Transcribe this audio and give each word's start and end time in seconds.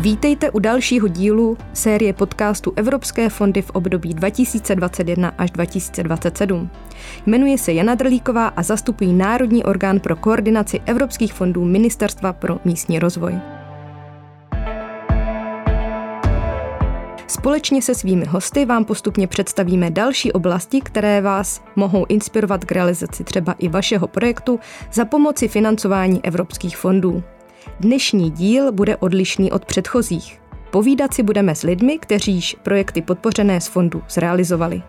Vítejte 0.00 0.50
u 0.50 0.58
dalšího 0.58 1.08
dílu 1.08 1.58
série 1.72 2.12
podcastu 2.12 2.72
Evropské 2.76 3.28
fondy 3.28 3.62
v 3.62 3.70
období 3.70 4.14
2021 4.14 5.28
až 5.38 5.50
2027. 5.50 6.70
Jmenuji 7.26 7.58
se 7.58 7.72
Jana 7.72 7.94
Drlíková 7.94 8.46
a 8.48 8.62
zastupuji 8.62 9.12
Národní 9.12 9.64
orgán 9.64 10.00
pro 10.00 10.16
koordinaci 10.16 10.80
evropských 10.86 11.32
fondů 11.32 11.64
Ministerstva 11.64 12.32
pro 12.32 12.58
místní 12.64 12.98
rozvoj. 12.98 13.34
Společně 17.26 17.82
se 17.82 17.94
svými 17.94 18.24
hosty 18.24 18.64
vám 18.64 18.84
postupně 18.84 19.26
představíme 19.26 19.90
další 19.90 20.32
oblasti, 20.32 20.80
které 20.80 21.20
vás 21.20 21.62
mohou 21.76 22.06
inspirovat 22.08 22.64
k 22.64 22.72
realizaci 22.72 23.24
třeba 23.24 23.52
i 23.52 23.68
vašeho 23.68 24.08
projektu 24.08 24.60
za 24.92 25.04
pomoci 25.04 25.48
financování 25.48 26.24
evropských 26.24 26.76
fondů. 26.76 27.22
Dnešní 27.80 28.30
díl 28.30 28.72
bude 28.72 28.96
odlišný 28.96 29.52
od 29.52 29.64
předchozích. 29.64 30.40
Povídat 30.70 31.14
si 31.14 31.22
budeme 31.22 31.54
s 31.54 31.62
lidmi, 31.62 31.98
kteří 31.98 32.32
již 32.32 32.56
projekty 32.62 33.02
podpořené 33.02 33.60
z 33.60 33.66
fondu 33.66 34.02
zrealizovali. 34.10 34.82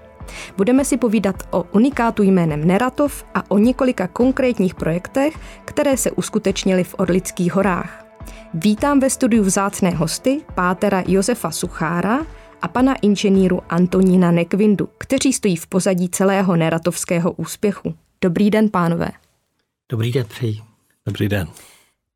Budeme 0.57 0.85
si 0.85 0.97
povídat 0.97 1.35
o 1.52 1.63
unikátu 1.71 2.23
jménem 2.23 2.67
Neratov 2.67 3.25
a 3.34 3.52
o 3.52 3.57
několika 3.57 4.07
konkrétních 4.07 4.75
projektech, 4.75 5.39
které 5.66 5.97
se 5.97 6.11
uskutečnily 6.11 6.84
v 6.84 6.95
Orlických 6.97 7.53
horách. 7.53 8.05
Vítám 8.53 8.99
ve 8.99 9.09
studiu 9.09 9.44
vzácné 9.44 9.89
hosty 9.89 10.41
pátera 10.55 11.03
Josefa 11.08 11.52
Suchára 11.52 12.25
a 12.61 12.67
pana 12.67 12.95
inženýru 12.95 13.61
Antonína 13.69 14.31
Nekvindu, 14.31 14.89
kteří 14.97 15.33
stojí 15.33 15.55
v 15.55 15.67
pozadí 15.67 16.09
celého 16.09 16.55
neratovského 16.55 17.31
úspěchu. 17.31 17.95
Dobrý 18.22 18.49
den, 18.49 18.69
pánové. 18.69 19.09
Dobrý 19.89 20.11
den, 20.11 20.25
přeji. 20.25 20.58
Dobrý 21.05 21.30
den. 21.30 21.47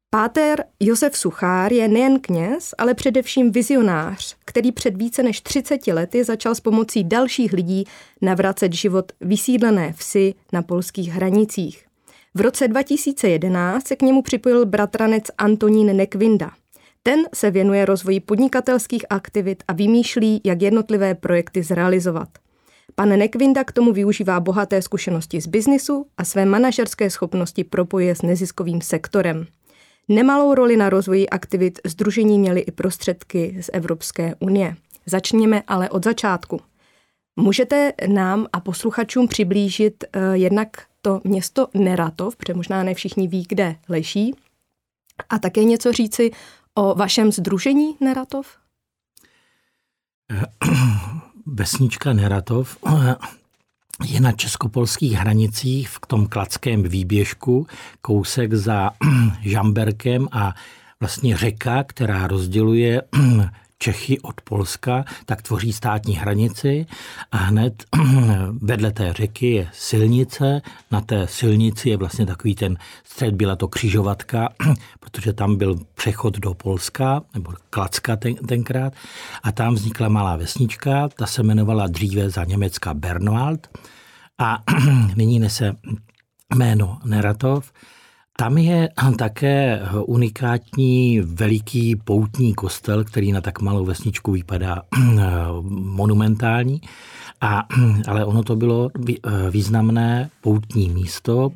Páter 0.09 0.63
Josef 0.79 1.17
Suchár 1.17 1.73
je 1.73 1.87
nejen 1.87 2.19
kněz, 2.19 2.73
ale 2.77 2.93
především 2.93 3.51
vizionář, 3.51 4.35
který 4.45 4.71
před 4.71 4.97
více 4.97 5.23
než 5.23 5.41
30 5.41 5.87
lety 5.87 6.23
začal 6.23 6.55
s 6.55 6.59
pomocí 6.59 7.03
dalších 7.03 7.53
lidí 7.53 7.83
navracet 8.21 8.73
život 8.73 9.11
vysídlené 9.21 9.93
vsi 9.93 10.33
na 10.53 10.61
polských 10.61 11.09
hranicích. 11.09 11.85
V 12.33 12.41
roce 12.41 12.67
2011 12.67 13.87
se 13.87 13.95
k 13.95 14.01
němu 14.01 14.21
připojil 14.21 14.65
bratranec 14.65 15.23
Antonín 15.37 15.97
Nekvinda. 15.97 16.51
Ten 17.03 17.19
se 17.33 17.51
věnuje 17.51 17.85
rozvoji 17.85 18.19
podnikatelských 18.19 19.05
aktivit 19.09 19.63
a 19.67 19.73
vymýšlí, 19.73 20.41
jak 20.43 20.61
jednotlivé 20.61 21.15
projekty 21.15 21.63
zrealizovat. 21.63 22.29
Pan 22.95 23.09
Nekvinda 23.09 23.63
k 23.63 23.71
tomu 23.71 23.93
využívá 23.93 24.39
bohaté 24.39 24.81
zkušenosti 24.81 25.41
z 25.41 25.47
biznisu 25.47 26.05
a 26.17 26.23
své 26.23 26.45
manažerské 26.45 27.09
schopnosti 27.09 27.63
propojuje 27.63 28.15
s 28.15 28.21
neziskovým 28.21 28.81
sektorem. 28.81 29.47
Nemalou 30.07 30.53
roli 30.53 30.77
na 30.77 30.89
rozvoji 30.89 31.29
aktivit 31.29 31.79
združení 31.85 32.39
měly 32.39 32.59
i 32.59 32.71
prostředky 32.71 33.57
z 33.61 33.69
Evropské 33.73 34.35
unie. 34.39 34.75
Začněme 35.05 35.63
ale 35.67 35.89
od 35.89 36.03
začátku. 36.03 36.61
Můžete 37.35 37.93
nám 38.07 38.47
a 38.53 38.59
posluchačům 38.59 39.27
přiblížit 39.27 40.03
uh, 40.03 40.33
jednak 40.33 40.85
to 41.01 41.21
město 41.23 41.67
Neratov, 41.73 42.35
protože 42.35 42.53
možná 42.53 42.83
ne 42.83 42.93
všichni 42.93 43.27
ví, 43.27 43.45
kde 43.49 43.75
leží, 43.89 44.35
a 45.29 45.39
také 45.39 45.63
něco 45.63 45.91
říci 45.91 46.31
o 46.75 46.95
vašem 46.95 47.31
združení 47.31 47.97
Neratov? 47.99 48.57
Vesnička 51.45 52.13
Neratov 52.13 52.77
je 54.03 54.19
na 54.21 54.31
českopolských 54.31 55.13
hranicích 55.13 55.89
v 55.89 55.99
tom 56.07 56.27
Klackém 56.27 56.83
výběžku, 56.83 57.67
kousek 58.01 58.53
za 58.53 58.91
Žamberkem 59.41 60.27
a 60.31 60.53
vlastně 60.99 61.37
řeka, 61.37 61.83
která 61.83 62.27
rozděluje 62.27 63.01
Čechy 63.79 64.19
od 64.19 64.41
Polska, 64.41 65.05
tak 65.25 65.41
tvoří 65.41 65.73
státní 65.73 66.15
hranici 66.15 66.85
a 67.31 67.37
hned 67.37 67.83
vedle 68.61 68.91
té 68.91 69.13
řeky 69.13 69.51
je 69.51 69.69
silnice. 69.73 70.61
Na 70.91 71.01
té 71.01 71.27
silnici 71.27 71.89
je 71.89 71.97
vlastně 71.97 72.25
takový 72.25 72.55
ten 72.55 72.77
střed, 73.03 73.33
byla 73.35 73.55
to 73.55 73.67
křižovatka, 73.67 74.49
protože 74.99 75.33
tam 75.33 75.55
byl 75.55 75.79
přechod 75.95 76.37
do 76.37 76.53
Polska, 76.53 77.21
nebo 77.33 77.53
Klacka 77.69 78.15
ten, 78.15 78.35
tenkrát, 78.35 78.93
a 79.43 79.51
tam 79.51 79.75
vznikla 79.75 80.09
malá 80.09 80.35
vesnička, 80.35 81.09
ta 81.09 81.25
se 81.25 81.41
jmenovala 81.41 81.87
dříve 81.87 82.29
za 82.29 82.43
Německa 82.43 82.93
Bernwald 82.93 83.67
a 84.37 84.63
nyní 85.15 85.39
nese 85.39 85.75
jméno 86.55 86.99
Neratov. 87.05 87.71
Tam 88.37 88.57
je 88.57 88.89
také 89.17 89.81
unikátní 90.05 91.21
veliký 91.21 91.95
poutní 91.95 92.53
kostel, 92.53 93.03
který 93.03 93.31
na 93.31 93.41
tak 93.41 93.61
malou 93.61 93.85
vesničku 93.85 94.31
vypadá 94.31 94.81
monumentální, 95.71 96.81
a, 97.41 97.63
ale 98.07 98.25
ono 98.25 98.43
to 98.43 98.55
bylo 98.55 98.89
významné 99.49 100.29
poutní 100.41 100.89
místo 100.89 101.51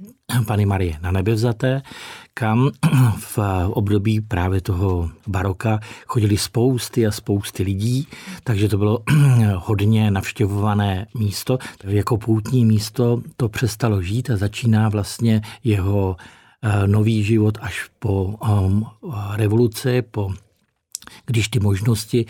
Pany 0.48 0.66
Marie 0.66 0.98
na 1.02 1.12
nebevzaté, 1.12 1.82
kam 2.34 2.70
v 3.18 3.40
období 3.70 4.22
právě 4.22 4.62
toho 4.62 5.10
baroka 5.28 5.80
chodili 6.08 6.38
spousty 6.38 7.08
a 7.08 7.12
spousty 7.12 7.64
lidí, 7.64 8.08
takže 8.44 8.70
to 8.70 8.78
bylo 8.78 9.00
hodně 9.56 10.12
navštěvované 10.12 11.08
místo. 11.14 11.58
Jako 11.84 12.18
poutní 12.18 12.66
místo 12.66 13.22
to 13.38 13.50
přestalo 13.50 14.02
žít 14.02 14.30
a 14.30 14.38
začíná 14.38 14.90
vlastně 14.90 15.42
jeho 15.64 16.16
Eh, 16.20 16.39
nový 16.86 17.24
život 17.24 17.58
až 17.62 17.90
po 18.00 18.24
um, 18.24 18.86
revoluci, 19.36 20.02
po, 20.02 20.34
když 21.26 21.48
ty 21.48 21.60
možnosti 21.60 22.26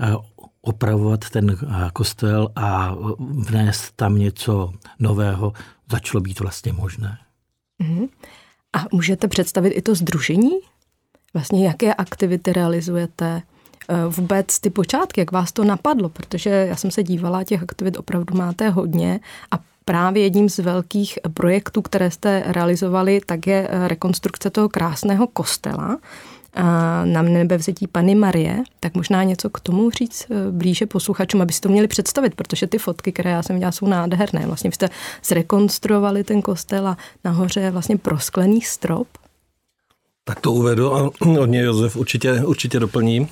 eh, 0.00 0.14
opravovat 0.60 1.30
ten 1.30 1.50
eh, 1.50 1.90
kostel 1.92 2.48
a 2.56 2.96
vnést 3.18 3.96
tam 3.96 4.18
něco 4.18 4.72
nového 4.98 5.52
začalo 5.90 6.20
být 6.20 6.40
vlastně 6.40 6.72
možné. 6.72 7.18
Mm-hmm. 7.82 8.08
A 8.72 8.84
můžete 8.92 9.28
představit 9.28 9.70
i 9.70 9.82
to 9.82 9.94
združení? 9.94 10.50
Vlastně 11.34 11.66
jaké 11.66 11.94
aktivity 11.94 12.52
realizujete? 12.52 13.42
Vůbec 14.08 14.60
ty 14.60 14.70
počátky, 14.70 15.20
jak 15.20 15.32
vás 15.32 15.52
to 15.52 15.64
napadlo? 15.64 16.08
Protože 16.08 16.50
já 16.50 16.76
jsem 16.76 16.90
se 16.90 17.02
dívala, 17.02 17.44
těch 17.44 17.62
aktivit 17.62 17.96
opravdu 17.96 18.36
máte 18.36 18.68
hodně 18.68 19.20
a 19.50 19.58
právě 19.88 20.22
jedním 20.22 20.48
z 20.48 20.58
velkých 20.58 21.18
projektů, 21.34 21.82
které 21.82 22.10
jste 22.10 22.42
realizovali, 22.46 23.20
tak 23.26 23.46
je 23.46 23.68
eh, 23.70 23.88
rekonstrukce 23.88 24.50
toho 24.50 24.68
krásného 24.68 25.26
kostela 25.26 25.98
eh, 26.56 26.62
na 27.04 27.22
nebevzetí 27.22 27.86
Pany 27.86 28.14
Marie, 28.14 28.62
tak 28.80 28.94
možná 28.94 29.22
něco 29.22 29.50
k 29.50 29.60
tomu 29.60 29.90
říct 29.90 30.26
eh, 30.30 30.50
blíže 30.50 30.86
posluchačům, 30.86 31.42
aby 31.42 31.52
si 31.52 31.60
to 31.60 31.68
měli 31.68 31.88
představit, 31.88 32.34
protože 32.34 32.66
ty 32.66 32.78
fotky, 32.78 33.12
které 33.12 33.30
já 33.30 33.42
jsem 33.42 33.56
viděla, 33.56 33.72
jsou 33.72 33.86
nádherné. 33.86 34.46
Vlastně 34.46 34.72
jste 34.72 34.88
zrekonstruovali 35.24 36.24
ten 36.24 36.42
kostel 36.42 36.88
a 36.88 36.96
nahoře 37.24 37.60
je 37.60 37.70
vlastně 37.70 37.96
prosklený 37.96 38.60
strop. 38.60 39.08
Tak 40.24 40.40
to 40.40 40.52
uvedu 40.52 40.94
a 40.94 41.10
od 41.40 41.46
něj 41.46 41.62
Josef 41.62 41.96
určitě, 41.96 42.44
určitě 42.44 42.80
doplní, 42.80 43.28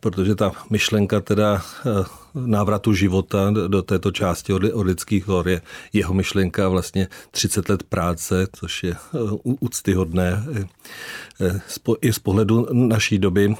protože 0.00 0.34
ta 0.34 0.52
myšlenka 0.70 1.20
teda 1.20 1.62
návratu 2.36 2.94
života 2.94 3.50
do 3.50 3.82
této 3.82 4.10
části 4.10 4.52
od 4.52 4.86
lidských 4.86 5.26
hor 5.26 5.48
je 5.48 5.62
jeho 5.92 6.14
myšlenka 6.14 6.68
vlastně 6.68 7.08
30 7.30 7.68
let 7.68 7.82
práce, 7.82 8.46
což 8.52 8.82
je 8.82 8.96
úctyhodné. 9.42 10.44
I 12.00 12.12
z 12.12 12.18
pohledu 12.18 12.66
naší 12.72 13.18
doby, 13.18 13.54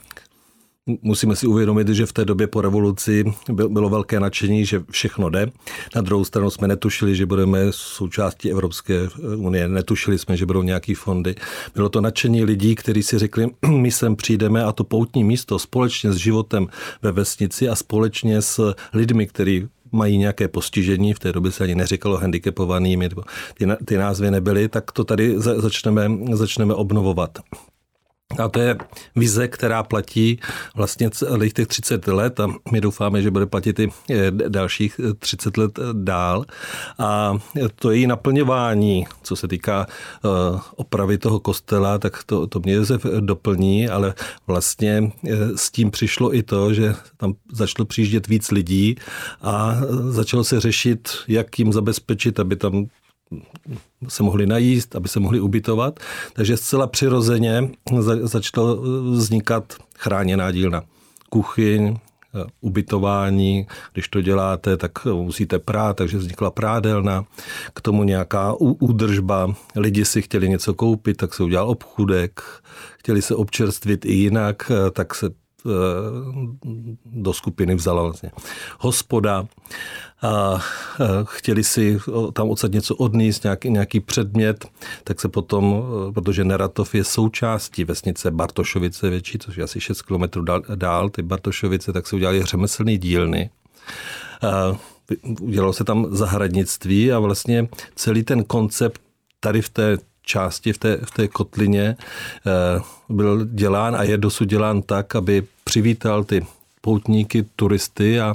Musíme 1.02 1.36
si 1.36 1.46
uvědomit, 1.46 1.88
že 1.88 2.06
v 2.06 2.12
té 2.12 2.24
době 2.24 2.46
po 2.46 2.60
revoluci 2.60 3.24
bylo 3.68 3.88
velké 3.88 4.20
nadšení, 4.20 4.64
že 4.64 4.82
všechno 4.90 5.30
jde. 5.30 5.46
Na 5.94 6.00
druhou 6.02 6.24
stranu 6.24 6.50
jsme 6.50 6.68
netušili, 6.68 7.16
že 7.16 7.26
budeme 7.26 7.58
součástí 7.70 8.50
Evropské 8.50 9.08
unie, 9.36 9.68
netušili 9.68 10.18
jsme, 10.18 10.36
že 10.36 10.46
budou 10.46 10.62
nějaký 10.62 10.94
fondy. 10.94 11.34
Bylo 11.74 11.88
to 11.88 12.00
nadšení 12.00 12.44
lidí, 12.44 12.74
kteří 12.74 13.02
si 13.02 13.18
řekli, 13.18 13.46
my 13.70 13.90
sem 13.90 14.16
přijdeme 14.16 14.64
a 14.64 14.72
to 14.72 14.84
poutní 14.84 15.24
místo 15.24 15.58
společně 15.58 16.12
s 16.12 16.16
životem 16.16 16.66
ve 17.02 17.12
vesnici 17.12 17.68
a 17.68 17.74
společně 17.74 18.42
s 18.42 18.74
lidmi, 18.92 19.26
kteří 19.26 19.68
mají 19.92 20.18
nějaké 20.18 20.48
postižení, 20.48 21.14
v 21.14 21.18
té 21.18 21.32
době 21.32 21.52
se 21.52 21.64
ani 21.64 21.74
neříkalo 21.74 22.16
handicapovanými, 22.16 23.08
ty, 23.58 23.66
ty 23.84 23.96
názvy 23.96 24.30
nebyly, 24.30 24.68
tak 24.68 24.92
to 24.92 25.04
tady 25.04 25.34
začneme, 25.38 26.10
začneme 26.32 26.74
obnovovat. 26.74 27.38
A 28.38 28.48
to 28.48 28.60
je 28.60 28.76
vize, 29.16 29.48
která 29.48 29.82
platí 29.82 30.40
vlastně 30.74 31.10
celých 31.10 31.52
těch 31.52 31.66
30 31.66 32.06
let 32.06 32.40
a 32.40 32.48
my 32.72 32.80
doufáme, 32.80 33.22
že 33.22 33.30
bude 33.30 33.46
platit 33.46 33.78
i 33.78 33.88
eh, 34.10 34.30
dalších 34.30 35.00
30 35.18 35.56
let 35.56 35.78
eh, 35.78 35.82
dál. 35.92 36.44
A 36.98 37.38
to 37.74 37.90
její 37.90 38.06
naplňování, 38.06 39.06
co 39.22 39.36
se 39.36 39.48
týká 39.48 39.86
opravy 40.76 41.18
toho 41.18 41.40
kostela, 41.40 41.98
tak 41.98 42.24
to, 42.24 42.46
to 42.46 42.60
mě 42.64 42.72
Josef 42.72 43.06
doplní, 43.20 43.88
ale 43.88 44.14
vlastně 44.46 45.12
s 45.56 45.70
tím 45.70 45.90
přišlo 45.90 46.34
i 46.34 46.42
to, 46.42 46.74
že 46.74 46.94
tam 47.16 47.34
začalo 47.52 47.86
přijíždět 47.86 48.26
víc 48.26 48.50
lidí 48.50 48.96
a 49.42 49.76
začalo 50.08 50.44
se 50.44 50.60
řešit, 50.60 51.08
jak 51.28 51.58
jim 51.58 51.72
zabezpečit, 51.72 52.40
aby 52.40 52.56
tam 52.56 52.86
se 54.08 54.22
mohli 54.22 54.46
najíst, 54.46 54.96
aby 54.96 55.08
se 55.08 55.20
mohli 55.20 55.40
ubytovat. 55.40 56.00
Takže 56.32 56.56
zcela 56.56 56.86
přirozeně 56.86 57.70
začalo 58.22 58.76
vznikat 59.12 59.74
chráněná 59.98 60.52
dílna. 60.52 60.82
Kuchyň, 61.30 61.96
ubytování, 62.60 63.66
když 63.92 64.08
to 64.08 64.20
děláte, 64.20 64.76
tak 64.76 65.04
musíte 65.04 65.58
prát, 65.58 65.96
takže 65.96 66.18
vznikla 66.18 66.50
prádelna, 66.50 67.24
k 67.74 67.80
tomu 67.80 68.04
nějaká 68.04 68.54
údržba, 68.60 69.54
lidi 69.76 70.04
si 70.04 70.22
chtěli 70.22 70.48
něco 70.48 70.74
koupit, 70.74 71.16
tak 71.16 71.34
se 71.34 71.42
udělal 71.42 71.70
obchudek, 71.70 72.40
chtěli 72.98 73.22
se 73.22 73.34
občerstvit 73.34 74.04
i 74.04 74.12
jinak, 74.12 74.72
tak 74.92 75.14
se 75.14 75.30
Eh, 75.66 76.92
do 77.04 77.32
skupiny 77.32 77.74
vzala 77.74 78.02
vlastně 78.02 78.30
hospoda 78.78 79.46
a 80.22 80.58
chtěli 81.24 81.64
si 81.64 81.98
tam 82.32 82.50
odsad 82.50 82.72
něco 82.72 82.94
odníst, 82.96 83.44
nějaký, 83.44 83.70
nějaký 83.70 84.00
předmět, 84.00 84.66
tak 85.04 85.20
se 85.20 85.28
potom, 85.28 85.84
protože 86.14 86.44
Neratov 86.44 86.94
je 86.94 87.04
součástí 87.04 87.84
vesnice 87.84 88.30
Bartošovice 88.30 89.10
větší, 89.10 89.38
což 89.38 89.56
je 89.56 89.64
asi 89.64 89.80
6 89.80 90.02
km 90.02 90.44
dál, 90.44 90.62
dál 90.74 91.08
ty 91.08 91.22
Bartošovice, 91.22 91.92
tak 91.92 92.06
se 92.06 92.16
udělali 92.16 92.44
řemeslné 92.44 92.96
dílny. 92.96 93.50
A 94.42 94.76
udělalo 95.40 95.72
se 95.72 95.84
tam 95.84 96.06
zahradnictví 96.10 97.12
a 97.12 97.18
vlastně 97.18 97.68
celý 97.94 98.22
ten 98.22 98.44
koncept 98.44 99.00
tady 99.40 99.62
v 99.62 99.68
té 99.68 99.98
části 100.22 100.72
v 100.72 100.78
té, 100.78 100.96
v 100.96 101.10
té 101.10 101.28
kotlině 101.28 101.96
eh, 101.96 102.80
byl 103.08 103.44
dělán 103.44 103.96
a 103.96 104.02
je 104.02 104.18
dosud 104.18 104.44
dělán 104.44 104.82
tak, 104.82 105.14
aby 105.14 105.42
přivítal 105.64 106.24
ty 106.24 106.46
poutníky, 106.80 107.46
turisty 107.56 108.20
a 108.20 108.34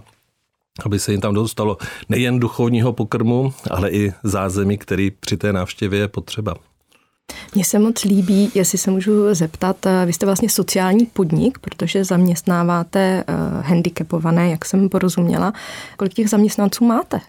aby 0.86 1.00
se 1.00 1.12
jim 1.12 1.22
tam 1.22 1.34
dostalo 1.34 1.78
nejen 2.10 2.40
duchovního 2.40 2.94
pokrmu, 2.94 3.54
ale 3.72 3.92
i 3.92 4.14
zázemí, 4.24 4.78
který 4.78 5.12
při 5.12 5.38
té 5.38 5.54
návštěvě 5.54 6.00
je 6.00 6.08
potřeba. 6.08 6.56
Mně 7.56 7.66
se 7.66 7.80
moc 7.80 8.04
líbí, 8.04 8.52
jestli 8.56 8.78
se 8.78 8.92
můžu 8.92 9.34
zeptat, 9.34 9.86
eh, 9.86 10.06
vy 10.06 10.14
jste 10.14 10.26
vlastně 10.26 10.50
sociální 10.50 11.06
podnik, 11.06 11.60
protože 11.60 12.06
zaměstnáváte 12.06 13.24
uh, 13.30 13.62
handicapované, 13.66 14.50
jak 14.50 14.66
jsem 14.66 14.90
porozuměla. 14.90 15.54
Kolik 15.98 16.14
těch 16.14 16.30
zaměstnanců 16.30 16.86
máte? 16.86 17.20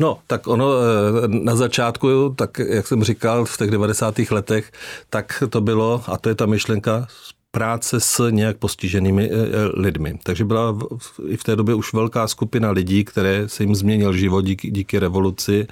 No, 0.00 0.18
tak 0.26 0.46
ono 0.46 0.66
eh, 0.74 1.28
na 1.28 1.56
začátku, 1.56 2.34
tak 2.38 2.58
jak 2.58 2.86
jsem 2.86 3.04
říkal, 3.04 3.44
v 3.44 3.56
těch 3.56 3.70
90. 3.70 4.18
letech, 4.30 4.72
tak 5.10 5.42
to 5.50 5.60
bylo, 5.60 6.02
a 6.06 6.18
to 6.18 6.28
je 6.28 6.34
ta 6.34 6.46
myšlenka 6.46 7.06
práce 7.50 8.00
s 8.00 8.30
nějak 8.30 8.56
postiženými 8.56 9.30
eh, 9.30 9.34
eh, 9.34 9.80
lidmi. 9.80 10.18
Takže 10.22 10.44
byla 10.44 10.78
i 11.26 11.36
v 11.36 11.44
té 11.44 11.56
době 11.56 11.74
už 11.74 11.92
velká 11.92 12.28
skupina 12.28 12.70
lidí, 12.70 13.04
které 13.04 13.48
se 13.48 13.62
jim 13.62 13.74
změnil 13.74 14.12
život 14.12 14.40
díky, 14.40 14.70
díky 14.70 14.98
revoluci 14.98 15.66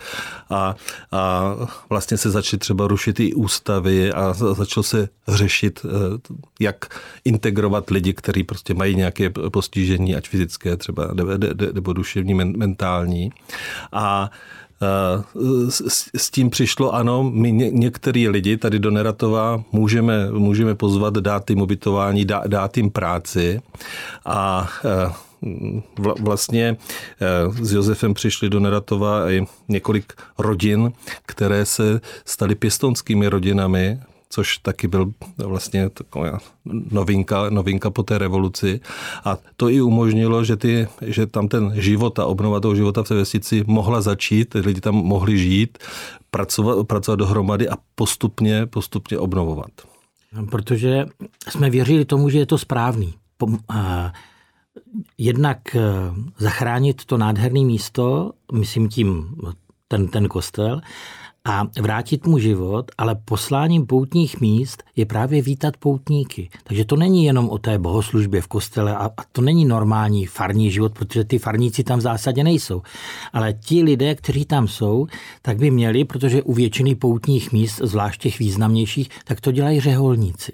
a, 0.51 0.75
a 1.13 1.55
vlastně 1.89 2.17
se 2.17 2.31
začaly 2.31 2.59
třeba 2.59 2.89
rušit 2.89 3.21
i 3.21 3.35
ústavy 3.35 4.13
a 4.13 4.33
začalo 4.33 4.85
se 4.85 5.09
řešit, 5.29 5.81
eh, 5.85 5.89
jak 6.61 7.01
integrovat 7.25 7.91
lidi, 7.91 8.13
kteří 8.13 8.45
prostě 8.45 8.75
mají 8.75 8.97
nějaké 8.97 9.31
postižení, 9.31 10.17
ať 10.17 10.29
fyzické 10.29 10.77
třeba, 10.77 11.11
nebo 11.73 11.93
duševní, 11.93 12.35
mentální. 12.35 13.31
A 13.93 14.31
s, 15.69 16.09
s 16.17 16.31
tím 16.31 16.51
přišlo, 16.51 16.95
ano, 16.95 17.31
my 17.31 17.53
ně, 17.53 17.71
některý 17.71 18.29
lidi 18.29 18.57
tady 18.57 18.79
do 18.79 18.91
Neratova 18.91 19.63
můžeme, 19.73 20.31
můžeme 20.31 20.75
pozvat, 20.75 21.15
dát 21.15 21.51
jim 21.51 21.63
ubytování, 21.63 22.25
dá, 22.25 22.43
dát 22.47 22.77
jim 22.77 22.91
práci. 22.91 23.61
A 24.27 24.69
vlastně 26.21 26.77
s 27.63 27.73
Josefem 27.73 28.15
přišli 28.15 28.51
do 28.51 28.61
Neratova 28.61 29.31
i 29.31 29.47
několik 29.69 30.13
rodin, 30.39 30.93
které 31.27 31.65
se 31.67 32.01
staly 32.25 32.55
pěstonskými 32.55 33.29
rodinami, 33.29 34.01
což 34.31 34.59
taky 34.59 34.89
byl 34.89 35.13
vlastně 35.37 35.89
taková 35.89 36.39
novinka, 36.91 37.51
novinka 37.51 37.91
po 37.91 38.03
té 38.03 38.19
revoluci. 38.19 38.81
A 39.25 39.39
to 39.57 39.69
i 39.69 39.81
umožnilo, 39.81 40.45
že, 40.45 40.57
ty, 40.57 40.89
že 41.03 41.27
tam 41.27 41.49
ten 41.49 41.73
život 41.75 42.19
a 42.19 42.27
obnova 42.27 42.61
toho 42.61 42.75
života 42.75 43.03
v 43.03 43.09
té 43.09 43.15
vesnici 43.15 43.65
mohla 43.67 44.01
začít, 44.01 44.55
lidi 44.55 44.81
tam 44.81 44.95
mohli 44.95 45.39
žít, 45.39 45.79
pracovat, 46.31 46.87
pracovat 46.87 47.17
dohromady 47.17 47.69
a 47.69 47.77
postupně, 47.95 48.67
postupně 48.67 49.19
obnovovat. 49.19 49.71
Protože 50.51 51.07
jsme 51.49 51.71
věřili 51.71 52.05
tomu, 52.05 52.31
že 52.31 52.39
je 52.39 52.47
to 52.47 52.59
správný. 52.59 53.15
Jednak 55.19 55.77
e, 55.77 55.81
zachránit 56.39 57.05
to 57.05 57.19
nádherné 57.19 57.61
místo, 57.61 58.33
myslím 58.53 58.89
tím 58.89 59.37
ten, 59.89 60.09
ten 60.09 60.29
kostel, 60.29 60.81
a 61.49 61.67
vrátit 61.81 62.27
mu 62.27 62.39
život, 62.39 62.91
ale 62.99 63.15
posláním 63.25 63.87
poutních 63.87 64.41
míst 64.41 64.83
je 64.97 65.07
právě 65.07 65.43
vítat 65.43 65.77
poutníky. 65.77 66.51
Takže 66.65 66.85
to 66.85 66.97
není 66.97 67.25
jenom 67.25 67.49
o 67.51 67.59
té 67.59 67.79
bohoslužbě 67.79 68.41
v 68.41 68.47
kostele 68.47 68.97
a 68.97 69.11
to 69.33 69.43
není 69.43 69.65
normální 69.65 70.27
farní 70.27 70.71
život, 70.71 70.93
protože 70.93 71.25
ty 71.25 71.39
farníci 71.39 71.85
tam 71.85 71.99
v 71.99 72.03
zásadě 72.03 72.45
nejsou. 72.45 72.83
Ale 73.33 73.53
ti 73.53 73.83
lidé, 73.83 74.15
kteří 74.15 74.45
tam 74.45 74.69
jsou, 74.69 75.07
tak 75.43 75.59
by 75.59 75.71
měli, 75.71 76.05
protože 76.05 76.43
u 76.43 76.53
většiny 76.53 76.95
poutních 76.95 77.53
míst, 77.53 77.81
zvlášť 77.85 78.21
těch 78.21 78.39
významnějších, 78.39 79.09
tak 79.25 79.41
to 79.41 79.53
dělají 79.53 79.81
řeholníci. 79.81 80.53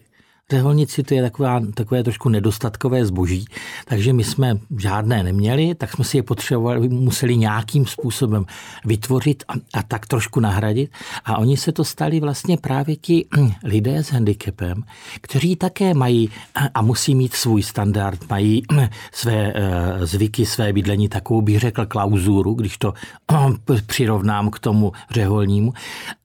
Řeholnici 0.51 1.03
to 1.03 1.15
je 1.15 1.23
taková, 1.23 1.61
takové 1.75 2.03
trošku 2.03 2.29
nedostatkové 2.29 3.07
zboží, 3.07 3.45
takže 3.85 4.13
my 4.13 4.25
jsme 4.25 4.59
žádné 4.79 5.23
neměli, 5.23 5.75
tak 5.75 5.93
jsme 5.93 6.05
si 6.05 6.17
je 6.17 6.23
potřebovali, 6.23 6.89
museli 6.89 7.37
nějakým 7.37 7.87
způsobem 7.87 8.47
vytvořit 8.85 9.45
a, 9.49 9.53
a 9.75 9.83
tak 9.83 10.07
trošku 10.07 10.41
nahradit. 10.41 10.91
A 11.25 11.39
oni 11.39 11.57
se 11.57 11.73
to 11.73 11.85
stali 11.85 12.21
vlastně 12.21 12.57
právě 12.57 12.97
ti 12.97 13.27
lidé 13.65 14.05
s 14.05 14.13
handicapem, 14.13 14.83
kteří 15.21 15.57
také 15.57 15.95
mají 15.95 16.31
a 16.75 16.83
musí 16.83 17.15
mít 17.15 17.35
svůj 17.35 17.63
standard, 17.63 18.31
mají 18.31 18.63
své 19.13 19.53
eh, 19.55 20.07
zvyky, 20.07 20.47
své 20.47 20.73
bydlení, 20.73 21.09
takovou 21.09 21.43
bych 21.43 21.59
řekl 21.59 21.87
klauzuru, 21.87 22.55
když 22.55 22.79
to 22.79 22.95
přirovnám 23.87 24.51
k 24.51 24.59
tomu 24.59 24.93
řeholnímu. 25.11 25.73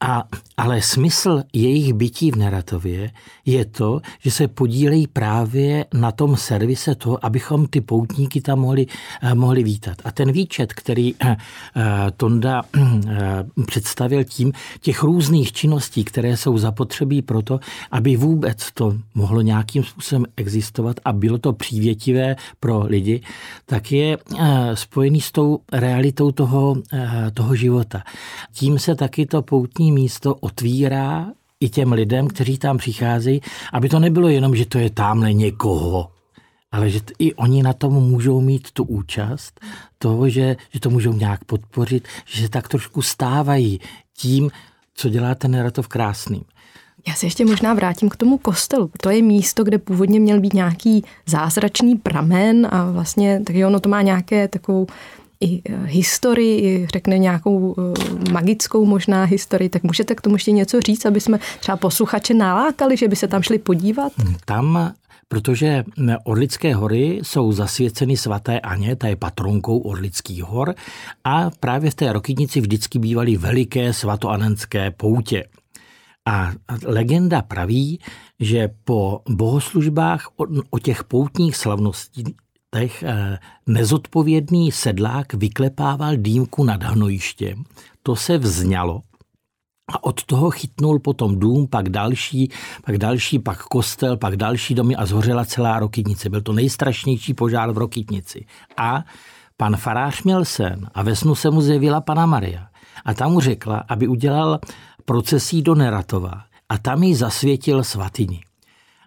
A, 0.02 0.24
ale 0.58 0.82
smysl 0.82 1.44
jejich 1.54 1.94
bytí 1.94 2.32
v 2.32 2.36
Neratově 2.36 3.12
je 3.52 3.66
to, 3.66 4.02
že 4.20 4.32
se 4.32 4.48
podílejí 4.48 5.08
právě 5.08 5.86
na 5.94 6.12
tom 6.12 6.38
servise 6.38 6.96
toho, 6.96 7.26
abychom 7.26 7.68
ty 7.68 7.82
poutníky 7.82 8.42
tam 8.42 8.60
mohli, 8.60 8.86
eh, 9.22 9.36
mohli 9.36 9.64
vítat. 9.64 9.98
A 10.04 10.12
ten 10.12 10.32
výčet, 10.32 10.74
který 10.74 11.16
eh, 11.16 11.38
eh, 11.76 12.12
Tonda 12.18 12.62
představil 13.66 14.24
tím, 14.24 14.52
těch 14.82 15.04
různých 15.04 15.52
činností, 15.52 16.04
které 16.04 16.38
jsou 16.38 16.58
zapotřebí 16.58 17.22
pro 17.22 17.42
to, 17.42 17.60
aby 17.92 18.16
vůbec 18.16 18.72
to 18.74 18.96
mohlo 19.16 19.42
nějakým 19.42 19.84
způsobem 19.84 20.26
existovat 20.38 21.00
a 21.06 21.14
bylo 21.14 21.38
to 21.38 21.54
přívětivé 21.54 22.36
pro 22.60 22.84
lidi, 22.86 23.22
tak 23.66 23.92
je 23.92 24.18
spojený 24.74 25.22
s 25.22 25.32
tou 25.32 25.60
realitou 25.72 26.32
toho, 26.32 26.76
toho 27.34 27.56
života. 27.56 28.04
Tím 28.54 28.80
se 28.80 28.96
taky 28.96 29.26
to 29.26 29.42
poutní 29.42 29.92
místo 29.92 30.36
otvírá 30.36 31.28
i 31.60 31.70
těm 31.70 31.92
lidem, 31.92 32.28
kteří 32.28 32.58
tam 32.58 32.78
přicházejí, 32.78 33.42
aby 33.74 33.90
to 33.90 34.00
nebylo 34.00 34.28
jenom, 34.28 34.56
že 34.56 34.66
to 34.66 34.78
je 34.78 34.90
tamhle 34.90 35.34
někoho, 35.34 36.12
ale 36.72 36.90
že 36.90 37.00
i 37.20 37.34
oni 37.34 37.64
na 37.64 37.74
tom 37.74 37.94
můžou 37.94 38.42
mít 38.42 38.72
tu 38.72 38.84
účast, 38.84 39.60
toho, 39.98 40.30
že, 40.30 40.58
že 40.74 40.80
to 40.80 40.90
můžou 40.90 41.14
nějak 41.14 41.44
podpořit, 41.44 42.08
že 42.26 42.42
se 42.42 42.50
tak 42.50 42.68
trošku 42.68 43.02
stávají 43.02 43.80
tím, 44.18 44.52
co 44.94 45.10
dělá 45.10 45.36
ten 45.36 45.52
Neratov 45.52 45.88
krásným. 45.88 46.44
Já 47.08 47.14
se 47.14 47.26
ještě 47.26 47.46
možná 47.46 47.74
vrátím 47.74 48.10
k 48.10 48.16
tomu 48.16 48.38
kostelu. 48.38 48.92
To 49.02 49.10
je 49.10 49.22
místo, 49.22 49.64
kde 49.64 49.78
původně 49.78 50.20
měl 50.20 50.40
být 50.40 50.54
nějaký 50.54 51.04
zázračný 51.26 51.96
pramen 51.96 52.68
a 52.72 52.92
vlastně, 52.92 53.42
tak 53.46 53.56
ono 53.68 53.80
to 53.80 53.90
má 53.90 54.02
nějaké 54.02 54.48
takovou 54.48 54.88
i 55.44 55.62
e, 55.66 55.86
historii, 55.86 56.88
řekne 56.94 57.18
nějakou 57.18 57.76
e, 57.78 58.32
magickou 58.32 58.86
možná 58.86 59.24
historii, 59.24 59.70
tak 59.70 59.84
můžete 59.84 60.16
k 60.16 60.22
tomu 60.22 60.36
ještě 60.36 60.52
něco 60.52 60.82
říct, 60.82 61.06
aby 61.06 61.22
jsme 61.22 61.40
třeba 61.60 61.78
posluchače 61.78 62.34
nalákali, 62.34 62.98
že 62.98 63.08
by 63.08 63.16
se 63.16 63.28
tam 63.28 63.42
šli 63.42 63.60
podívat? 63.60 64.12
Hmm, 64.18 64.36
tam 64.46 64.94
protože 65.32 65.84
Orlické 66.24 66.76
hory 66.76 67.20
jsou 67.24 67.52
zasvěceny 67.52 68.18
svaté 68.18 68.60
Aně, 68.60 68.96
ta 68.96 69.08
je 69.08 69.16
patronkou 69.16 69.80
Orlických 69.80 70.44
hor 70.44 70.76
a 71.24 71.50
právě 71.60 71.92
v 71.92 71.96
té 71.96 72.14
Rokytnici 72.14 72.62
vždycky 72.62 73.00
bývaly 73.00 73.38
veliké 73.38 73.94
svatoanenské 73.94 74.92
poutě. 74.92 75.44
A 76.26 76.52
legenda 76.86 77.42
praví, 77.42 78.00
že 78.40 78.70
po 78.84 79.22
bohoslužbách 79.30 80.28
o, 80.70 80.80
těch 80.80 81.04
poutních 81.04 81.56
slavností, 81.56 82.24
letech 82.76 83.04
eh, 83.04 83.40
nezodpovědný 83.68 84.72
sedlák 84.72 85.34
vyklepával 85.34 86.18
dýmku 86.18 86.64
nad 86.64 86.84
hnojištěm. 86.84 87.64
To 88.04 88.16
se 88.16 88.38
vzňalo 88.38 89.02
a 89.94 90.04
od 90.04 90.24
toho 90.24 90.52
chytnul 90.52 91.00
potom 91.00 91.40
dům, 91.40 91.68
pak 91.68 91.90
další, 91.90 92.52
pak 92.86 92.98
další, 92.98 93.40
pak 93.40 93.64
kostel, 93.64 94.18
pak 94.18 94.36
další 94.38 94.76
domy 94.76 94.96
a 94.96 95.06
zhořela 95.06 95.46
celá 95.46 95.80
Rokytnice. 95.80 96.30
Byl 96.30 96.42
to 96.42 96.54
nejstrašnější 96.54 97.34
požár 97.34 97.72
v 97.72 97.78
Rokytnici. 97.78 98.46
A 98.78 99.04
pan 99.58 99.78
farář 99.78 100.24
měl 100.24 100.46
sen 100.46 100.90
a 100.94 101.04
ve 101.04 101.16
snu 101.16 101.36
se 101.36 101.52
mu 101.52 101.62
zjevila 101.62 102.02
pana 102.02 102.26
Maria. 102.26 102.68
A 103.06 103.14
tam 103.14 103.32
mu 103.32 103.40
řekla, 103.40 103.84
aby 103.88 104.08
udělal 104.08 104.60
procesí 105.06 105.62
do 105.62 105.76
Neratova 105.76 106.44
a 106.70 106.78
tam 106.78 107.04
jí 107.04 107.16
zasvětil 107.16 107.84
svatyni. 107.84 108.42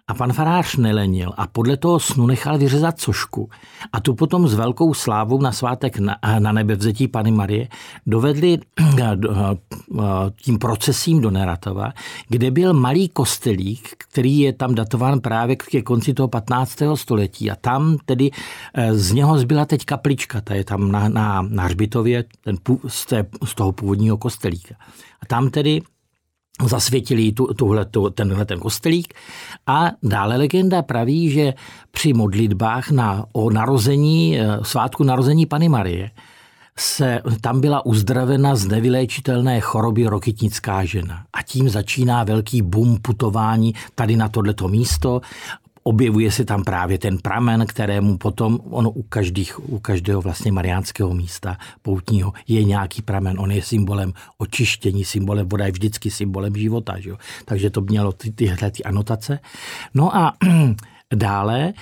A 0.07 0.13
pan 0.13 0.33
farář 0.33 0.75
nelenil 0.75 1.33
a 1.37 1.47
podle 1.47 1.77
toho 1.77 1.99
snu 1.99 2.25
nechal 2.27 2.57
vyřezat 2.57 2.99
cošku. 2.99 3.49
A 3.93 3.99
tu 3.99 4.13
potom 4.15 4.47
s 4.47 4.53
velkou 4.53 4.93
slávou 4.93 5.41
na 5.41 5.51
svátek 5.51 5.99
na, 5.99 6.17
na 6.39 6.51
nebevzetí 6.51 7.07
Pany 7.07 7.31
Marie 7.31 7.67
dovedli 8.05 8.59
tím 10.41 10.59
procesím 10.59 11.21
do 11.21 11.31
Neratova, 11.31 11.93
kde 12.27 12.51
byl 12.51 12.73
malý 12.73 13.09
kostelík, 13.09 13.89
který 13.97 14.39
je 14.39 14.53
tam 14.53 14.75
datován 14.75 15.19
právě 15.19 15.55
ke 15.55 15.81
konci 15.81 16.13
toho 16.13 16.27
15. 16.27 16.77
století. 16.95 17.51
A 17.51 17.55
tam 17.55 17.97
tedy 18.05 18.31
z 18.91 19.11
něho 19.11 19.37
zbyla 19.37 19.65
teď 19.65 19.85
kaplička, 19.85 20.41
ta 20.41 20.53
je 20.53 20.63
tam 20.63 20.91
na, 20.91 21.09
na, 21.09 21.41
na 21.41 21.63
hřbitově 21.63 22.23
ten, 22.41 22.57
z, 22.87 23.05
té, 23.05 23.25
z 23.45 23.55
toho 23.55 23.71
původního 23.71 24.17
kostelíka. 24.17 24.75
A 25.21 25.25
tam 25.25 25.49
tedy 25.49 25.81
zasvětili 26.61 27.31
tu, 27.31 27.53
tuhle, 27.53 27.85
tu, 27.85 28.09
tenhle 28.09 28.45
ten 28.45 28.59
kostelík. 28.59 29.13
A 29.67 29.91
dále 30.03 30.37
legenda 30.37 30.81
praví, 30.81 31.29
že 31.29 31.53
při 31.91 32.13
modlitbách 32.13 32.91
na, 32.91 33.25
o 33.31 33.49
narození, 33.49 34.39
eh, 34.39 34.45
svátku 34.61 35.03
narození 35.03 35.45
Pany 35.45 35.69
Marie, 35.69 36.11
se 36.79 37.21
tam 37.41 37.61
byla 37.61 37.85
uzdravena 37.85 38.55
z 38.55 38.65
nevyléčitelné 38.65 39.59
choroby 39.59 40.07
rokitnická 40.07 40.85
žena. 40.85 41.25
A 41.33 41.41
tím 41.41 41.69
začíná 41.69 42.23
velký 42.23 42.61
boom 42.61 42.97
putování 43.01 43.73
tady 43.95 44.15
na 44.15 44.29
tohleto 44.29 44.67
místo 44.67 45.21
objevuje 45.83 46.31
se 46.31 46.45
tam 46.45 46.63
právě 46.63 46.97
ten 46.97 47.17
pramen, 47.17 47.65
kterému 47.67 48.17
potom, 48.17 48.59
ono 48.69 48.89
u, 48.91 49.03
každých, 49.03 49.69
u 49.69 49.79
každého 49.79 50.21
vlastně 50.21 50.51
mariánského 50.51 51.13
místa 51.13 51.57
poutního 51.81 52.33
je 52.47 52.63
nějaký 52.63 53.01
pramen. 53.01 53.39
On 53.39 53.51
je 53.51 53.61
symbolem 53.61 54.13
očištění, 54.37 55.05
symbolem, 55.05 55.49
voda 55.49 55.65
je 55.65 55.71
vždycky 55.71 56.11
symbolem 56.11 56.55
života. 56.55 56.99
Že 56.99 57.09
jo? 57.09 57.17
Takže 57.45 57.69
to 57.69 57.81
mělo 57.81 58.11
ty, 58.11 58.31
tyhle 58.31 58.71
ty 58.71 58.83
anotace. 58.83 59.39
No 59.93 60.15
a 60.15 60.33
Dále 61.15 61.73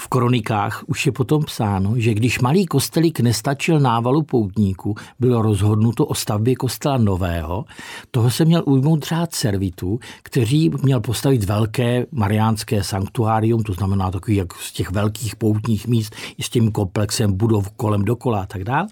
v 0.00 0.08
kronikách 0.08 0.84
už 0.86 1.06
je 1.06 1.12
potom 1.12 1.44
psáno, 1.44 1.92
že 1.96 2.14
když 2.14 2.40
malý 2.40 2.66
kostelík 2.66 3.20
nestačil 3.20 3.80
návalu 3.80 4.22
poutníků, 4.22 4.94
bylo 5.18 5.42
rozhodnuto 5.42 6.06
o 6.06 6.14
stavbě 6.14 6.54
kostela 6.54 6.98
nového. 6.98 7.64
Toho 8.10 8.30
se 8.30 8.44
měl 8.44 8.62
ujmout 8.66 9.02
řád 9.04 9.34
servitů, 9.34 9.98
kteří 10.22 10.70
měl 10.82 11.00
postavit 11.00 11.44
velké 11.44 12.06
mariánské 12.12 12.84
sanktuárium, 12.84 13.62
to 13.62 13.72
znamená 13.72 14.10
takový 14.10 14.36
jak 14.36 14.52
z 14.52 14.72
těch 14.72 14.90
velkých 14.90 15.36
poutních 15.36 15.86
míst 15.86 16.14
i 16.38 16.42
s 16.42 16.48
tím 16.48 16.72
komplexem 16.72 17.32
budov 17.32 17.70
kolem 17.70 18.04
dokola 18.04 18.42
a 18.42 18.46
tak 18.46 18.64
dále. 18.64 18.88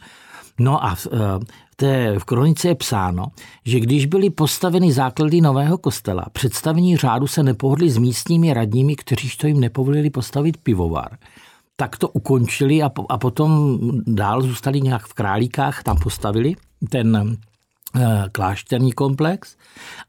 No 0.58 0.84
a 0.84 0.96
eh, 1.12 1.18
té, 1.76 2.18
v 2.18 2.24
kronice 2.24 2.68
je 2.68 2.74
psáno, 2.74 3.26
že 3.64 3.80
když 3.80 4.06
byly 4.06 4.30
postaveny 4.30 4.92
základy 4.92 5.40
nového 5.40 5.78
kostela, 5.78 6.24
představení 6.32 6.96
řádu 6.96 7.26
se 7.26 7.42
nepohodli 7.42 7.90
s 7.90 7.98
místními 7.98 8.54
radními, 8.54 8.96
kteří 8.96 9.28
to 9.40 9.46
jim 9.46 9.60
nepovolili 9.60 10.10
postavit 10.10 10.56
pivovar. 10.56 11.18
Tak 11.76 11.96
to 11.96 12.08
ukončili 12.08 12.82
a, 12.82 12.88
po, 12.88 13.06
a 13.08 13.18
potom 13.18 13.78
dál 14.06 14.42
zůstali 14.42 14.80
nějak 14.80 15.06
v 15.06 15.14
Králíkách, 15.14 15.82
tam 15.82 15.98
postavili 15.98 16.54
ten 16.90 17.36
klášterní 18.32 18.92
komplex 18.92 19.56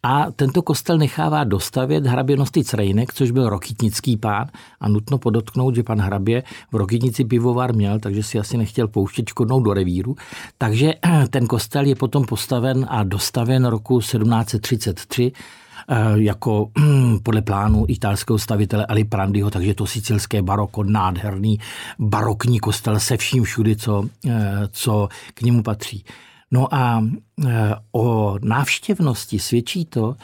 a 0.03 0.31
tento 0.31 0.61
kostel 0.61 0.97
nechává 0.97 1.43
dostavět 1.43 2.05
hrabě 2.05 2.37
Nosty 2.37 2.61
Rejnek, 2.73 3.13
což 3.13 3.31
byl 3.31 3.49
rokitnický 3.49 4.17
pán 4.17 4.47
a 4.79 4.89
nutno 4.89 5.17
podotknout, 5.17 5.75
že 5.75 5.83
pan 5.83 6.01
hrabě 6.01 6.43
v 6.71 6.75
Rokitnici 6.75 7.25
pivovar 7.25 7.75
měl, 7.75 7.99
takže 7.99 8.23
si 8.23 8.39
asi 8.39 8.57
nechtěl 8.57 8.87
pouštět 8.87 9.29
škodnou 9.29 9.59
do 9.59 9.73
revíru. 9.73 10.15
Takže 10.57 10.93
eh, 11.05 11.27
ten 11.29 11.47
kostel 11.47 11.85
je 11.85 11.95
potom 11.95 12.25
postaven 12.25 12.85
a 12.89 13.03
dostaven 13.03 13.65
roku 13.65 13.99
1733 13.99 15.31
eh, 15.89 15.95
jako 16.15 16.69
podle 17.23 17.41
plánu 17.41 17.85
italského 17.87 18.39
stavitele 18.39 18.85
Ali 18.85 19.03
Prandiho, 19.03 19.49
takže 19.49 19.73
to 19.73 19.87
sicilské 19.87 20.41
baroko, 20.41 20.83
nádherný 20.83 21.59
barokní 21.99 22.59
kostel 22.59 22.99
se 22.99 23.17
vším 23.17 23.43
všudy, 23.43 23.75
co, 23.75 24.03
co 24.71 25.09
k 25.33 25.41
němu 25.41 25.63
patří. 25.63 26.03
No 26.51 26.73
a 26.73 27.03
e, 27.45 27.75
o 27.91 28.35
návštěvnosti 28.41 29.39
svědčí 29.39 29.85
to, 29.85 30.15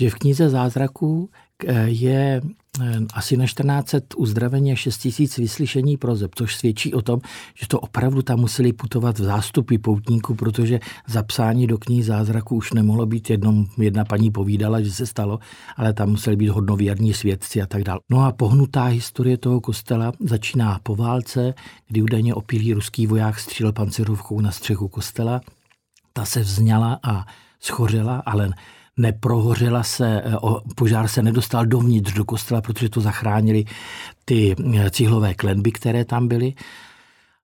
že 0.00 0.10
v 0.10 0.14
knize 0.14 0.50
zázraků 0.50 1.30
e, 1.66 1.88
je 1.88 2.42
e, 2.80 3.00
asi 3.14 3.36
na 3.36 3.46
14 3.46 3.94
uzdravení 4.16 4.72
a 4.72 4.76
6 4.76 4.98
tisíc 4.98 5.38
vyslyšení 5.38 5.96
prozeb, 5.96 6.34
což 6.34 6.56
svědčí 6.56 6.94
o 6.94 7.02
tom, 7.02 7.20
že 7.60 7.68
to 7.68 7.80
opravdu 7.80 8.22
tam 8.22 8.40
museli 8.40 8.72
putovat 8.72 9.18
v 9.18 9.22
zástupy 9.22 9.78
poutníků, 9.78 10.34
protože 10.34 10.80
zapsání 11.06 11.66
do 11.66 11.78
knih 11.78 12.04
zázraků 12.04 12.56
už 12.56 12.72
nemohlo 12.72 13.06
být 13.06 13.30
jednom, 13.30 13.66
jedna 13.78 14.04
paní 14.04 14.30
povídala, 14.30 14.80
že 14.80 14.90
se 14.90 15.06
stalo, 15.06 15.38
ale 15.76 15.92
tam 15.92 16.10
museli 16.10 16.36
být 16.36 16.48
hodnověrní 16.48 17.14
svědci 17.14 17.62
a 17.62 17.66
tak 17.66 17.84
dále. 17.84 18.00
No 18.10 18.24
a 18.24 18.32
pohnutá 18.32 18.84
historie 18.84 19.38
toho 19.38 19.60
kostela 19.60 20.12
začíná 20.20 20.80
po 20.82 20.96
válce, 20.96 21.54
kdy 21.88 22.02
údajně 22.02 22.34
opilý 22.34 22.72
ruský 22.72 23.06
voják 23.06 23.38
střílel 23.38 23.72
pancerovkou 23.72 24.40
na 24.40 24.50
střechu 24.50 24.88
kostela 24.88 25.40
ta 26.18 26.24
se 26.24 26.40
vzňala 26.40 26.98
a 27.02 27.26
schořela, 27.60 28.22
ale 28.26 28.50
neprohořela 28.96 29.82
se, 29.82 30.22
eh, 30.24 30.36
požár 30.74 31.08
se 31.08 31.22
nedostal 31.22 31.66
dovnitř 31.66 32.12
do 32.12 32.24
kostela, 32.24 32.60
protože 32.60 32.88
to 32.88 33.00
zachránili 33.00 33.64
ty 34.24 34.56
eh, 34.58 34.90
cihlové 34.90 35.34
klenby, 35.34 35.72
které 35.72 36.04
tam 36.04 36.28
byly. 36.28 36.54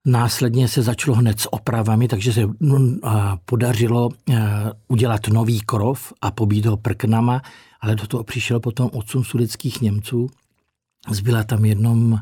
Následně 0.05 0.69
se 0.69 0.83
začalo 0.83 1.17
hned 1.17 1.41
s 1.41 1.53
opravami, 1.53 2.09
takže 2.09 2.33
se 2.33 2.47
mm, 2.47 2.99
podařilo 3.45 4.09
eh, 4.11 4.43
udělat 4.89 5.29
nový 5.29 5.61
krov 5.61 6.13
a 6.21 6.31
pobít 6.31 6.67
ho 6.67 6.77
prknama, 6.77 7.43
ale 7.81 7.95
do 7.95 8.07
toho 8.07 8.25
přišel 8.25 8.61
potom 8.61 8.91
odsun 8.93 9.25
sudeckých 9.25 9.81
Němců. 9.81 10.27
Zbyla 11.11 11.45
tam 11.45 11.65
jenom 11.65 12.19
Eh, 12.19 12.21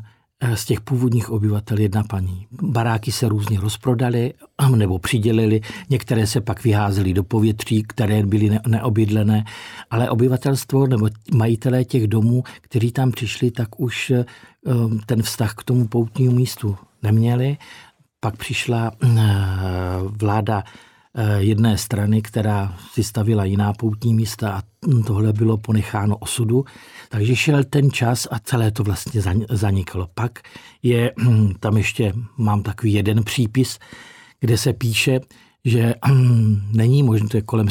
z 0.55 0.65
těch 0.65 0.81
původních 0.81 1.29
obyvatel 1.29 1.79
jedna 1.79 2.03
paní. 2.03 2.47
Baráky 2.61 3.11
se 3.11 3.29
různě 3.29 3.59
rozprodaly 3.59 4.33
nebo 4.75 4.99
přidělili, 4.99 5.61
některé 5.89 6.27
se 6.27 6.41
pak 6.41 6.63
vyházely 6.63 7.13
do 7.13 7.23
povětří, 7.23 7.83
které 7.83 8.25
byly 8.25 8.59
neobydlené, 8.67 9.45
ale 9.89 10.09
obyvatelstvo 10.09 10.87
nebo 10.87 11.09
majitelé 11.33 11.83
těch 11.85 12.07
domů, 12.07 12.43
kteří 12.61 12.91
tam 12.91 13.11
přišli, 13.11 13.51
tak 13.51 13.79
už 13.79 14.11
eh, 14.11 14.25
ten 15.05 15.21
vztah 15.21 15.53
k 15.53 15.63
tomu 15.63 15.87
poutnímu 15.87 16.31
místu 16.31 16.77
neměli. 17.03 17.57
Pak 18.19 18.37
přišla 18.37 18.91
eh, 19.03 19.07
vláda 20.01 20.63
jedné 21.37 21.77
strany, 21.77 22.21
která 22.21 22.77
si 22.91 23.03
stavila 23.03 23.45
jiná 23.45 23.73
poutní 23.73 24.13
místa 24.13 24.51
a 24.51 24.61
tohle 25.05 25.33
bylo 25.33 25.57
ponecháno 25.57 26.17
osudu. 26.17 26.65
Takže 27.09 27.35
šel 27.35 27.63
ten 27.63 27.91
čas 27.91 28.27
a 28.31 28.39
celé 28.39 28.71
to 28.71 28.83
vlastně 28.83 29.21
zaniklo. 29.49 30.07
Pak 30.13 30.39
je 30.83 31.13
tam 31.59 31.77
ještě, 31.77 32.13
mám 32.37 32.63
takový 32.63 32.93
jeden 32.93 33.23
přípis, 33.23 33.79
kde 34.39 34.57
se 34.57 34.73
píše, 34.73 35.19
že 35.65 35.95
není 36.71 37.03
možné, 37.03 37.27
to 37.27 37.37
je 37.37 37.41
kolem 37.41 37.67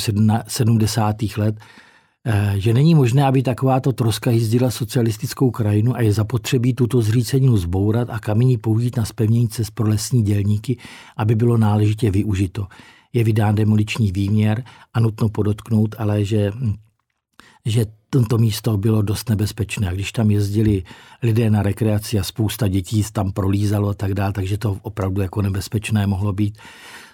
70. 0.49 1.16
let, 1.37 1.56
eh, 2.25 2.54
že 2.56 2.75
není 2.75 2.94
možné, 2.94 3.25
aby 3.25 3.42
takováto 3.42 3.92
troska 3.92 4.30
jízdila 4.30 4.70
socialistickou 4.70 5.50
krajinu 5.50 5.96
a 5.96 6.00
je 6.00 6.12
zapotřebí 6.12 6.75
tuto 6.75 7.02
zříceninu 7.02 7.56
zbourat 7.56 8.11
a 8.11 8.18
kamení 8.18 8.58
použít 8.58 8.96
na 8.96 9.04
spevnění 9.04 9.49
cest 9.49 9.70
pro 9.70 9.88
lesní 9.88 10.22
dělníky, 10.22 10.78
aby 11.16 11.34
bylo 11.34 11.56
náležitě 11.56 12.11
využito. 12.11 12.66
Je 13.12 13.25
vydán 13.25 13.54
demoliční 13.54 14.12
výměr 14.12 14.64
a 14.95 15.00
nutno 15.00 15.28
podotknout, 15.28 15.95
ale 15.99 16.25
že 16.25 16.52
že 17.66 17.87
toto 18.11 18.38
místo 18.38 18.76
bylo 18.76 19.02
dost 19.02 19.28
nebezpečné. 19.28 19.95
Když 19.95 20.12
tam 20.12 20.31
jezdili 20.31 20.83
lidé 21.23 21.50
na 21.50 21.62
rekreaci 21.62 22.19
a 22.19 22.23
spousta 22.23 22.69
dětí 22.69 23.04
tam 23.12 23.33
prolízalo 23.33 23.88
a 23.88 23.95
tak 23.95 24.14
dále, 24.14 24.33
takže 24.33 24.59
to 24.59 24.78
opravdu 24.83 25.23
jako 25.23 25.42
nebezpečné 25.42 26.07
mohlo 26.07 26.33
být. 26.33 26.59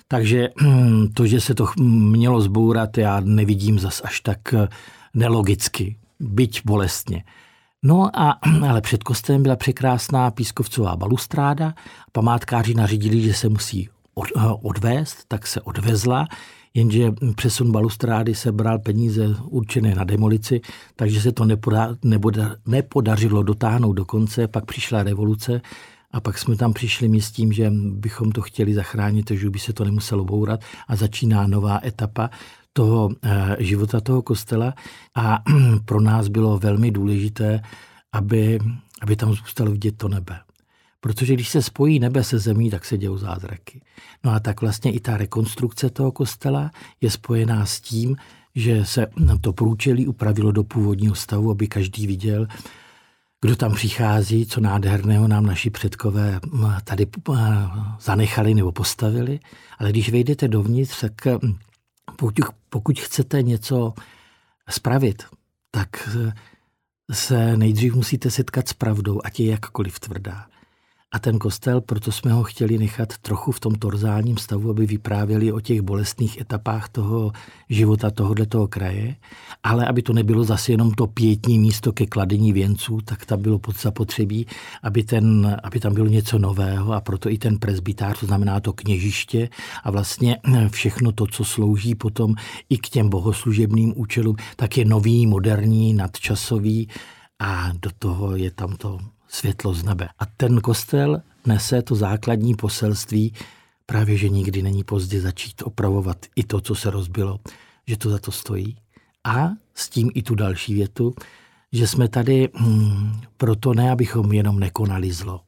Takže 0.08 0.48
to, 1.14 1.26
že 1.26 1.40
se 1.40 1.54
to 1.54 1.66
mělo 1.82 2.40
zbourat, 2.40 2.98
já 2.98 3.20
nevidím 3.20 3.78
zas 3.78 4.02
až 4.04 4.20
tak 4.20 4.54
nelogicky, 5.14 5.96
byť 6.20 6.62
bolestně. 6.64 7.24
No 7.82 8.20
a, 8.20 8.38
ale 8.68 8.80
před 8.80 9.02
kostelem 9.02 9.42
byla 9.42 9.56
překrásná 9.56 10.30
pískovcová 10.30 10.96
balustráda. 10.96 11.74
Památkáři 12.12 12.74
nařídili, 12.74 13.20
že 13.20 13.34
se 13.34 13.48
musí 13.48 13.88
eh, 14.24 14.40
odvést, 14.62 15.24
tak 15.28 15.46
se 15.46 15.60
odvezla 15.60 16.26
jenže 16.74 17.12
přesun 17.36 17.72
balustrády 17.72 18.34
se 18.34 18.52
bral 18.52 18.78
peníze 18.78 19.28
určené 19.44 19.94
na 19.94 20.04
demolici, 20.04 20.60
takže 20.96 21.20
se 21.20 21.32
to 21.32 21.44
nepoda, 21.44 21.96
nepoda, 22.04 22.56
nepodařilo 22.66 23.42
dotáhnout 23.42 23.92
do 23.92 24.04
konce, 24.04 24.48
pak 24.48 24.64
přišla 24.64 25.02
revoluce 25.02 25.60
a 26.10 26.20
pak 26.20 26.38
jsme 26.38 26.56
tam 26.56 26.72
přišli 26.72 27.08
my 27.08 27.20
s 27.20 27.30
tím, 27.30 27.52
že 27.52 27.70
bychom 27.90 28.32
to 28.32 28.42
chtěli 28.42 28.74
zachránit, 28.74 29.22
takže 29.22 29.50
by 29.50 29.58
se 29.58 29.72
to 29.72 29.84
nemuselo 29.84 30.24
bourat 30.24 30.60
a 30.88 30.96
začíná 30.96 31.46
nová 31.46 31.80
etapa 31.84 32.30
toho 32.72 33.10
eh, 33.22 33.56
života 33.58 34.00
toho 34.00 34.22
kostela 34.22 34.74
a 35.14 35.38
pro 35.84 36.00
nás 36.00 36.28
bylo 36.28 36.58
velmi 36.58 36.90
důležité, 36.90 37.60
aby, 38.12 38.58
aby 39.02 39.16
tam 39.16 39.32
zůstalo 39.34 39.70
vidět 39.70 39.96
to 39.96 40.08
nebe 40.08 40.47
Protože 41.00 41.34
když 41.34 41.48
se 41.48 41.62
spojí 41.62 41.98
nebe 41.98 42.24
se 42.24 42.38
zemí, 42.38 42.70
tak 42.70 42.84
se 42.84 42.98
dějou 42.98 43.18
zázraky. 43.18 43.80
No 44.24 44.30
a 44.30 44.40
tak 44.40 44.60
vlastně 44.60 44.92
i 44.92 45.00
ta 45.00 45.16
rekonstrukce 45.16 45.90
toho 45.90 46.12
kostela 46.12 46.70
je 47.00 47.10
spojená 47.10 47.66
s 47.66 47.80
tím, 47.80 48.16
že 48.54 48.84
se 48.84 49.06
to 49.40 49.52
průčelí 49.52 50.06
upravilo 50.06 50.52
do 50.52 50.64
původního 50.64 51.14
stavu, 51.14 51.50
aby 51.50 51.68
každý 51.68 52.06
viděl, 52.06 52.46
kdo 53.40 53.56
tam 53.56 53.74
přichází, 53.74 54.46
co 54.46 54.60
nádherného 54.60 55.28
nám 55.28 55.46
naši 55.46 55.70
předkové 55.70 56.40
tady 56.84 57.06
zanechali 58.00 58.54
nebo 58.54 58.72
postavili. 58.72 59.40
Ale 59.78 59.90
když 59.90 60.10
vejdete 60.10 60.48
dovnitř, 60.48 61.00
tak 61.00 61.12
pokud, 62.16 62.34
pokud 62.68 63.00
chcete 63.00 63.42
něco 63.42 63.92
spravit, 64.70 65.22
tak 65.70 66.08
se 67.12 67.56
nejdřív 67.56 67.94
musíte 67.94 68.30
setkat 68.30 68.68
s 68.68 68.72
pravdou, 68.72 69.20
ať 69.24 69.40
je 69.40 69.50
jakkoliv 69.50 70.00
tvrdá. 70.00 70.46
A 71.12 71.18
ten 71.18 71.38
kostel, 71.38 71.80
proto 71.80 72.12
jsme 72.12 72.32
ho 72.32 72.42
chtěli 72.42 72.78
nechat 72.78 73.18
trochu 73.18 73.52
v 73.52 73.60
tom 73.60 73.74
torzálním 73.74 74.36
stavu, 74.36 74.70
aby 74.70 74.86
vyprávěli 74.86 75.52
o 75.52 75.60
těch 75.60 75.80
bolestných 75.80 76.40
etapách 76.40 76.88
toho 76.88 77.32
života 77.68 78.10
tohoto 78.10 78.68
kraje, 78.68 79.16
ale 79.62 79.86
aby 79.86 80.02
to 80.02 80.12
nebylo 80.12 80.44
zase 80.44 80.72
jenom 80.72 80.90
to 80.90 81.06
pětní 81.06 81.58
místo 81.58 81.92
ke 81.92 82.06
kladení 82.06 82.52
věnců, 82.52 83.00
tak 83.04 83.26
tam 83.26 83.42
bylo 83.42 83.58
pod 83.58 83.80
zapotřebí, 83.80 84.46
aby, 84.82 85.02
ten, 85.02 85.56
aby 85.62 85.80
tam 85.80 85.94
bylo 85.94 86.06
něco 86.06 86.38
nového 86.38 86.92
a 86.92 87.00
proto 87.00 87.30
i 87.30 87.38
ten 87.38 87.58
presbytář, 87.58 88.20
to 88.20 88.26
znamená 88.26 88.60
to 88.60 88.72
kněžiště 88.72 89.48
a 89.84 89.90
vlastně 89.90 90.36
všechno 90.68 91.12
to, 91.12 91.26
co 91.26 91.44
slouží 91.44 91.94
potom 91.94 92.34
i 92.68 92.78
k 92.78 92.88
těm 92.88 93.08
bohoslužebným 93.08 93.92
účelům, 93.96 94.36
tak 94.56 94.76
je 94.76 94.84
nový, 94.84 95.26
moderní, 95.26 95.94
nadčasový 95.94 96.88
a 97.38 97.72
do 97.82 97.90
toho 97.98 98.36
je 98.36 98.50
tam 98.50 98.76
to 98.76 98.98
světlo 99.28 99.74
z 99.74 99.84
nebe. 99.84 100.08
A 100.18 100.26
ten 100.26 100.60
kostel 100.60 101.22
nese 101.46 101.82
to 101.82 101.94
základní 101.94 102.54
poselství, 102.54 103.32
právě 103.86 104.16
že 104.16 104.28
nikdy 104.28 104.62
není 104.62 104.84
pozdě 104.84 105.20
začít 105.20 105.62
opravovat 105.64 106.26
i 106.36 106.44
to, 106.44 106.60
co 106.60 106.74
se 106.74 106.90
rozbilo, 106.90 107.40
že 107.86 107.96
to 107.96 108.10
za 108.10 108.18
to 108.18 108.32
stojí. 108.32 108.76
A 109.24 109.48
s 109.74 109.88
tím 109.88 110.10
i 110.14 110.22
tu 110.22 110.34
další 110.34 110.74
větu, 110.74 111.14
že 111.72 111.86
jsme 111.86 112.08
tady 112.08 112.48
hmm, 112.54 113.20
proto 113.36 113.74
ne, 113.74 113.90
abychom 113.90 114.32
jenom 114.32 114.60
nekonali 114.60 115.12
zlo, 115.12 115.40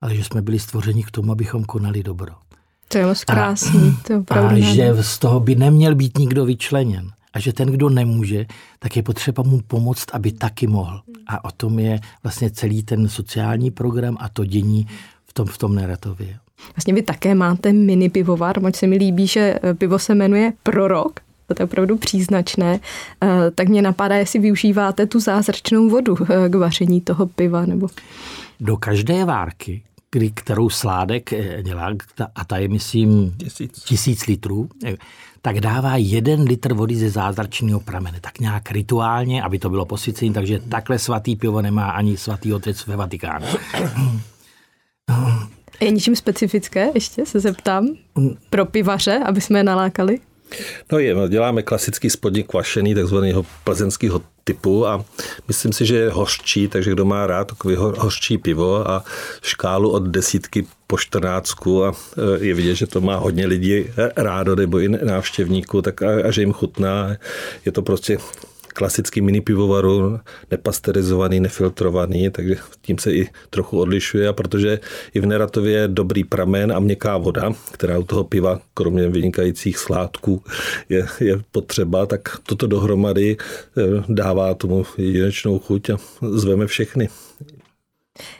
ale 0.00 0.16
že 0.16 0.24
jsme 0.24 0.42
byli 0.42 0.58
stvořeni 0.58 1.04
k 1.04 1.10
tomu, 1.10 1.32
abychom 1.32 1.64
konali 1.64 2.02
dobro. 2.02 2.34
To 2.88 2.98
je 2.98 3.06
moc 3.06 3.24
krásný. 3.24 3.96
A, 4.00 4.06
to 4.06 4.12
je 4.12 4.22
a 4.28 4.58
že 4.58 5.02
z 5.02 5.18
toho 5.18 5.40
by 5.40 5.54
neměl 5.54 5.94
být 5.94 6.18
nikdo 6.18 6.44
vyčleněn 6.44 7.10
a 7.32 7.40
že 7.40 7.52
ten, 7.52 7.68
kdo 7.68 7.88
nemůže, 7.88 8.46
tak 8.78 8.96
je 8.96 9.02
potřeba 9.02 9.42
mu 9.42 9.60
pomoct, 9.66 10.06
aby 10.12 10.32
taky 10.32 10.66
mohl. 10.66 11.00
A 11.26 11.44
o 11.44 11.50
tom 11.50 11.78
je 11.78 12.00
vlastně 12.22 12.50
celý 12.50 12.82
ten 12.82 13.08
sociální 13.08 13.70
program 13.70 14.16
a 14.20 14.28
to 14.28 14.44
dění 14.44 14.86
v 15.26 15.32
tom, 15.32 15.46
v 15.46 15.58
tom 15.58 15.74
narrativě. 15.74 16.38
Vlastně 16.76 16.94
vy 16.94 17.02
také 17.02 17.34
máte 17.34 17.72
mini 17.72 18.08
pivovar, 18.08 18.60
moc 18.60 18.76
se 18.76 18.86
mi 18.86 18.96
líbí, 18.96 19.26
že 19.26 19.58
eh, 19.62 19.74
pivo 19.74 19.98
se 19.98 20.14
jmenuje 20.14 20.52
Prorok, 20.62 21.20
to 21.46 21.62
je 21.62 21.64
opravdu 21.64 21.96
příznačné, 21.96 22.80
eh, 23.22 23.50
tak 23.54 23.68
mě 23.68 23.82
napadá, 23.82 24.16
jestli 24.16 24.38
využíváte 24.38 25.06
tu 25.06 25.20
zázračnou 25.20 25.88
vodu 25.88 26.16
eh, 26.22 26.48
k 26.48 26.54
vaření 26.54 27.00
toho 27.00 27.26
piva. 27.26 27.66
Nebo... 27.66 27.88
Do 28.60 28.76
každé 28.76 29.24
várky, 29.24 29.82
kterou 30.34 30.70
sládek 30.70 31.30
dělá, 31.62 31.90
a 32.34 32.44
ta 32.44 32.56
je, 32.56 32.68
myslím, 32.68 33.34
tisíc, 33.38 33.82
tisíc 33.82 34.26
litrů, 34.26 34.68
tak 35.42 35.60
dává 35.60 35.96
jeden 35.96 36.42
litr 36.42 36.74
vody 36.74 36.96
ze 36.96 37.10
zázračného 37.10 37.80
pramene. 37.80 38.18
Tak 38.20 38.40
nějak 38.40 38.70
rituálně, 38.70 39.42
aby 39.42 39.58
to 39.58 39.70
bylo 39.70 39.84
posvícení, 39.84 40.32
takže 40.32 40.58
takhle 40.58 40.98
svatý 40.98 41.36
pivo 41.36 41.62
nemá 41.62 41.90
ani 41.90 42.16
svatý 42.16 42.54
otec 42.54 42.86
ve 42.86 42.96
Vatikánu. 42.96 43.46
Je 45.80 45.90
něčím 45.90 46.16
specifické, 46.16 46.90
ještě 46.94 47.26
se 47.26 47.40
zeptám, 47.40 47.88
pro 48.50 48.64
pivaře, 48.64 49.20
aby 49.24 49.40
jsme 49.40 49.58
je 49.58 49.64
nalákali? 49.64 50.18
No 50.92 50.98
je, 50.98 51.14
děláme 51.28 51.62
klasický 51.62 52.10
spodní 52.10 52.42
kvašený, 52.42 52.94
takzvaného 52.94 53.46
plzeňského 53.64 54.22
typu 54.50 54.86
a 54.86 55.04
myslím 55.48 55.72
si, 55.72 55.86
že 55.86 55.96
je 55.96 56.10
hořčí, 56.10 56.68
takže 56.68 56.90
kdo 56.90 57.04
má 57.04 57.26
rád 57.26 57.44
takový 57.54 57.76
hořčí 57.76 58.38
pivo 58.38 58.90
a 58.90 59.04
škálu 59.42 59.90
od 59.90 60.02
desítky 60.02 60.66
po 60.86 60.98
čtrnáctku 60.98 61.84
a 61.84 61.94
e, 61.94 62.44
je 62.44 62.54
vidět, 62.54 62.74
že 62.74 62.86
to 62.86 63.00
má 63.00 63.16
hodně 63.16 63.46
lidí 63.46 63.86
rádo 64.16 64.56
nebo 64.56 64.78
i 64.78 64.88
návštěvníků, 64.88 65.82
tak 65.82 66.02
a, 66.02 66.26
a 66.26 66.30
že 66.30 66.42
jim 66.42 66.52
chutná. 66.52 67.16
Je 67.64 67.72
to 67.72 67.82
prostě 67.82 68.18
klasický 68.80 69.20
mini 69.20 69.40
pivovaru, 69.40 70.20
nepasterizovaný, 70.50 71.40
nefiltrovaný, 71.40 72.30
takže 72.30 72.56
tím 72.80 72.98
se 72.98 73.12
i 73.12 73.28
trochu 73.50 73.80
odlišuje 73.80 74.28
a 74.28 74.32
protože 74.32 74.80
i 75.14 75.20
v 75.20 75.26
Neratově 75.26 75.72
je 75.80 75.88
dobrý 75.88 76.24
pramen 76.24 76.72
a 76.72 76.80
měkká 76.80 77.16
voda, 77.16 77.52
která 77.72 77.98
u 77.98 78.02
toho 78.02 78.24
piva, 78.24 78.60
kromě 78.74 79.08
vynikajících 79.08 79.78
sládků, 79.78 80.42
je, 80.88 81.06
je 81.20 81.40
potřeba, 81.52 82.06
tak 82.06 82.40
toto 82.48 82.66
dohromady 82.66 83.36
eh, 83.36 84.04
dává 84.08 84.54
tomu 84.54 84.86
jedinečnou 84.96 85.58
chuť 85.58 85.90
a 85.90 85.96
zveme 86.32 86.66
všechny. 86.66 87.08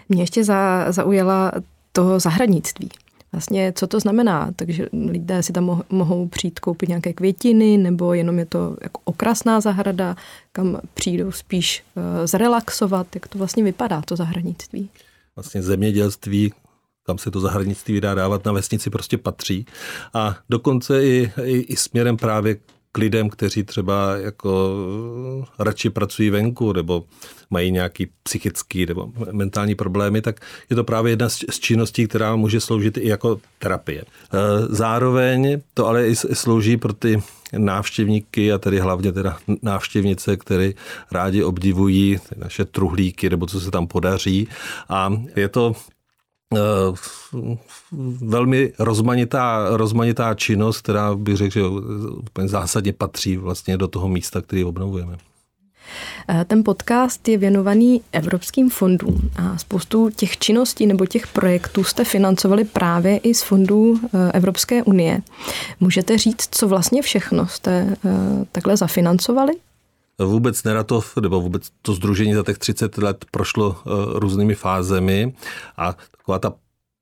Mě 0.08 0.22
ještě 0.22 0.44
za, 0.44 0.86
zaujala 0.92 1.52
toho 1.92 2.20
zahradnictví. 2.20 2.88
Vlastně, 3.32 3.72
co 3.76 3.86
to 3.86 4.00
znamená? 4.00 4.50
Takže 4.56 4.86
lidé 4.92 5.42
si 5.42 5.52
tam 5.52 5.82
mohou 5.90 6.28
přijít 6.28 6.60
koupit 6.60 6.88
nějaké 6.88 7.12
květiny, 7.12 7.76
nebo 7.76 8.14
jenom 8.14 8.38
je 8.38 8.44
to 8.44 8.76
jako 8.82 9.00
okrasná 9.04 9.60
zahrada, 9.60 10.16
kam 10.52 10.80
přijdou 10.94 11.32
spíš 11.32 11.84
uh, 11.94 12.02
zrelaxovat. 12.26 13.06
Jak 13.14 13.28
to 13.28 13.38
vlastně 13.38 13.62
vypadá, 13.64 14.02
to 14.02 14.16
zahradnictví? 14.16 14.88
Vlastně 15.36 15.62
zemědělství, 15.62 16.52
kam 17.06 17.18
se 17.18 17.30
to 17.30 17.40
zahradnictví 17.40 18.00
dá 18.00 18.14
dávat 18.14 18.44
na 18.44 18.52
vesnici, 18.52 18.90
prostě 18.90 19.18
patří. 19.18 19.66
A 20.14 20.36
dokonce 20.50 21.04
i, 21.04 21.32
i, 21.44 21.58
i 21.58 21.76
směrem 21.76 22.16
právě 22.16 22.56
k 22.92 22.98
lidem, 22.98 23.30
kteří 23.30 23.62
třeba 23.64 24.16
jako 24.16 24.74
radši 25.58 25.90
pracují 25.90 26.30
venku 26.30 26.72
nebo 26.72 27.04
mají 27.50 27.70
nějaký 27.70 28.08
psychický 28.22 28.86
nebo 28.86 29.12
mentální 29.32 29.74
problémy, 29.74 30.22
tak 30.22 30.40
je 30.70 30.76
to 30.76 30.84
právě 30.84 31.12
jedna 31.12 31.28
z 31.28 31.58
činností, 31.60 32.06
která 32.06 32.36
může 32.36 32.60
sloužit 32.60 32.96
i 32.96 33.08
jako 33.08 33.40
terapie. 33.58 34.02
E, 34.02 34.06
zároveň 34.68 35.60
to 35.74 35.86
ale 35.86 36.08
i 36.08 36.16
slouží 36.16 36.76
pro 36.76 36.92
ty 36.92 37.22
návštěvníky 37.58 38.52
a 38.52 38.58
tedy 38.58 38.78
hlavně 38.78 39.12
teda 39.12 39.38
návštěvnice, 39.62 40.36
které 40.36 40.72
rádi 41.12 41.42
obdivují 41.42 42.18
naše 42.36 42.64
truhlíky 42.64 43.30
nebo 43.30 43.46
co 43.46 43.60
se 43.60 43.70
tam 43.70 43.86
podaří. 43.86 44.48
A 44.88 45.12
je 45.36 45.48
to 45.48 45.74
Eh, 46.54 46.94
velmi 48.22 48.72
rozmanitá, 48.78 49.76
rozmanitá 49.76 50.34
činnost, 50.34 50.78
která 50.78 51.14
bych 51.14 51.36
řekl, 51.36 51.52
že 51.52 51.66
úplně 52.28 52.48
zásadně 52.48 52.92
patří 52.92 53.36
vlastně 53.36 53.76
do 53.76 53.88
toho 53.88 54.08
místa, 54.08 54.42
který 54.42 54.64
obnovujeme. 54.64 55.16
Eh, 56.28 56.44
ten 56.44 56.64
podcast 56.64 57.28
je 57.28 57.38
věnovaný 57.38 58.02
evropským 58.12 58.70
fondům 58.70 59.30
a 59.36 59.58
spoustu 59.58 60.10
těch 60.10 60.38
činností 60.38 60.86
nebo 60.86 61.06
těch 61.06 61.26
projektů 61.26 61.84
jste 61.84 62.04
financovali 62.04 62.64
právě 62.64 63.18
i 63.18 63.34
z 63.34 63.42
fondů 63.42 64.00
eh, 64.04 64.32
Evropské 64.32 64.82
unie. 64.82 65.20
Můžete 65.80 66.18
říct, 66.18 66.48
co 66.50 66.68
vlastně 66.68 67.02
všechno 67.02 67.46
jste 67.48 67.96
takhle 68.52 68.76
zafinancovali? 68.76 69.52
Vůbec 70.26 70.64
Neratov, 70.64 71.16
nebo 71.16 71.40
vůbec 71.40 71.68
to 71.82 71.94
združení 71.94 72.34
za 72.34 72.42
těch 72.42 72.58
30 72.58 72.98
let 72.98 73.24
prošlo 73.30 73.76
eh, 73.78 73.90
různými 74.18 74.54
fázemi 74.54 75.34
a 75.76 75.96
taková 76.16 76.38
ta 76.38 76.52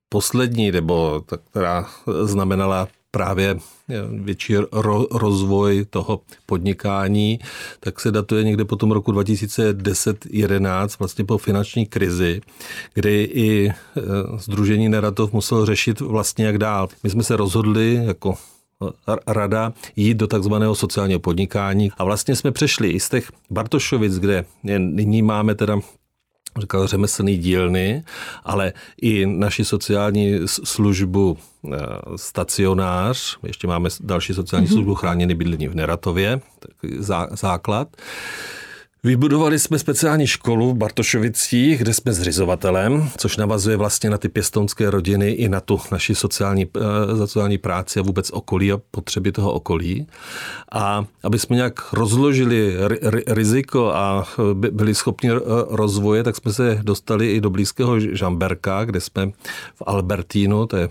poslední, 0.09 0.73
nebo 0.73 1.23
ta, 1.27 1.37
která 1.37 1.87
znamenala 2.23 2.89
právě 3.11 3.57
eh, 3.91 3.95
větší 4.11 4.57
ro, 4.73 5.07
rozvoj 5.11 5.87
toho 5.91 6.21
podnikání, 6.47 7.39
tak 7.81 8.01
se 8.01 8.11
datuje 8.11 8.45
někde 8.45 8.65
po 8.65 8.77
tom 8.77 8.93
roku 8.93 9.13
2010-11, 9.13 10.99
vlastně 10.99 11.25
po 11.25 11.39
finanční 11.39 11.87
krizi, 11.87 12.41
kdy 12.95 13.31
i 13.33 13.73
Združení 14.39 14.87
eh, 14.87 14.89
Neratov 14.89 15.33
muselo 15.33 15.67
řešit 15.67 16.01
vlastně 16.01 16.47
jak 16.47 16.59
dál. 16.59 16.89
My 17.05 17.11
jsme 17.11 17.23
se 17.23 17.37
rozhodli 17.37 17.95
jako 17.95 18.35
rada 19.27 19.73
jít 19.97 20.15
do 20.15 20.27
takzvaného 20.27 20.75
sociálního 20.75 21.21
podnikání. 21.21 21.91
A 21.99 22.05
vlastně 22.05 22.37
jsme 22.37 22.53
přešli 22.53 22.91
i 22.91 23.01
z 23.01 23.09
těch 23.09 23.33
Bartošovic, 23.51 24.19
kde 24.19 24.45
nyní 24.79 25.23
máme 25.23 25.55
teda 25.55 25.81
říkal 26.61 26.87
řemeslný 26.87 27.39
dílny, 27.39 28.05
ale 28.45 28.73
i 29.03 29.27
naši 29.27 29.65
sociální 29.65 30.41
službu 30.47 31.39
e, 31.39 31.77
stacionář, 32.17 33.39
ještě 33.47 33.67
máme 33.67 33.89
další 34.01 34.35
sociální 34.35 34.67
mm-hmm. 34.67 34.73
službu 34.73 34.95
chráněný 34.95 35.35
bydlení 35.35 35.69
v 35.69 35.75
Neratově, 35.75 36.41
takový 36.59 36.97
základ 37.33 37.89
Vybudovali 39.05 39.59
jsme 39.59 39.79
speciální 39.79 40.27
školu 40.27 40.71
v 40.71 40.77
Bartošovicích, 40.77 41.79
kde 41.79 41.95
jsme 41.95 42.13
zřizovatelem, 42.13 43.11
což 43.17 43.37
navazuje 43.37 43.77
vlastně 43.77 44.11
na 44.11 44.19
ty 44.19 44.29
pěstounské 44.29 44.91
rodiny 44.91 45.31
i 45.31 45.49
na 45.49 45.61
tu 45.61 45.81
naši 45.93 46.15
sociální, 46.15 46.67
eh, 46.77 47.17
sociální 47.17 47.59
práci 47.59 48.01
a 48.01 48.03
vůbec 48.03 48.31
okolí 48.31 48.73
a 48.73 48.81
potřeby 48.91 49.33
toho 49.33 49.53
okolí. 49.53 50.07
A 50.73 51.05
aby 51.23 51.39
jsme 51.39 51.57
nějak 51.57 51.93
rozložili 51.93 52.77
riziko 53.27 53.91
a 53.95 54.27
eh, 54.39 54.71
byli 54.71 54.95
schopni 54.95 55.31
eh, 55.31 55.41
rozvoje, 55.69 56.25
tak 56.25 56.37
jsme 56.37 56.53
se 56.53 56.79
dostali 56.83 57.33
i 57.33 57.41
do 57.41 57.51
blízkého 57.51 58.01
Žamberka, 58.01 58.85
kde 58.85 59.01
jsme 59.01 59.27
v 59.75 59.83
Albertínu, 59.87 60.67
to 60.67 60.77
je 60.77 60.89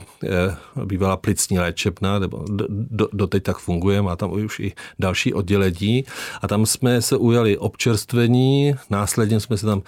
bývalá 0.86 1.18
plicní 1.18 1.60
léčebna, 1.60 2.20
nebo 2.20 2.46
do, 2.70 3.08
doteď 3.14 3.44
tak 3.44 3.58
funguje, 3.58 4.02
má 4.02 4.16
tam 4.16 4.32
už 4.32 4.60
i 4.60 4.74
další 5.00 5.34
oddělení. 5.34 6.06
A 6.42 6.48
tam 6.48 6.66
jsme 6.66 7.02
se 7.02 7.18
ujali 7.18 7.58
občer 7.58 7.97
občerstvení, 7.98 8.76
následně 8.90 9.40
jsme 9.40 9.58
se 9.58 9.66
tam 9.66 9.82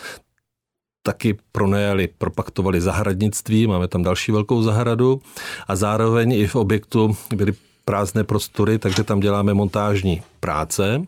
taky 1.04 1.38
pronajali, 1.52 2.08
propaktovali 2.18 2.82
zahradnictví, 2.82 3.68
máme 3.68 3.88
tam 3.88 4.04
další 4.04 4.32
velkou 4.32 4.62
zahradu 4.62 5.22
a 5.68 5.76
zároveň 5.76 6.32
i 6.32 6.48
v 6.48 6.56
objektu 6.56 7.18
byly 7.36 7.54
prázdné 7.86 8.24
prostory, 8.24 8.80
takže 8.80 9.04
tam 9.04 9.20
děláme 9.20 9.54
montážní 9.54 10.22
práce. 10.40 11.02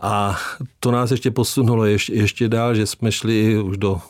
A 0.00 0.36
to 0.80 0.90
nás 0.90 1.10
ještě 1.10 1.30
posunulo 1.30 1.84
ještě, 1.84 2.14
ještě 2.14 2.48
dál, 2.48 2.74
že 2.74 2.86
jsme 2.86 3.12
šli 3.12 3.62
už 3.62 3.76
do 3.76 4.00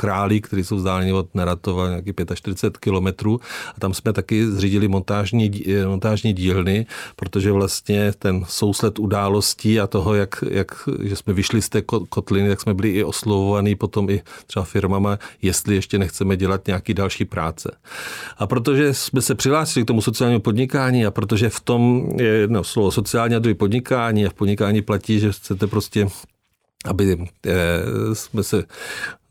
Králí, 0.00 0.40
který 0.40 0.64
jsou 0.64 0.76
vzdáleni 0.76 1.12
od 1.12 1.34
Neratova 1.34 1.88
nějaký 1.88 2.12
45 2.34 2.78
kilometrů. 2.78 3.40
A 3.76 3.80
tam 3.80 3.94
jsme 3.94 4.12
taky 4.12 4.46
zřídili 4.46 4.88
montážní, 4.88 5.50
montážní 5.86 6.32
dílny, 6.32 6.86
protože 7.16 7.52
vlastně 7.52 8.12
ten 8.18 8.44
souslet 8.48 8.98
událostí 8.98 9.80
a 9.80 9.86
toho, 9.86 10.14
jak, 10.14 10.44
jak 10.50 10.88
že 11.02 11.16
jsme 11.16 11.32
vyšli 11.32 11.62
z 11.62 11.68
té 11.68 11.82
kotliny, 12.08 12.48
tak 12.48 12.60
jsme 12.60 12.74
byli 12.74 12.90
i 12.90 13.04
oslovovaní 13.04 13.74
potom 13.74 14.10
i 14.10 14.22
třeba 14.46 14.64
firmama, 14.64 15.18
jestli 15.42 15.74
ještě 15.74 15.98
nechceme 15.98 16.36
dělat 16.36 16.66
nějaký 16.66 16.94
další 16.94 17.24
práce. 17.24 17.70
A 18.38 18.46
protože 18.46 18.94
jsme 18.94 19.22
se 19.22 19.34
přihlásili 19.34 19.84
k 19.84 19.86
tomu 19.86 20.00
sociálnímu 20.00 20.40
podnikání 20.40 21.06
a 21.06 21.10
protože 21.10 21.50
v 21.50 21.60
tom 21.60 22.08
je 22.18 22.26
jedno 22.26 22.64
slovo 22.64 22.90
sociální 22.90 23.34
a 23.34 23.38
druhý 23.38 23.54
podnikání 23.54 24.26
a 24.26 24.30
v 24.30 24.34
podnikání 24.34 24.82
platí, 24.82 25.20
že 25.20 25.32
chcete 25.32 25.66
prostě 25.66 26.08
aby 26.84 27.26
eh, 27.46 27.54
jsme 28.12 28.42
se 28.42 28.64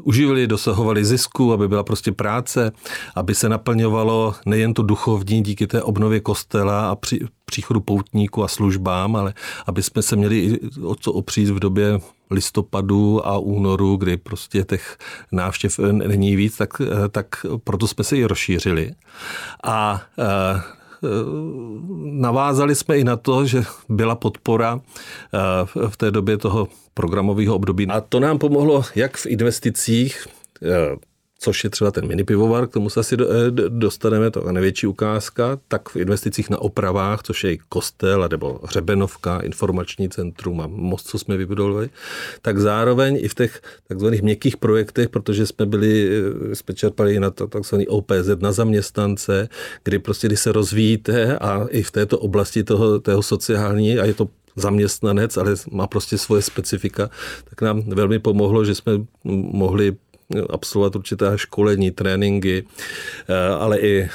uživili, 0.03 0.47
dosahovali 0.47 1.05
zisku, 1.05 1.53
aby 1.53 1.67
byla 1.67 1.83
prostě 1.83 2.11
práce, 2.11 2.71
aby 3.15 3.35
se 3.35 3.49
naplňovalo 3.49 4.35
nejen 4.45 4.73
to 4.73 4.83
duchovní 4.83 5.43
díky 5.43 5.67
té 5.67 5.81
obnově 5.81 6.19
kostela 6.19 6.89
a 6.89 6.95
při, 6.95 7.19
příchodu 7.45 7.81
poutníků 7.81 8.43
a 8.43 8.47
službám, 8.47 9.15
ale 9.15 9.33
aby 9.65 9.83
jsme 9.83 10.01
se 10.01 10.15
měli 10.15 10.59
o 10.83 10.95
co 10.95 11.13
opřít 11.13 11.49
v 11.49 11.59
době 11.59 11.99
listopadu 12.31 13.27
a 13.27 13.37
únoru, 13.37 13.95
kdy 13.95 14.17
prostě 14.17 14.63
těch 14.63 14.97
návštěv 15.31 15.79
není 15.91 16.35
víc, 16.35 16.57
tak, 16.57 16.81
eh, 16.81 17.09
tak 17.09 17.45
proto 17.63 17.87
jsme 17.87 18.03
se 18.03 18.17
i 18.17 18.25
rozšířili. 18.25 18.91
A 19.63 20.01
eh, 20.19 20.61
navázali 22.03 22.75
jsme 22.75 22.97
i 22.97 23.03
na 23.03 23.15
to, 23.15 23.45
že 23.45 23.63
byla 23.89 24.15
podpora 24.15 24.81
v 25.87 25.97
té 25.97 26.11
době 26.11 26.37
toho 26.37 26.67
programového 26.97 27.55
období. 27.55 27.87
A 27.87 28.01
to 28.01 28.19
nám 28.19 28.37
pomohlo 28.41 28.83
jak 28.95 29.17
v 29.17 29.25
investicích, 29.25 30.27
eh, 30.65 30.97
což 31.39 31.63
je 31.63 31.69
třeba 31.69 31.91
ten 31.91 32.07
mini 32.07 32.23
pivovar, 32.23 32.67
k 32.67 32.73
tomu 32.73 32.89
se 32.89 32.99
asi 32.99 33.15
eh, 33.15 33.51
dostaneme, 33.69 34.31
to 34.31 34.47
je 34.47 34.53
největší 34.53 34.87
ukázka, 34.87 35.59
tak 35.67 35.89
v 35.89 35.95
investicích 35.95 36.49
na 36.49 36.57
opravách, 36.57 37.23
což 37.23 37.43
je 37.43 37.53
i 37.53 37.59
kostel, 37.69 38.27
nebo 38.31 38.59
hřebenovka, 38.63 39.39
informační 39.39 40.09
centrum 40.09 40.61
a 40.61 40.67
most, 40.67 41.07
co 41.07 41.19
jsme 41.19 41.37
vybudovali, 41.37 41.89
tak 42.41 42.57
zároveň 42.57 43.19
i 43.21 43.27
v 43.27 43.35
těch 43.35 43.61
takzvaných 43.87 44.21
měkkých 44.21 44.57
projektech, 44.57 45.09
protože 45.09 45.45
jsme 45.45 45.65
byli, 45.65 46.09
eh, 46.51 46.55
jsme 46.55 46.73
čerpali 46.73 47.19
na 47.19 47.29
to 47.29 47.47
takzvaný 47.47 47.87
OPZ 47.87 48.41
na 48.41 48.51
zaměstnance, 48.51 49.49
kdy 49.83 49.99
prostě, 49.99 50.27
když 50.27 50.39
se 50.39 50.51
rozvíjíte 50.51 51.37
a 51.37 51.67
i 51.69 51.83
v 51.83 51.91
této 51.91 52.19
oblasti 52.19 52.63
toho, 52.63 52.99
toho 52.99 53.23
sociální, 53.23 53.99
a 53.99 54.05
je 54.05 54.13
to 54.13 54.29
zaměstnanec, 54.57 55.37
ale 55.37 55.55
má 55.71 55.87
prostě 55.87 56.17
svoje 56.17 56.41
specifika, 56.41 57.09
tak 57.49 57.61
nám 57.61 57.81
velmi 57.81 58.19
pomohlo, 58.19 58.65
že 58.65 58.75
jsme 58.75 58.93
mohli 59.53 59.95
absolvovat 60.49 60.95
určitá 60.95 61.37
školení, 61.37 61.91
tréninky, 61.91 62.65
eh, 63.29 63.47
ale 63.47 63.79
i 63.79 64.01
eh, 64.01 64.09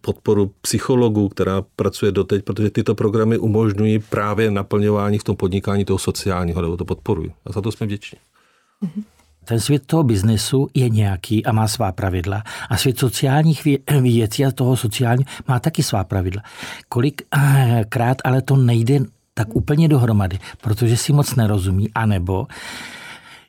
podporu 0.00 0.52
psychologů, 0.60 1.28
která 1.28 1.62
pracuje 1.76 2.12
doteď, 2.12 2.44
protože 2.44 2.70
tyto 2.70 2.94
programy 2.94 3.38
umožňují 3.38 3.98
právě 3.98 4.50
naplňování 4.50 5.18
v 5.18 5.24
tom 5.24 5.36
podnikání 5.36 5.84
toho 5.84 5.98
sociálního, 5.98 6.62
nebo 6.62 6.76
to 6.76 6.84
podporují. 6.84 7.32
A 7.46 7.52
za 7.52 7.60
to 7.60 7.72
jsme 7.72 7.86
vděční. 7.86 8.18
Ten 9.44 9.60
svět 9.60 9.86
toho 9.86 10.02
biznesu 10.02 10.68
je 10.74 10.88
nějaký 10.88 11.46
a 11.46 11.52
má 11.52 11.68
svá 11.68 11.92
pravidla. 11.92 12.42
A 12.68 12.76
svět 12.76 12.98
sociálních 12.98 13.64
věcí 14.02 14.44
a 14.44 14.50
toho 14.50 14.76
sociálního 14.76 15.30
má 15.48 15.60
taky 15.60 15.82
svá 15.82 16.04
pravidla. 16.04 16.42
Kolikrát 16.88 18.18
ale 18.24 18.42
to 18.42 18.56
nejde 18.56 19.00
tak 19.34 19.56
úplně 19.56 19.88
dohromady, 19.88 20.38
protože 20.60 20.96
si 20.96 21.12
moc 21.12 21.34
nerozumí, 21.34 21.88
anebo 21.94 22.46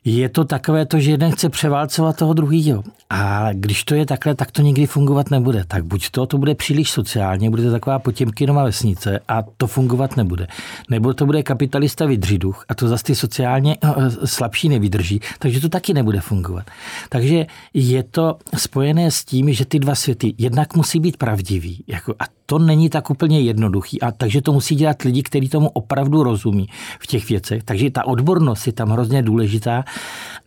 je 0.04 0.28
to 0.28 0.44
takové 0.44 0.86
to, 0.86 1.00
že 1.00 1.10
jeden 1.10 1.32
chce 1.32 1.48
převálcovat 1.48 2.16
toho 2.16 2.34
druhého. 2.34 2.82
A 3.10 3.48
když 3.52 3.84
to 3.84 3.94
je 3.94 4.06
takhle, 4.06 4.34
tak 4.34 4.50
to 4.50 4.62
nikdy 4.62 4.86
fungovat 4.86 5.30
nebude. 5.30 5.64
Tak 5.68 5.84
buď 5.84 6.10
to, 6.10 6.26
to 6.26 6.38
bude 6.38 6.54
příliš 6.54 6.90
sociálně, 6.90 7.50
bude 7.50 7.62
to 7.62 7.70
taková 7.70 7.98
potěmkinová 7.98 8.64
vesnice 8.64 9.20
a 9.28 9.42
to 9.56 9.66
fungovat 9.66 10.16
nebude. 10.16 10.46
Nebo 10.90 11.14
to 11.14 11.26
bude 11.26 11.42
kapitalista 11.42 12.06
vydřiduch 12.06 12.64
a 12.68 12.74
to 12.74 12.88
zase 12.88 13.04
ty 13.04 13.14
sociálně 13.14 13.76
eh, 13.84 14.26
slabší 14.26 14.68
nevydrží, 14.68 15.20
takže 15.38 15.60
to 15.60 15.68
taky 15.68 15.94
nebude 15.94 16.20
fungovat. 16.20 16.64
Takže 17.08 17.46
je 17.74 18.02
to 18.02 18.38
spojené 18.56 19.10
s 19.10 19.24
tím, 19.24 19.52
že 19.52 19.64
ty 19.64 19.78
dva 19.78 19.94
světy 19.94 20.34
jednak 20.38 20.76
musí 20.76 21.00
být 21.00 21.16
pravdivý. 21.16 21.84
Jako, 21.86 22.14
a 22.18 22.24
to 22.46 22.58
není 22.58 22.90
tak 22.90 23.10
úplně 23.10 23.40
jednoduchý. 23.40 24.00
A 24.00 24.10
takže 24.10 24.42
to 24.42 24.52
musí 24.52 24.74
dělat 24.74 25.02
lidi, 25.02 25.22
kteří 25.22 25.48
tomu 25.48 25.68
opravdu 25.68 26.22
rozumí 26.22 26.68
v 27.00 27.06
těch 27.06 27.28
věcech. 27.28 27.62
Takže 27.62 27.90
ta 27.90 28.06
odbornost 28.06 28.66
je 28.66 28.72
tam 28.72 28.90
hrozně 28.90 29.22
důležitá, 29.22 29.84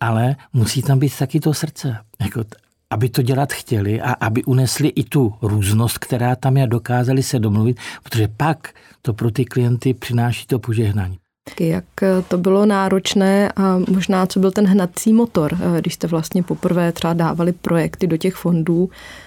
ale 0.01 0.35
musí 0.53 0.81
tam 0.81 0.99
být 0.99 1.17
taky 1.17 1.39
to 1.39 1.53
srdce. 1.53 1.97
Jako, 2.21 2.43
aby 2.89 3.09
to 3.09 3.21
dělat 3.21 3.53
chtěli 3.53 4.01
a 4.01 4.11
aby 4.13 4.43
unesli 4.43 4.87
i 4.87 5.03
tu 5.03 5.33
různost, 5.41 5.97
která 5.97 6.35
tam 6.35 6.57
je, 6.57 6.67
dokázali 6.67 7.23
se 7.23 7.39
domluvit, 7.39 7.77
protože 8.03 8.27
pak 8.37 8.73
to 9.01 9.13
pro 9.13 9.31
ty 9.31 9.45
klienty 9.45 9.93
přináší 9.93 10.47
to 10.47 10.59
požehnání. 10.59 11.17
Jak 11.59 11.85
to 12.27 12.37
bylo 12.37 12.65
náročné 12.65 13.51
a 13.51 13.79
možná 13.89 14.25
co 14.25 14.39
byl 14.39 14.51
ten 14.51 14.67
hnací 14.67 15.13
motor, 15.13 15.57
když 15.81 15.93
jste 15.93 16.07
vlastně 16.07 16.43
poprvé 16.43 16.91
třeba 16.91 17.13
dávali 17.13 17.51
projekty 17.51 18.07
do 18.07 18.17
těch 18.17 18.35
fondů, 18.35 18.89
Eh, 18.89 19.26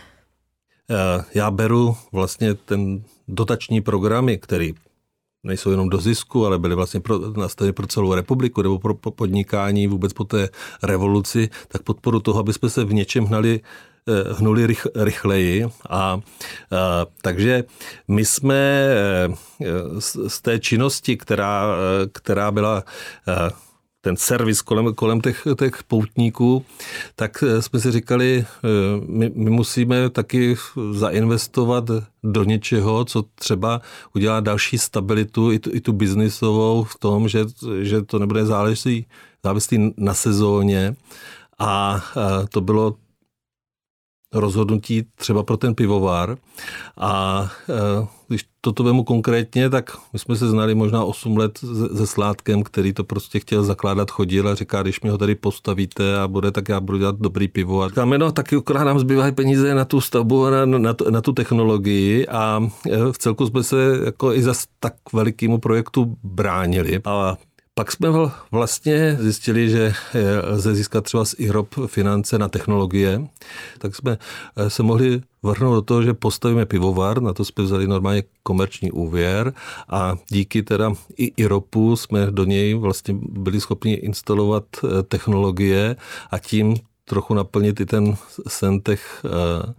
já 1.35 1.51
beru 1.51 1.97
vlastně 2.13 2.55
ten 2.55 3.03
dotační 3.29 3.81
programy, 3.81 4.39
který 4.39 4.75
nejsou 5.43 5.71
jenom 5.71 5.89
do 5.89 5.99
zisku, 5.99 6.47
ale 6.47 6.59
byly 6.59 6.75
vlastně 6.75 7.01
pro, 7.01 7.19
nastaveny 7.19 7.73
pro 7.73 7.87
celou 7.87 8.15
republiku 8.15 8.63
nebo 8.63 8.79
pro 8.79 8.95
podnikání 8.95 9.87
vůbec 9.87 10.13
po 10.13 10.25
té 10.25 10.49
revoluci, 10.83 11.49
tak 11.69 11.83
podporu 11.83 12.21
toho, 12.21 12.41
aby 12.41 12.53
jsme 12.53 12.71
se 12.71 12.85
v 12.85 12.93
něčem 12.93 13.25
hnali 13.25 13.61
eh, 14.09 14.33
hnuli 14.33 14.67
rych, 14.67 14.87
rychleji. 14.95 15.65
A, 15.65 15.71
a 15.91 16.21
eh, 16.73 17.07
takže 17.23 17.65
my 18.09 18.25
jsme 18.25 18.89
z, 19.99 20.17
z 20.29 20.41
té 20.41 20.59
činnosti, 20.59 21.17
která, 21.17 21.77
která 22.13 22.51
byla 22.51 22.85
ten 24.01 24.17
servis 24.17 24.63
kolem, 24.63 24.95
kolem 24.95 25.21
těch, 25.21 25.47
těch 25.59 25.83
poutníků, 25.83 26.65
tak 27.17 27.45
eh, 27.47 27.63
jsme 27.63 27.81
si 27.81 27.93
říkali, 27.93 28.45
eh, 28.47 28.69
my, 29.07 29.33
my 29.35 29.51
musíme 29.51 30.11
taky 30.11 30.57
zainvestovat 30.93 31.85
do 32.23 32.45
něčeho, 32.45 33.05
co 33.05 33.23
třeba 33.23 33.81
udělá 34.15 34.41
další 34.41 34.79
stabilitu, 34.79 35.53
i 35.53 35.59
tu, 35.59 35.71
i 35.75 35.81
tu 35.81 35.93
biznisovou 35.93 36.85
v 36.85 36.99
tom, 36.99 37.29
že, 37.29 37.45
že 37.81 38.03
to 38.03 38.19
nebude 38.19 38.47
závislý, 38.47 39.07
závislý 39.45 39.95
na 39.97 40.15
sezóně. 40.15 40.97
A 41.59 42.03
eh, 42.17 42.47
to 42.47 42.61
bylo 42.61 42.97
rozhodnutí 44.33 45.07
třeba 45.15 45.43
pro 45.43 45.57
ten 45.57 45.75
pivovar. 45.75 46.37
A 46.97 47.43
e, 47.69 48.07
když 48.31 48.47
toto 48.61 48.85
vemu 48.85 49.05
konkrétně, 49.05 49.71
tak 49.71 49.97
my 50.13 50.19
jsme 50.19 50.37
se 50.37 50.49
znali 50.49 50.75
možná 50.75 51.05
8 51.05 51.37
let 51.37 51.59
se 51.97 52.07
Sládkem, 52.07 52.63
který 52.63 52.93
to 52.93 53.05
prostě 53.05 53.41
chtěl 53.41 53.65
zakládat, 53.65 54.11
chodil 54.11 54.49
a 54.49 54.55
říká, 54.55 54.83
když 54.83 55.01
mi 55.01 55.11
ho 55.11 55.19
tady 55.19 55.35
postavíte 55.35 56.21
a 56.21 56.29
bude, 56.29 56.51
tak 56.51 56.69
já 56.69 56.81
budu 56.81 56.99
dělat 56.99 57.17
dobrý 57.19 57.49
pivo. 57.49 57.83
A 57.83 57.89
říkáme, 57.89 58.19
no 58.19 58.33
taky 58.33 58.57
akorát 58.57 58.85
nám 58.85 58.99
zbývají 58.99 59.33
peníze 59.33 59.75
na 59.75 59.85
tu 59.85 60.01
stavbu 60.01 60.47
a 60.47 60.51
na, 60.51 60.65
na, 60.65 60.95
tu, 60.95 61.11
na 61.11 61.21
tu 61.21 61.33
technologii 61.33 62.27
a 62.27 62.69
e, 62.91 63.13
v 63.13 63.19
celku 63.19 63.47
jsme 63.47 63.63
se 63.63 63.77
jako 64.05 64.35
i 64.35 64.43
za 64.43 64.55
tak 64.81 64.95
velikému 65.13 65.59
projektu 65.59 66.17
bránili. 66.23 67.01
A 67.05 67.37
Pak 67.75 67.93
jsme 67.93 68.09
vlastně 68.51 69.17
zjistili, 69.21 69.71
že 69.71 69.93
lze 70.45 70.75
získat 70.75 71.05
třeba 71.05 71.25
z 71.25 71.35
IROP 71.39 71.75
finance 71.87 72.39
na 72.39 72.49
technologie, 72.49 73.29
tak 73.79 73.97
jsme 73.97 74.19
eh, 74.57 74.71
se 74.71 74.83
mohli 74.83 75.23
vrhnout 75.43 75.75
do 75.75 75.83
toho, 75.83 76.03
že 76.03 76.15
postavíme 76.15 76.67
pivovar, 76.67 77.23
na 77.23 77.33
to 77.33 77.45
jsme 77.45 77.65
vzali 77.65 77.87
normálně 77.87 78.23
komerční 78.43 78.93
úvěr 78.93 79.53
a 79.89 80.17
díky 80.29 80.63
teda 80.63 80.93
i 81.17 81.25
IROPu 81.37 81.97
jsme 81.97 82.31
do 82.31 82.45
něj 82.45 82.75
vlastně 82.75 83.15
byli 83.21 83.61
schopni 83.61 83.95
instalovat 83.95 84.65
eh, 84.85 85.03
technologie 85.03 85.97
a 86.31 86.39
tím 86.39 86.77
trochu 87.05 87.35
naplnit 87.35 87.81
i 87.81 87.87
ten 87.87 88.17
sen 88.49 88.81
těch 88.81 89.25
eh, 89.25 89.73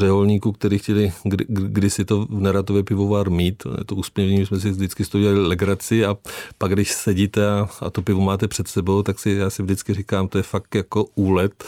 řeholníků, 0.00 0.52
kteří 0.52 0.78
chtěli 0.78 1.12
kdy, 1.24 1.44
kdysi 1.48 2.04
to 2.04 2.26
v 2.26 2.40
Neratově 2.40 2.82
pivovar 2.82 3.30
mít. 3.30 3.62
To 3.86 3.94
úsměvní, 3.94 4.46
jsme 4.46 4.60
si 4.60 4.70
vždycky 4.70 5.04
z 5.04 5.08
toho 5.08 5.22
dělali 5.22 5.46
legraci 5.46 6.04
a 6.04 6.16
pak, 6.58 6.72
když 6.72 6.92
sedíte 6.92 7.50
a, 7.50 7.68
a 7.80 7.90
to 7.90 8.02
pivo 8.02 8.20
máte 8.20 8.48
před 8.48 8.68
sebou, 8.68 9.02
tak 9.02 9.18
si 9.18 9.30
já 9.30 9.50
si 9.50 9.62
vždycky 9.62 9.94
říkám, 9.94 10.28
to 10.28 10.38
je 10.38 10.42
fakt 10.42 10.74
jako 10.74 11.04
úlet 11.14 11.64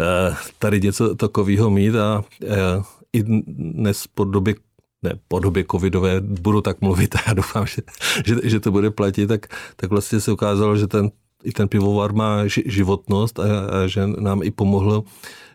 eh, 0.00 0.36
tady 0.58 0.80
něco 0.80 1.14
takového 1.14 1.70
mít 1.70 1.94
a 1.96 2.24
eh, 2.42 2.82
i 3.12 3.22
dnes 3.46 4.06
po 4.14 4.24
době 4.24 4.54
ne, 5.02 5.12
po 5.28 5.38
době 5.38 5.64
covidové 5.70 6.20
budu 6.20 6.60
tak 6.60 6.80
mluvit 6.80 7.14
a 7.14 7.18
já 7.26 7.34
doufám, 7.34 7.66
že, 7.66 7.82
že, 8.26 8.36
že 8.42 8.60
to 8.60 8.70
bude 8.70 8.90
platit, 8.90 9.26
tak, 9.26 9.46
tak 9.76 9.90
vlastně 9.90 10.20
se 10.20 10.32
ukázalo, 10.32 10.76
že 10.76 10.86
ten, 10.86 11.10
i 11.44 11.52
ten 11.52 11.68
pivovar 11.68 12.12
má 12.12 12.46
životnost 12.46 13.38
a, 13.38 13.44
a 13.44 13.86
že 13.86 14.06
nám 14.06 14.42
i 14.42 14.50
pomohlo 14.50 15.04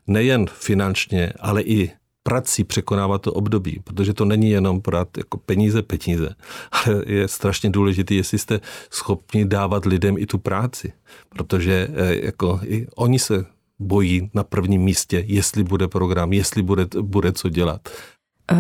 nejen 0.08 0.46
finančně, 0.54 1.34
ale 1.40 1.62
i 1.62 1.92
prací 2.30 2.64
překonávat 2.64 3.22
to 3.22 3.34
období, 3.34 3.82
protože 3.84 4.14
to 4.14 4.26
není 4.26 4.50
jenom 4.52 4.80
brát 4.80 5.18
jako 5.18 5.38
peníze, 5.38 5.82
peníze, 5.82 6.30
ale 6.72 7.04
je 7.06 7.28
strašně 7.28 7.70
důležité, 7.70 8.14
jestli 8.14 8.38
jste 8.38 8.60
schopni 8.92 9.46
dávat 9.46 9.86
lidem 9.86 10.18
i 10.18 10.26
tu 10.26 10.38
práci, 10.38 10.94
protože 11.30 11.88
eh, 11.94 12.26
jako 12.26 12.60
i 12.64 12.88
oni 12.96 13.20
se 13.20 13.46
bojí 13.80 14.30
na 14.34 14.44
prvním 14.44 14.82
místě, 14.82 15.24
jestli 15.28 15.64
bude 15.64 15.88
program, 15.88 16.34
jestli 16.34 16.62
bude, 16.62 16.86
bude 17.02 17.32
co 17.32 17.50
dělat. 17.50 17.90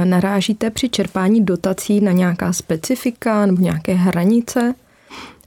Narážíte 0.03 0.69
při 0.69 0.89
čerpání 0.89 1.45
dotací 1.45 2.01
na 2.01 2.11
nějaká 2.11 2.53
specifika 2.53 3.45
nebo 3.45 3.61
nějaké 3.61 3.93
hranice? 3.93 4.73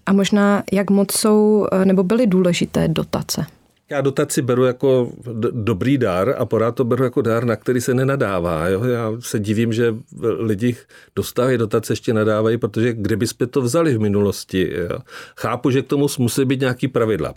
A 0.06 0.12
možná, 0.12 0.62
jak 0.72 0.90
moc 0.90 1.12
jsou 1.12 1.66
eh, 1.72 1.84
nebo 1.84 2.02
byly 2.02 2.26
důležité 2.26 2.88
dotace? 2.88 3.46
Já 3.92 4.00
dotaci 4.00 4.42
beru 4.42 4.64
jako 4.64 5.12
dobrý 5.50 5.98
dar 5.98 6.34
a 6.38 6.44
pořád 6.44 6.74
to 6.74 6.84
beru 6.84 7.04
jako 7.04 7.22
dar, 7.22 7.44
na 7.44 7.56
který 7.56 7.80
se 7.80 7.94
nenadává. 7.94 8.68
Jo? 8.68 8.84
Já 8.84 9.12
se 9.20 9.38
divím, 9.38 9.72
že 9.72 9.94
lidi 10.38 10.76
dostávají 11.16 11.58
dotace, 11.58 11.92
ještě 11.92 12.14
nadávají, 12.14 12.58
protože 12.58 12.92
kdybyste 12.92 13.46
to 13.46 13.60
vzali 13.62 13.94
v 13.94 14.00
minulosti. 14.00 14.72
Jo? 14.74 14.98
Chápu, 15.36 15.70
že 15.70 15.82
k 15.82 15.86
tomu 15.86 16.06
musí 16.18 16.44
být 16.44 16.60
nějaký 16.60 16.88
pravidla. 16.88 17.34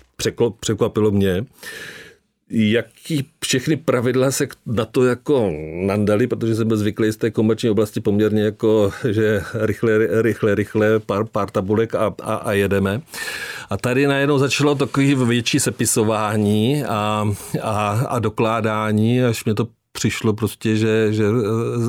Překvapilo 0.60 1.12
mě, 1.12 1.46
jaký 2.58 3.28
všechny 3.44 3.76
pravidla 3.76 4.32
se 4.32 4.48
na 4.66 4.86
to 4.86 5.06
jako 5.06 5.52
nandali, 5.86 6.28
protože 6.28 6.56
jsem 6.56 6.68
byl 6.68 6.78
zvyklý 6.78 7.12
z 7.12 7.18
té 7.18 7.32
komerční 7.32 7.70
oblasti 7.70 8.00
poměrně 8.00 8.44
jako, 8.44 8.92
že 9.10 9.42
rychle, 9.54 10.22
rychle, 10.22 10.56
rychle, 10.56 11.00
pár, 11.00 11.26
pár 11.26 11.50
tabulek 11.50 11.96
a, 11.96 12.14
a, 12.24 12.36
a 12.36 12.52
jedeme. 12.52 13.02
A 13.70 13.78
tady 13.78 14.08
najednou 14.08 14.38
začalo 14.38 14.76
takový 14.76 15.16
větší 15.16 15.60
sepisování 15.60 16.84
a, 16.84 17.28
a, 17.62 17.90
a 18.10 18.20
dokládání, 18.20 19.24
až 19.24 19.46
mě 19.46 19.54
to 19.54 19.68
přišlo 19.92 20.34
prostě, 20.34 20.76
že, 20.76 21.14
že 21.14 21.26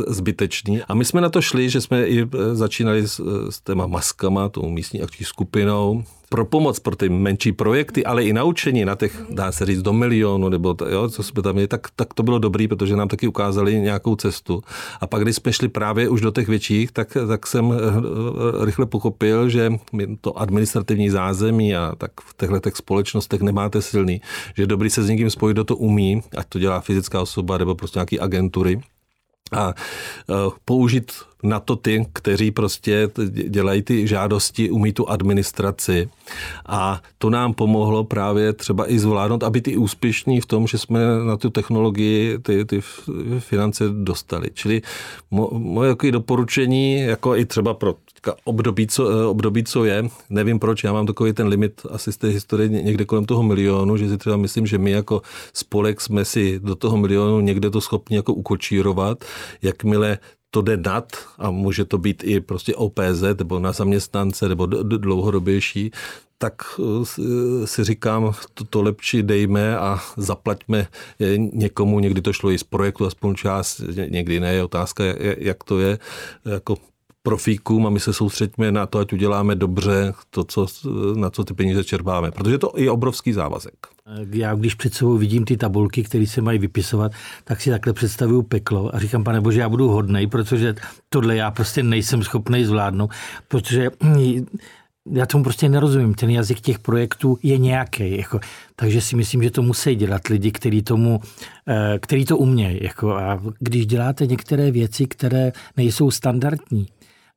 zbytečný. 0.09 0.83
A 0.83 0.94
my 0.94 1.05
jsme 1.05 1.20
na 1.20 1.29
to 1.29 1.42
šli, 1.42 1.70
že 1.70 1.81
jsme 1.81 2.07
i 2.07 2.29
začínali 2.52 3.09
s, 3.09 3.20
s 3.50 3.61
těma 3.61 3.87
maskama, 3.87 4.48
tou 4.48 4.68
místní 4.68 5.02
akční 5.02 5.26
skupinou, 5.26 6.05
pro 6.28 6.44
pomoc 6.44 6.78
pro 6.78 6.96
ty 6.96 7.08
menší 7.08 7.52
projekty, 7.52 8.04
ale 8.04 8.24
i 8.24 8.32
naučení 8.32 8.84
na 8.84 8.94
těch, 8.94 9.24
dá 9.30 9.52
se 9.52 9.66
říct, 9.66 9.82
do 9.82 9.92
milionu, 9.92 10.48
nebo 10.48 10.74
to, 10.74 10.88
jo, 10.88 11.08
co 11.08 11.22
jsme 11.22 11.42
tam 11.42 11.52
měli, 11.52 11.68
tak, 11.68 11.86
tak 11.96 12.14
to 12.14 12.22
bylo 12.22 12.38
dobrý, 12.38 12.68
protože 12.68 12.96
nám 12.96 13.08
taky 13.08 13.28
ukázali 13.28 13.80
nějakou 13.80 14.16
cestu. 14.16 14.62
A 15.00 15.06
pak, 15.06 15.22
když 15.22 15.36
jsme 15.36 15.52
šli 15.52 15.68
právě 15.68 16.08
už 16.08 16.20
do 16.20 16.30
těch 16.30 16.48
větších, 16.48 16.92
tak, 16.92 17.16
tak 17.28 17.46
jsem 17.46 17.72
eh, 17.72 17.76
eh, 17.76 18.64
rychle 18.64 18.86
pochopil, 18.86 19.48
že 19.48 19.72
to 20.20 20.38
administrativní 20.38 21.10
zázemí 21.10 21.76
a 21.76 21.92
tak 21.98 22.10
v 22.20 22.36
těchto 22.36 22.60
těch 22.60 22.76
společnostech 22.76 23.40
nemáte 23.40 23.82
silný, 23.82 24.20
že 24.56 24.62
je 24.62 24.66
dobrý 24.66 24.90
se 24.90 25.02
s 25.02 25.08
někým 25.08 25.30
spojit, 25.30 25.54
kdo 25.54 25.64
to 25.64 25.76
umí, 25.76 26.22
ať 26.36 26.46
to 26.48 26.58
dělá 26.58 26.80
fyzická 26.80 27.20
osoba 27.20 27.58
nebo 27.58 27.74
prostě 27.74 27.98
nějaký 27.98 28.20
agentury 28.20 28.80
a 29.52 29.74
eh, 30.30 30.34
použít 30.64 31.12
na 31.42 31.61
to 31.61 31.77
ty, 31.77 32.07
kteří 32.12 32.51
prostě 32.51 33.09
dělají 33.49 33.83
ty 33.83 34.07
žádosti, 34.07 34.70
umí 34.70 34.92
tu 34.92 35.09
administraci. 35.09 36.09
A 36.66 37.03
to 37.18 37.31
nám 37.31 37.55
pomohlo 37.55 38.05
právě 38.05 38.53
třeba 38.53 38.90
i 38.92 38.99
zvládnout, 38.99 39.42
aby 39.42 39.61
ty 39.61 39.77
úspěšní 39.77 40.40
v 40.40 40.46
tom, 40.46 40.66
že 40.66 40.79
jsme 40.79 41.01
na 41.27 41.37
tu 41.37 41.51
technologii 41.51 42.38
ty, 42.38 42.64
ty 42.64 42.81
finance 43.38 43.85
dostali. 43.88 44.51
Čili 44.55 44.83
mo, 45.31 45.51
moje 45.53 45.96
doporučení, 46.11 47.01
jako 47.01 47.37
i 47.37 47.44
třeba 47.44 47.75
pro 47.75 47.94
období 48.44 48.87
co, 48.87 49.31
období, 49.31 49.64
co 49.64 49.85
je, 49.85 50.05
nevím 50.31 50.59
proč, 50.59 50.85
já 50.85 50.92
mám 50.92 51.07
takový 51.07 51.33
ten 51.33 51.46
limit 51.46 51.87
asi 51.90 52.12
z 52.12 52.16
té 52.16 52.29
historie 52.29 52.68
někde 52.68 53.05
kolem 53.05 53.25
toho 53.25 53.42
milionu, 53.42 53.96
že 53.96 54.09
si 54.09 54.18
třeba 54.18 54.37
myslím, 54.37 54.66
že 54.66 54.79
my 54.79 54.90
jako 54.90 55.22
spolek 55.55 56.01
jsme 56.01 56.25
si 56.25 56.61
do 56.61 56.75
toho 56.75 56.96
milionu 56.96 57.40
někde 57.40 57.70
to 57.70 57.81
schopni 57.81 58.16
jako 58.16 58.35
ukočírovat, 58.35 59.25
jakmile 59.62 60.18
to 60.57 60.62
jde 60.62 60.77
nad 60.77 61.12
a 61.38 61.51
může 61.51 61.85
to 61.85 61.99
být 61.99 62.25
i 62.25 62.40
prostě 62.40 62.75
OPZ 62.75 63.23
nebo 63.38 63.59
na 63.59 63.73
zaměstnance 63.73 64.49
nebo 64.49 64.66
dlouhodobější, 64.66 65.90
tak 66.38 66.55
eh, 66.79 67.66
si 67.66 67.85
říkám, 67.85 68.33
to, 68.55 68.64
to 68.64 68.83
lepší 68.83 69.23
dejme 69.23 69.79
a 69.79 70.01
zaplaťme 70.16 70.87
někomu, 71.53 72.01
někdy 72.01 72.21
to 72.21 72.33
šlo 72.33 72.51
i 72.51 72.59
z 72.59 72.64
projektu, 72.64 73.07
aspoň 73.07 73.35
část, 73.35 73.83
někdy 74.09 74.40
ne, 74.40 74.55
je 74.55 74.64
otázka, 74.64 75.05
jak 75.38 75.64
to 75.64 75.79
je, 75.79 75.99
jako 76.45 76.77
profíkům 77.23 77.87
a 77.87 77.90
my 77.90 78.01
se 78.01 78.12
soustředíme 78.12 78.73
na 78.73 78.87
to, 78.87 78.99
ať 78.99 79.12
uděláme 79.12 79.55
dobře 79.55 80.14
to, 80.31 80.45
co, 80.45 80.66
na 81.14 81.31
co 81.31 81.45
ty 81.45 81.55
peníze 81.55 81.85
čerpáme, 81.85 82.31
protože 82.31 82.59
to 82.59 82.73
je 82.77 82.90
obrovský 82.90 83.33
závazek. 83.33 83.95
Já 84.31 84.55
když 84.55 84.75
před 84.75 84.95
sebou 84.95 85.16
vidím 85.16 85.45
ty 85.45 85.57
tabulky, 85.57 86.03
které 86.03 86.27
se 86.27 86.40
mají 86.40 86.59
vypisovat, 86.59 87.12
tak 87.45 87.61
si 87.61 87.71
takhle 87.71 87.92
představuju 87.92 88.42
peklo 88.42 88.95
a 88.95 88.99
říkám, 88.99 89.25
pane 89.25 89.40
bože, 89.40 89.61
já 89.61 89.69
budu 89.69 89.88
hodnej, 89.88 90.27
protože 90.27 90.75
tohle 91.09 91.37
já 91.37 91.51
prostě 91.51 91.83
nejsem 91.83 92.23
schopný 92.23 92.64
zvládnout, 92.64 93.11
protože 93.49 93.90
já 95.12 95.27
tomu 95.27 95.45
prostě 95.45 95.69
nerozumím. 95.69 96.14
Ten 96.14 96.31
jazyk 96.31 96.61
těch 96.61 96.79
projektů 96.79 97.38
je 97.42 97.59
nějaký. 97.59 98.16
Jako, 98.16 98.40
takže 98.77 99.01
si 99.01 99.16
myslím, 99.16 99.42
že 99.42 99.51
to 99.51 99.62
musí 99.62 99.95
dělat 99.95 100.29
lidi, 100.29 100.53
kteří 100.53 100.83
tomu, 100.83 101.21
eh, 101.69 101.99
který 101.99 102.25
to 102.25 102.38
umějí. 102.38 102.79
Jako, 102.83 103.12
a 103.12 103.42
když 103.59 103.87
děláte 103.87 104.27
některé 104.27 104.71
věci, 104.71 105.07
které 105.07 105.53
nejsou 105.77 106.11
standardní, 106.11 106.87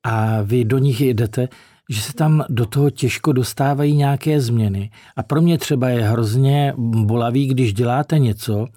a 0.04 0.42
vy 0.42 0.66
do 0.66 0.78
nich 0.78 1.02
jdete, 1.02 1.48
že 1.90 2.02
se 2.02 2.14
tam 2.14 2.46
do 2.50 2.66
toho 2.66 2.90
těžko 2.90 3.32
dostávají 3.32 3.96
nějaké 3.96 4.42
změny. 4.42 4.92
A 5.16 5.24
pro 5.24 5.42
mě 5.42 5.58
třeba 5.58 5.90
je 5.90 6.02
hrozně 6.02 6.74
bolavý, 6.78 7.48
když 7.48 7.74
děláte 7.74 8.20
něco, 8.20 8.68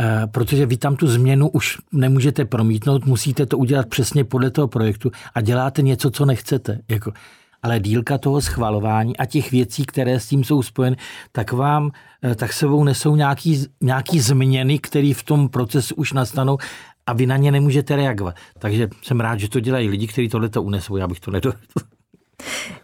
eh, 0.00 0.26
protože 0.26 0.66
vy 0.66 0.76
tam 0.76 0.96
tu 0.96 1.06
změnu 1.06 1.48
už 1.48 1.78
nemůžete 1.92 2.44
promítnout, 2.44 3.06
musíte 3.06 3.46
to 3.46 3.58
udělat 3.58 3.88
přesně 3.88 4.24
podle 4.24 4.50
toho 4.50 4.68
projektu 4.68 5.10
a 5.34 5.40
děláte 5.40 5.82
něco, 5.82 6.10
co 6.10 6.24
nechcete. 6.24 6.78
Jako, 6.88 7.12
ale 7.62 7.80
dílka 7.80 8.18
toho 8.18 8.40
schvalování 8.40 9.16
a 9.16 9.26
těch 9.26 9.50
věcí, 9.50 9.84
které 9.84 10.20
s 10.20 10.28
tím 10.28 10.44
jsou 10.44 10.62
spojeny, 10.62 10.96
tak 11.32 11.52
vám 11.52 11.90
eh, 12.24 12.34
tak 12.34 12.52
sebou 12.52 12.84
nesou 12.84 13.16
nějaký, 13.16 13.64
nějaký 13.80 14.20
změny, 14.20 14.78
které 14.78 15.12
v 15.16 15.22
tom 15.22 15.48
procesu 15.48 15.94
už 15.94 16.12
nastanou 16.12 16.58
a 17.06 17.12
vy 17.12 17.26
na 17.26 17.36
ně 17.36 17.52
nemůžete 17.52 17.96
reagovat. 17.96 18.34
Takže 18.58 18.88
jsem 19.02 19.20
rád, 19.20 19.40
že 19.40 19.48
to 19.48 19.60
dělají 19.60 19.88
lidi, 19.88 20.06
kteří 20.06 20.28
tohle 20.28 20.48
to 20.48 20.62
unesou. 20.62 20.96
Já 20.96 21.08
bych 21.08 21.20
to 21.20 21.30
nedovedl. 21.30 21.60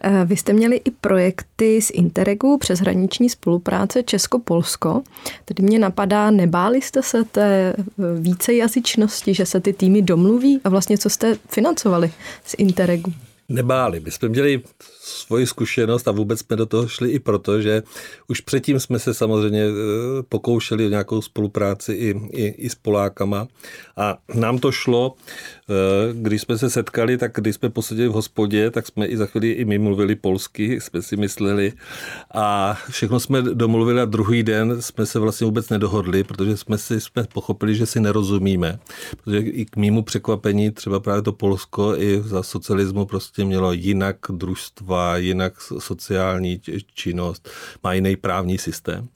Eh, 0.01 0.25
vy 0.25 0.37
jste 0.37 0.53
měli 0.53 0.75
i 0.85 0.91
projekty 0.91 1.81
z 1.81 1.89
Interregu 1.89 2.57
přes 2.57 2.79
hraniční 2.79 3.29
spolupráce 3.29 4.03
Česko-Polsko. 4.03 5.03
Tedy 5.45 5.63
mě 5.63 5.79
napadá, 5.79 6.31
nebáli 6.31 6.81
jste 6.81 7.03
se 7.03 7.23
té 7.23 7.73
eh, 7.77 7.83
vícejazyčnosti, 8.19 9.33
že 9.33 9.45
se 9.45 9.59
ty 9.59 9.73
týmy 9.73 10.01
domluví 10.01 10.59
a 10.63 10.69
vlastně 10.69 10.97
co 10.97 11.09
jste 11.09 11.37
financovali 11.49 12.11
z 12.45 12.55
Interregu? 12.57 13.13
nebáli. 13.51 13.99
My 13.99 14.11
jsme 14.11 14.29
měli 14.29 14.61
svoji 15.03 15.47
zkušenost 15.47 16.07
a 16.07 16.11
vůbec 16.11 16.39
jsme 16.39 16.55
do 16.55 16.65
toho 16.65 16.87
šli 16.87 17.09
i 17.09 17.19
proto, 17.19 17.61
že 17.61 17.83
už 18.27 18.41
předtím 18.41 18.79
jsme 18.79 18.99
se 18.99 19.13
samozřejmě 19.13 19.63
eh, 19.63 20.23
pokoušeli 20.29 20.85
o 20.85 20.89
nějakou 20.89 21.21
spolupráci 21.21 21.93
i, 21.93 22.15
i, 22.31 22.47
i 22.47 22.69
s 22.69 22.75
Polákama 22.75 23.47
a 23.97 24.17
nám 24.33 24.59
to 24.59 24.71
šlo 24.71 25.15
když 26.13 26.41
jsme 26.41 26.57
se 26.57 26.69
setkali, 26.69 27.17
tak 27.17 27.31
když 27.35 27.55
jsme 27.55 27.69
posadili 27.69 28.07
v 28.07 28.11
hospodě, 28.11 28.71
tak 28.71 28.87
jsme 28.87 29.05
i 29.05 29.17
za 29.17 29.25
chvíli 29.25 29.51
i 29.51 29.65
my 29.65 29.77
mluvili 29.77 30.15
polsky, 30.15 30.81
jsme 30.81 31.01
si 31.01 31.17
mysleli. 31.17 31.73
A 32.33 32.77
všechno 32.89 33.19
jsme 33.19 33.41
domluvili 33.41 34.01
a 34.01 34.05
druhý 34.05 34.43
den 34.43 34.81
jsme 34.81 35.05
se 35.05 35.19
vlastně 35.19 35.45
vůbec 35.45 35.69
nedohodli, 35.69 36.23
protože 36.23 36.57
jsme 36.57 36.77
si 36.77 37.01
jsme 37.01 37.23
pochopili, 37.33 37.75
že 37.75 37.85
si 37.85 37.99
nerozumíme. 37.99 38.79
Protože 39.23 39.39
i 39.39 39.65
k 39.65 39.77
mýmu 39.77 40.03
překvapení 40.03 40.71
třeba 40.71 40.99
právě 40.99 41.21
to 41.21 41.31
Polsko 41.31 41.95
i 41.97 42.21
za 42.21 42.43
socialismu 42.43 43.05
prostě 43.05 43.45
mělo 43.45 43.71
jinak 43.71 44.17
družstva, 44.91 45.17
jinak 45.17 45.53
sociální 45.79 46.61
činnost, 46.93 47.49
má 47.83 47.93
jiný 47.93 48.15
právní 48.15 48.57
systém. 48.57 49.07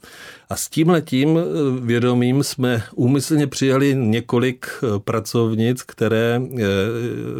A 0.48 0.56
s 0.56 0.68
tím 0.68 0.88
letím 0.88 1.38
vědomím 1.80 2.42
jsme 2.42 2.82
úmyslně 2.94 3.46
přijali 3.46 3.94
několik 3.94 4.66
pracovnic, 5.04 5.82
které 5.82 6.40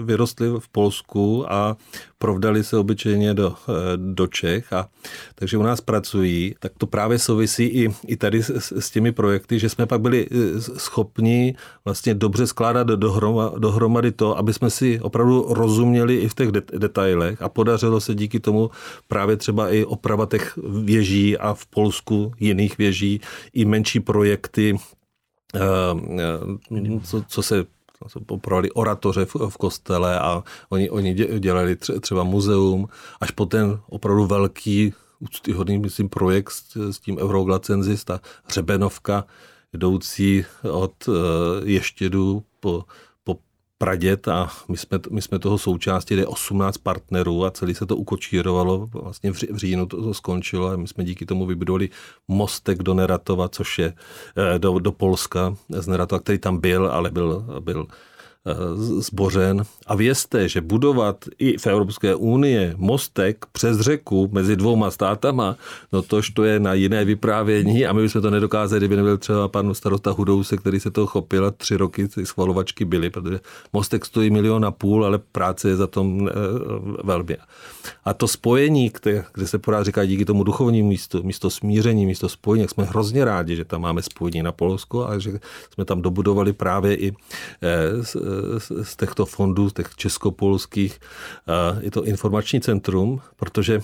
vyrostly 0.05 0.49
v 0.59 0.69
Polsku 0.69 1.53
a 1.53 1.77
provdali 2.19 2.64
se 2.64 2.77
obyčejně 2.77 3.35
do, 3.35 3.55
eh, 3.69 3.73
do 3.97 4.27
Čech, 4.27 4.73
a, 4.73 4.88
takže 5.35 5.59
u 5.59 5.62
nás 5.62 5.81
pracují, 5.81 6.55
tak 6.59 6.73
to 6.79 6.87
právě 6.87 7.19
souvisí 7.19 7.64
i, 7.64 7.88
i 8.07 8.16
tady 8.16 8.42
s, 8.42 8.73
s 8.73 8.90
těmi 8.90 9.12
projekty, 9.12 9.59
že 9.59 9.69
jsme 9.69 9.87
pak 9.87 10.01
byli 10.01 10.27
eh, 10.31 10.61
schopni 10.61 11.55
vlastně 11.85 12.14
dobře 12.14 12.47
skládat 12.47 12.87
dohroma, 12.87 13.53
dohromady 13.59 14.12
to, 14.12 14.38
aby 14.38 14.53
jsme 14.53 14.71
si 14.71 15.01
opravdu 15.01 15.47
rozuměli 15.49 16.16
i 16.16 16.29
v 16.29 16.35
těch 16.35 16.51
detailech. 16.79 17.42
A 17.42 17.49
podařilo 17.49 18.01
se 18.01 18.14
díky 18.14 18.40
tomu 18.40 18.71
právě 19.09 19.37
třeba 19.37 19.71
i 19.71 19.85
oprava 19.85 20.27
těch 20.27 20.59
věží 20.83 21.38
a 21.38 21.55
v 21.55 21.66
Polsku 21.66 22.33
jiných 22.40 22.79
věží, 22.79 22.95
i 23.52 23.64
menší 23.64 24.00
projekty, 24.00 24.76
eh, 25.54 25.61
co, 27.02 27.22
co 27.28 27.42
se 27.42 27.66
popravili 28.26 28.70
oratoře 28.70 29.24
v, 29.24 29.35
v 29.48 29.56
kostele 29.56 30.20
a 30.20 30.42
oni, 30.68 30.90
oni 30.90 31.14
dělali 31.14 31.76
třeba 31.76 32.24
muzeum, 32.24 32.88
až 33.20 33.30
po 33.30 33.46
ten 33.46 33.80
opravdu 33.88 34.26
velký, 34.26 34.94
úctyhodný, 35.20 35.78
myslím, 35.78 36.09
projekt 36.09 36.50
s, 36.50 36.76
s 36.92 37.00
tím 37.00 37.18
Euroglacensis, 37.18 38.04
ta 38.04 38.20
hřebenovka, 38.44 39.24
jdoucí 39.72 40.44
od 40.70 41.09
uh, 41.09 41.14
Ještědu 41.64 42.42
po 42.61 42.85
pradět 43.78 44.28
a 44.28 44.50
my 44.68 44.76
jsme, 44.76 44.98
my 45.10 45.22
jsme 45.22 45.38
toho 45.38 45.58
součástí, 45.58 46.14
je 46.14 46.26
18 46.26 46.78
partnerů 46.78 47.44
a 47.44 47.50
celý 47.50 47.74
se 47.74 47.86
to 47.86 47.96
ukočírovalo, 47.96 48.86
vlastně 48.92 49.32
v, 49.32 49.36
říjnu 49.36 49.86
to, 49.86 50.02
to 50.02 50.14
skončilo 50.14 50.68
a 50.68 50.76
my 50.76 50.88
jsme 50.88 51.04
díky 51.04 51.26
tomu 51.26 51.46
vybudovali 51.46 51.90
mostek 52.28 52.82
do 52.82 52.94
Neratova, 52.94 53.48
což 53.48 53.78
je 53.78 53.92
eh, 54.36 54.58
do, 54.58 54.78
do 54.78 54.92
Polska 54.92 55.56
z 55.68 55.86
Neratova, 55.86 56.20
který 56.20 56.38
tam 56.38 56.58
byl, 56.58 56.86
ale 56.86 57.10
byl, 57.10 57.46
byl 57.60 57.86
zbořen. 58.98 59.62
A 59.87 59.94
vězte, 59.94 60.48
že 60.48 60.61
budovat 60.61 61.24
i 61.38 61.59
v 61.59 61.66
Evropské 61.66 62.14
unii 62.14 62.74
mostek 62.76 63.46
přes 63.52 63.80
řeku 63.80 64.28
mezi 64.32 64.56
dvouma 64.56 64.90
státama, 64.90 65.56
no 65.92 66.02
tož 66.02 66.30
to 66.30 66.44
je 66.44 66.61
na 66.61 66.74
jiné 66.74 67.04
vyprávění 67.04 67.87
a 67.87 67.92
my 67.92 68.02
bychom 68.02 68.22
to 68.22 68.30
nedokázali, 68.30 68.80
kdyby 68.80 68.96
nebyl 68.96 69.18
třeba 69.18 69.48
pan 69.48 69.74
starosta 69.74 70.11
Hudouse, 70.11 70.56
který 70.56 70.80
se 70.80 70.90
toho 70.90 71.06
chopil 71.06 71.46
a 71.46 71.50
tři 71.50 71.76
roky 71.76 72.09
schvalovačky 72.24 72.85
byly, 72.85 73.11
protože 73.11 73.40
mostek 73.72 74.04
stojí 74.04 74.30
milion 74.30 74.64
a 74.64 74.70
půl, 74.70 75.04
ale 75.06 75.18
práce 75.32 75.68
je 75.68 75.76
za 75.76 75.87
tom 75.87 76.28
e, 76.28 76.32
velmi. 77.04 77.37
A 78.04 78.14
to 78.14 78.28
spojení, 78.28 78.92
kde, 79.02 79.24
se 79.44 79.59
pořád 79.59 79.82
říká 79.82 80.04
díky 80.04 80.24
tomu 80.24 80.44
duchovnímu 80.44 80.88
místu, 80.88 81.22
místo 81.22 81.50
smíření, 81.50 82.06
místo 82.06 82.28
spojení, 82.28 82.68
jsme 82.68 82.85
hrozně 82.85 83.24
rádi, 83.24 83.56
že 83.56 83.64
tam 83.64 83.80
máme 83.80 84.02
spojení 84.02 84.42
na 84.42 84.52
Polsko 84.52 85.09
a 85.09 85.18
že 85.18 85.38
jsme 85.74 85.85
tam 85.85 86.02
dobudovali 86.02 86.52
právě 86.52 86.96
i 86.96 87.09
e, 87.09 87.14
z 88.83 88.96
těchto 88.96 89.27
fondů, 89.27 89.70
z 89.70 89.72
těch 89.72 89.94
českopolských, 89.96 91.01
je 91.81 91.90
to 91.90 92.05
informační 92.05 92.61
centrum, 92.61 93.20
protože 93.37 93.81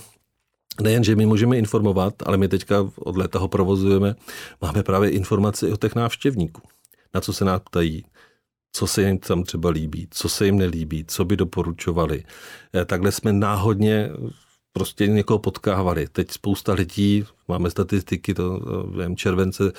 Nejen, 0.81 1.03
že 1.03 1.15
my 1.15 1.25
můžeme 1.25 1.57
informovat, 1.57 2.13
ale 2.25 2.37
my 2.37 2.47
teďka 2.47 2.89
od 2.95 3.17
léta 3.17 3.39
ho 3.39 3.47
provozujeme, 3.47 4.15
máme 4.61 4.83
právě 4.83 5.09
informace 5.09 5.73
o 5.73 5.77
těch 5.77 5.95
návštěvníků, 5.95 6.61
na 7.13 7.21
co 7.21 7.33
se 7.33 7.45
nás 7.45 7.61
ptají, 7.61 8.05
co 8.71 8.87
se 8.87 9.01
jim 9.01 9.17
tam 9.17 9.43
třeba 9.43 9.69
líbí, 9.69 10.07
co 10.11 10.29
se 10.29 10.45
jim 10.45 10.57
nelíbí, 10.57 11.05
co 11.07 11.25
by 11.25 11.37
doporučovali. 11.37 12.23
E, 12.75 12.85
takhle 12.85 13.11
jsme 13.11 13.33
náhodně 13.33 14.09
prostě 14.73 15.07
někoho 15.07 15.39
potkávali. 15.39 16.07
Teď 16.11 16.31
spousta 16.31 16.73
lidí, 16.73 17.25
máme 17.47 17.69
statistiky, 17.69 18.33
to 18.33 18.59
vím, 19.03 19.15
července, 19.17 19.71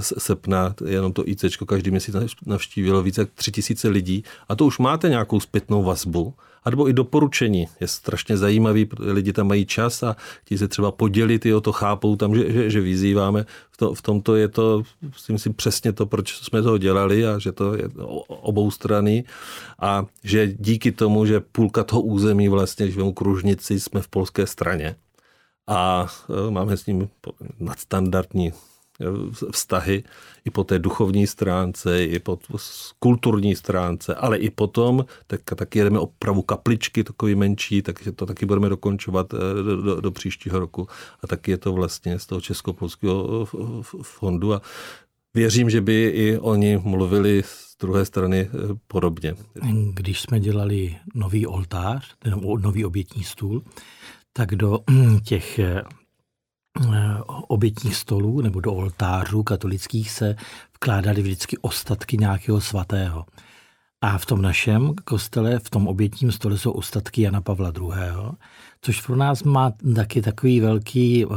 srpna, 0.00 0.74
jenom 0.86 1.12
to 1.12 1.28
IC 1.28 1.44
každý 1.66 1.90
měsíc 1.90 2.14
navštívilo 2.46 3.02
více 3.02 3.20
jak 3.20 3.30
tři 3.30 3.52
tisíce 3.52 3.88
lidí 3.88 4.24
a 4.48 4.54
to 4.54 4.66
už 4.66 4.78
máte 4.78 5.08
nějakou 5.08 5.40
zpětnou 5.40 5.82
vazbu 5.82 6.34
a 6.64 6.70
nebo 6.70 6.88
i 6.88 6.92
doporučení. 6.92 7.68
Je 7.80 7.88
strašně 7.88 8.36
zajímavý, 8.36 8.88
lidi 8.98 9.32
tam 9.32 9.48
mají 9.48 9.66
čas 9.66 10.02
a 10.02 10.16
ti 10.44 10.58
se 10.58 10.68
třeba 10.68 10.92
podělit, 10.92 11.46
o 11.46 11.60
to 11.60 11.72
chápou 11.72 12.16
tam, 12.16 12.34
že, 12.34 12.52
že, 12.52 12.70
že 12.70 12.80
vyzýváme. 12.80 13.46
V, 13.70 13.76
to, 13.76 13.94
v 13.94 14.02
tomto 14.02 14.36
je 14.36 14.48
to, 14.48 14.82
si 15.16 15.32
myslím, 15.32 15.54
přesně 15.54 15.92
to, 15.92 16.06
proč 16.06 16.36
jsme 16.36 16.62
toho 16.62 16.78
dělali 16.78 17.26
a 17.26 17.38
že 17.38 17.52
to 17.52 17.74
je 17.74 17.88
obou 18.26 18.70
strany 18.70 19.24
a 19.78 20.06
že 20.24 20.52
díky 20.58 20.92
tomu, 20.92 21.26
že 21.26 21.40
půlka 21.40 21.84
toho 21.84 22.02
území 22.02 22.48
vlastně, 22.48 22.86
když 22.86 22.96
vemu 22.96 23.12
kružnici, 23.12 23.80
jsme 23.80 24.00
v 24.00 24.08
polské 24.08 24.46
straně 24.46 24.96
a 25.66 26.06
e, 26.48 26.50
máme 26.50 26.76
s 26.76 26.86
ním 26.86 27.08
nadstandardní 27.60 28.52
vztahy 29.52 30.04
i 30.44 30.50
po 30.50 30.64
té 30.64 30.78
duchovní 30.78 31.26
stránce, 31.26 32.04
i 32.04 32.18
po 32.18 32.38
kulturní 32.98 33.56
stránce, 33.56 34.14
ale 34.14 34.38
i 34.38 34.50
potom, 34.50 35.04
tak 35.26 35.40
taky 35.44 35.78
jedeme 35.78 35.98
opravu 35.98 36.42
kapličky, 36.42 37.04
takový 37.04 37.34
menší, 37.34 37.82
takže 37.82 38.12
to 38.12 38.26
taky 38.26 38.46
budeme 38.46 38.68
dokončovat 38.68 39.34
eh, 39.34 39.62
do, 39.62 39.82
do, 39.82 40.00
do 40.00 40.10
příštího 40.10 40.58
roku. 40.58 40.88
A 41.22 41.26
taky 41.26 41.50
je 41.50 41.58
to 41.58 41.72
vlastně 41.72 42.18
z 42.18 42.26
toho 42.26 42.40
Českopolského 42.40 43.44
fondu 44.02 44.54
a 44.54 44.62
věřím, 45.34 45.70
že 45.70 45.80
by 45.80 46.12
i 46.14 46.38
oni 46.38 46.78
mluvili 46.78 47.42
z 47.46 47.76
druhé 47.80 48.04
strany 48.04 48.40
eh, 48.40 48.56
podobně. 48.86 49.34
Když 49.94 50.20
jsme 50.20 50.40
dělali 50.40 50.96
nový 51.14 51.46
oltář, 51.46 52.14
nový 52.58 52.84
obětní 52.84 53.24
stůl, 53.24 53.62
tak 54.32 54.56
do 54.56 54.78
těch 55.24 55.58
eh, 55.58 55.82
Eh, 55.82 56.01
obětních 57.48 57.96
stolů 57.96 58.40
nebo 58.40 58.60
do 58.60 58.72
oltářů 58.72 59.42
katolických 59.42 60.10
se 60.10 60.36
vkládaly 60.74 61.22
vždycky 61.22 61.58
ostatky 61.58 62.16
nějakého 62.16 62.60
svatého. 62.60 63.24
A 64.00 64.18
v 64.18 64.26
tom 64.26 64.42
našem 64.42 64.94
kostele, 65.04 65.58
v 65.58 65.70
tom 65.70 65.88
obětním 65.88 66.32
stole 66.32 66.58
jsou 66.58 66.70
ostatky 66.70 67.22
Jana 67.22 67.40
Pavla 67.40 67.72
II., 67.76 67.92
což 68.80 69.00
pro 69.00 69.16
nás 69.16 69.42
má 69.42 69.72
taky 69.94 70.22
takový 70.22 70.60
velký 70.60 71.26
um, 71.26 71.36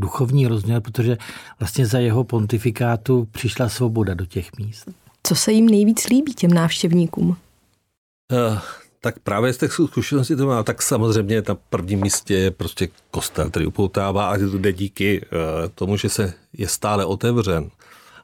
duchovní 0.00 0.46
rozměr, 0.46 0.80
protože 0.80 1.16
vlastně 1.58 1.86
za 1.86 1.98
jeho 1.98 2.24
pontifikátu 2.24 3.28
přišla 3.30 3.68
svoboda 3.68 4.14
do 4.14 4.26
těch 4.26 4.58
míst. 4.58 4.90
Co 5.22 5.34
se 5.34 5.52
jim 5.52 5.66
nejvíc 5.68 6.08
líbí 6.08 6.34
těm 6.34 6.50
návštěvníkům? 6.50 7.28
Uh, 7.28 8.58
tak 9.04 9.18
právě 9.18 9.52
z 9.52 9.58
těch 9.58 9.72
zkušeností 9.72 10.36
to 10.36 10.46
má, 10.46 10.62
tak 10.62 10.82
samozřejmě 10.82 11.42
na 11.48 11.54
prvním 11.54 12.00
místě 12.00 12.34
je 12.34 12.50
prostě 12.50 12.88
kostel, 13.10 13.50
který 13.50 13.66
upoutává 13.66 14.28
a 14.28 14.36
jde 14.36 14.72
díky 14.72 15.20
eh, 15.24 15.28
tomu, 15.74 15.96
že 15.96 16.08
se 16.08 16.32
je 16.52 16.68
stále 16.68 17.04
otevřen. 17.04 17.70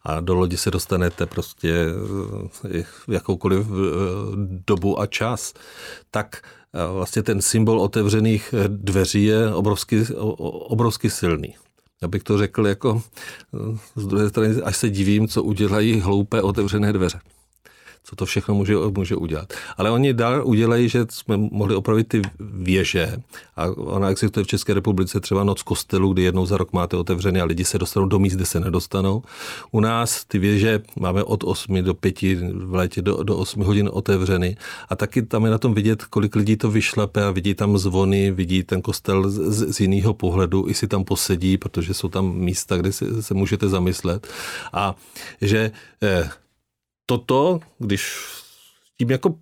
A 0.03 0.21
do 0.21 0.35
lodi 0.35 0.57
se 0.57 0.71
dostanete 0.71 1.27
prostě 1.27 1.87
eh, 2.71 2.83
v 2.83 3.13
jakoukoliv 3.13 3.67
eh, 3.67 3.73
dobu 4.67 5.01
a 5.01 5.07
čas, 5.07 5.55
tak 6.11 6.43
vlastně 6.93 7.23
ten 7.23 7.43
symbol 7.43 7.81
otevřených 7.81 8.55
dveří 8.67 9.25
je 9.25 9.55
obrovsky, 9.55 10.07
obrovsky 10.69 11.11
silný. 11.11 11.57
Já 12.03 12.09
bych 12.09 12.23
to 12.23 12.39
řekl 12.39 12.67
jako 12.67 13.03
z 13.97 14.07
druhé 14.07 14.29
strany, 14.29 14.63
až 14.63 14.77
se 14.77 14.91
divím, 14.91 15.29
co 15.29 15.43
udělají 15.43 16.01
hloupé 16.01 16.43
otevřené 16.43 16.93
dveře 16.93 17.21
co 18.05 18.17
to 18.17 18.27
všechno 18.27 18.55
může, 18.55 18.75
může 18.97 19.17
udělat. 19.17 19.53
Ale 19.77 19.91
oni 19.91 20.15
dál 20.15 20.43
udělají, 20.45 20.89
že 20.89 21.07
jsme 21.11 21.37
mohli 21.37 21.75
opravit 21.75 22.09
ty 22.09 22.23
věže 22.41 23.17
a 23.57 23.67
ona 23.67 24.11
existuje 24.11 24.45
v 24.45 24.47
České 24.47 24.75
republice 24.75 25.21
třeba 25.21 25.45
noc 25.45 25.63
kostelu, 25.63 26.13
kdy 26.13 26.23
jednou 26.23 26.47
za 26.47 26.57
rok 26.57 26.73
máte 26.73 26.97
otevřené 26.97 27.41
a 27.41 27.45
lidi 27.45 27.65
se 27.65 27.79
dostanou 27.79 28.07
do 28.07 28.19
míst, 28.19 28.35
kde 28.35 28.47
se 28.47 28.61
nedostanou. 28.61 29.23
U 29.71 29.81
nás 29.81 30.25
ty 30.25 30.39
věže 30.39 30.83
máme 31.01 31.25
od 31.25 31.45
8 31.45 31.83
do 31.83 31.95
5 31.95 32.23
v 32.53 32.75
létě 32.75 33.03
do, 33.03 33.23
do 33.23 33.37
8 33.37 33.63
hodin 33.63 33.91
otevřeny 33.93 34.57
a 34.89 34.97
taky 34.97 35.23
tam 35.23 35.45
je 35.45 35.51
na 35.51 35.59
tom 35.59 35.75
vidět, 35.75 36.05
kolik 36.05 36.37
lidí 36.37 36.57
to 36.57 36.71
vyšlape 36.71 37.25
a 37.25 37.31
vidí 37.31 37.55
tam 37.55 37.79
zvony, 37.79 38.31
vidí 38.31 38.63
ten 38.63 38.83
kostel 38.83 39.31
z, 39.31 39.75
z 39.75 39.81
jiného 39.81 40.15
pohledu, 40.15 40.69
i 40.69 40.75
si 40.75 40.89
tam 40.89 41.05
posedí, 41.05 41.59
protože 41.59 41.95
jsou 41.95 42.09
tam 42.09 42.35
místa, 42.35 42.77
kde 42.77 42.93
se, 42.93 43.23
se 43.23 43.35
můžete 43.35 43.69
zamyslet. 43.69 44.27
A 44.73 44.95
že 45.41 45.71
eh, 46.03 46.31
toto, 47.11 47.61
když 47.79 48.19
tím 48.99 49.11
jako 49.11 49.35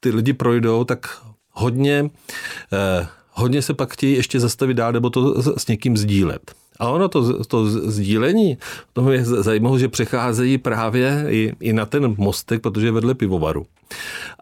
ty 0.00 0.10
lidi 0.10 0.32
projdou, 0.32 0.84
tak 0.84 1.24
hodně, 1.50 2.10
eh, 2.72 3.06
hodně 3.30 3.62
se 3.62 3.74
pak 3.74 3.92
chtějí 3.92 4.14
ještě 4.14 4.40
zastavit 4.40 4.74
dál 4.74 4.92
nebo 4.92 5.10
to 5.10 5.42
s 5.58 5.66
někým 5.66 5.96
sdílet. 5.96 6.52
A 6.78 6.88
ono 6.88 7.08
to, 7.08 7.44
to 7.44 7.66
sdílení, 7.66 8.58
to 8.92 9.12
je 9.12 9.24
zajímavé, 9.24 9.78
že 9.78 9.88
přecházejí 9.88 10.58
právě 10.58 11.26
i, 11.28 11.52
i 11.60 11.72
na 11.72 11.86
ten 11.86 12.14
mostek, 12.18 12.62
protože 12.62 12.86
je 12.86 12.92
vedle 12.92 13.14
pivovaru. 13.14 13.66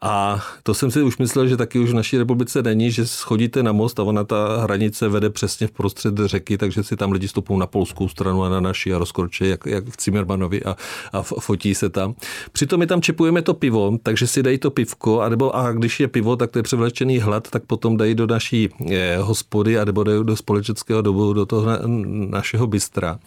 A 0.02 0.40
to 0.62 0.74
jsem 0.74 0.90
si 0.90 1.02
už 1.02 1.18
myslel, 1.18 1.48
že 1.48 1.56
taky 1.56 1.78
už 1.78 1.90
v 1.90 1.94
naší 1.94 2.18
republice 2.18 2.62
není, 2.62 2.90
že 2.90 3.06
schodíte 3.06 3.62
na 3.62 3.72
most 3.72 4.00
a 4.00 4.02
ona 4.02 4.24
ta 4.24 4.60
hranice 4.62 5.08
vede 5.08 5.30
přesně 5.30 5.66
v 5.66 5.70
prostřed 5.70 6.14
řeky, 6.24 6.58
takže 6.58 6.82
si 6.82 6.96
tam 6.96 7.12
lidi 7.12 7.28
stupou 7.28 7.58
na 7.58 7.66
polskou 7.66 8.08
stranu 8.08 8.44
a 8.44 8.48
na 8.48 8.60
naši 8.60 8.94
a 8.94 8.98
rozkročí, 8.98 9.48
jak, 9.48 9.66
jak 9.66 9.84
v 9.84 9.96
Cimmermanovi 9.96 10.64
a, 10.64 10.76
a 11.12 11.22
fotí 11.22 11.74
se 11.74 11.88
tam. 11.88 12.14
Přitom 12.52 12.80
my 12.80 12.86
tam 12.86 13.02
čepujeme 13.02 13.42
to 13.42 13.54
pivo, 13.54 13.98
takže 14.02 14.26
si 14.26 14.42
dají 14.42 14.58
to 14.58 14.70
pivko, 14.70 15.20
a, 15.20 15.28
nebo, 15.28 15.56
a 15.56 15.72
když 15.72 16.00
je 16.00 16.08
pivo, 16.08 16.36
tak 16.36 16.50
to 16.50 16.58
je 16.58 16.62
převlečený 16.62 17.18
hlad, 17.18 17.50
tak 17.50 17.62
potom 17.64 17.96
dají 17.96 18.14
do 18.14 18.26
naší 18.26 18.68
je, 18.84 19.14
eh, 19.14 19.22
hospody 19.22 19.78
a 19.78 19.84
nebo 19.84 20.04
dají 20.04 20.24
do 20.24 20.36
společenského 20.36 21.02
dobu, 21.02 21.32
do 21.32 21.46
toho 21.46 21.66
na, 21.66 21.78
našeho 22.30 22.66
bystra. 22.66 23.18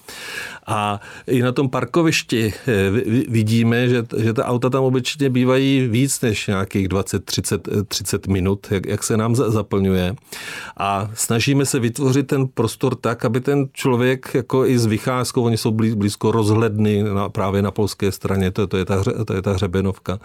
A 0.66 1.00
i 1.28 1.42
na 1.42 1.52
tom 1.52 1.70
parkovišti 1.70 2.54
eh, 2.68 2.92
vidíme, 3.28 3.90
že, 3.90 4.06
že 4.18 4.34
ta 4.34 4.46
auta 4.46 4.70
tam 4.70 4.84
obyčejně 4.84 5.30
bývají 5.30 5.88
víc 5.88 6.22
než 6.22 6.48
nějakých 6.48 6.88
20, 6.88 7.26
30, 7.26 7.68
30 7.88 8.28
minut, 8.28 8.68
jak, 8.72 8.86
jak 8.86 9.04
se 9.04 9.18
nám 9.18 9.36
zaplňuje. 9.36 10.16
A 10.78 11.12
snažíme 11.14 11.66
se 11.66 11.80
vytvořit 11.80 12.28
ten 12.28 12.48
prostor 12.48 12.96
tak, 12.96 13.26
aby 13.26 13.42
ten 13.42 13.68
člověk 13.74 14.32
jako 14.34 14.66
i 14.66 14.80
s 14.80 14.86
vycházkou, 14.86 15.44
oni 15.44 15.58
jsou 15.58 15.72
blízko 15.72 16.32
rozhledny 16.32 17.04
na, 17.04 17.30
právě 17.30 17.62
na 17.62 17.72
polské 17.72 18.12
straně, 18.12 18.52
to, 18.52 18.68
to, 18.68 18.78
je 18.78 18.86
ta, 18.86 19.04
to 19.26 19.34
je 19.34 19.42
ta 19.42 19.54
hřebenovka, 19.54 20.20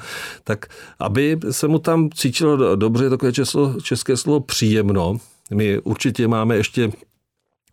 tak 0.44 0.66
aby 0.98 1.38
se 1.50 1.68
mu 1.68 1.78
tam 1.78 2.10
cítilo 2.14 2.76
dobře, 2.76 3.10
takové 3.10 3.32
české, 3.32 3.58
české 3.82 4.16
slovo 4.16 4.40
příjemno. 4.40 5.16
My 5.54 5.78
určitě 5.78 6.28
máme 6.28 6.56
ještě 6.56 6.90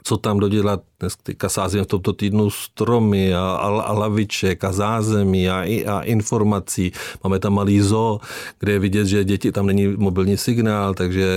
co 0.08 0.18
tam 0.18 0.40
dodělat. 0.40 0.82
Teďka 1.24 1.50
sázím 1.50 1.84
v 1.84 1.88
tomto 1.88 2.14
týdnu 2.14 2.50
stromy 2.50 3.34
a, 3.36 3.40
a, 3.40 3.82
a 3.82 3.94
laviček 3.94 4.64
a 4.64 4.72
zázemí 4.72 5.50
a, 5.50 5.62
a 5.86 6.02
informací. 6.02 6.92
Máme 7.24 7.40
tam 7.40 7.54
malý 7.54 7.82
zoo, 7.82 8.20
kde 8.60 8.72
je 8.72 8.80
vidět, 8.80 9.06
že 9.06 9.24
děti, 9.24 9.52
tam 9.52 9.66
není 9.66 9.88
mobilní 9.88 10.38
signál, 10.38 10.94
takže 10.94 11.28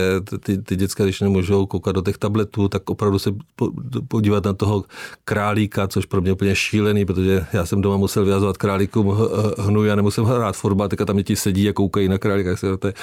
ty, 0.41 0.59
ty 0.59 0.77
děcka, 0.77 1.05
když 1.05 1.21
nemůžou 1.21 1.67
koukat 1.67 1.95
do 1.95 2.03
těch 2.03 2.19
tabletů, 2.19 2.69
tak 2.69 2.91
opravdu 2.91 3.19
se 3.19 3.35
podívat 4.09 4.45
na 4.45 4.53
toho 4.53 4.85
králíka, 5.25 5.89
což 5.89 6.07
pro 6.07 6.21
mě 6.21 6.33
úplně 6.33 6.57
šílený, 6.57 7.05
protože 7.05 7.47
já 7.53 7.67
jsem 7.67 7.81
doma 7.81 7.97
musel 7.97 8.25
vyjazovat 8.25 8.57
králíkům 8.57 9.17
hnůj 9.59 9.93
a 9.93 9.95
nemusím 9.95 10.25
hrát 10.25 10.57
fotbal, 10.57 10.89
teďka 10.89 11.05
tam 11.05 11.17
děti 11.17 11.37
sedí 11.37 11.69
a 11.69 11.73
koukají 11.73 12.09
na 12.09 12.19
králíka, 12.19 12.51
to 12.79 12.87
je 12.87 12.95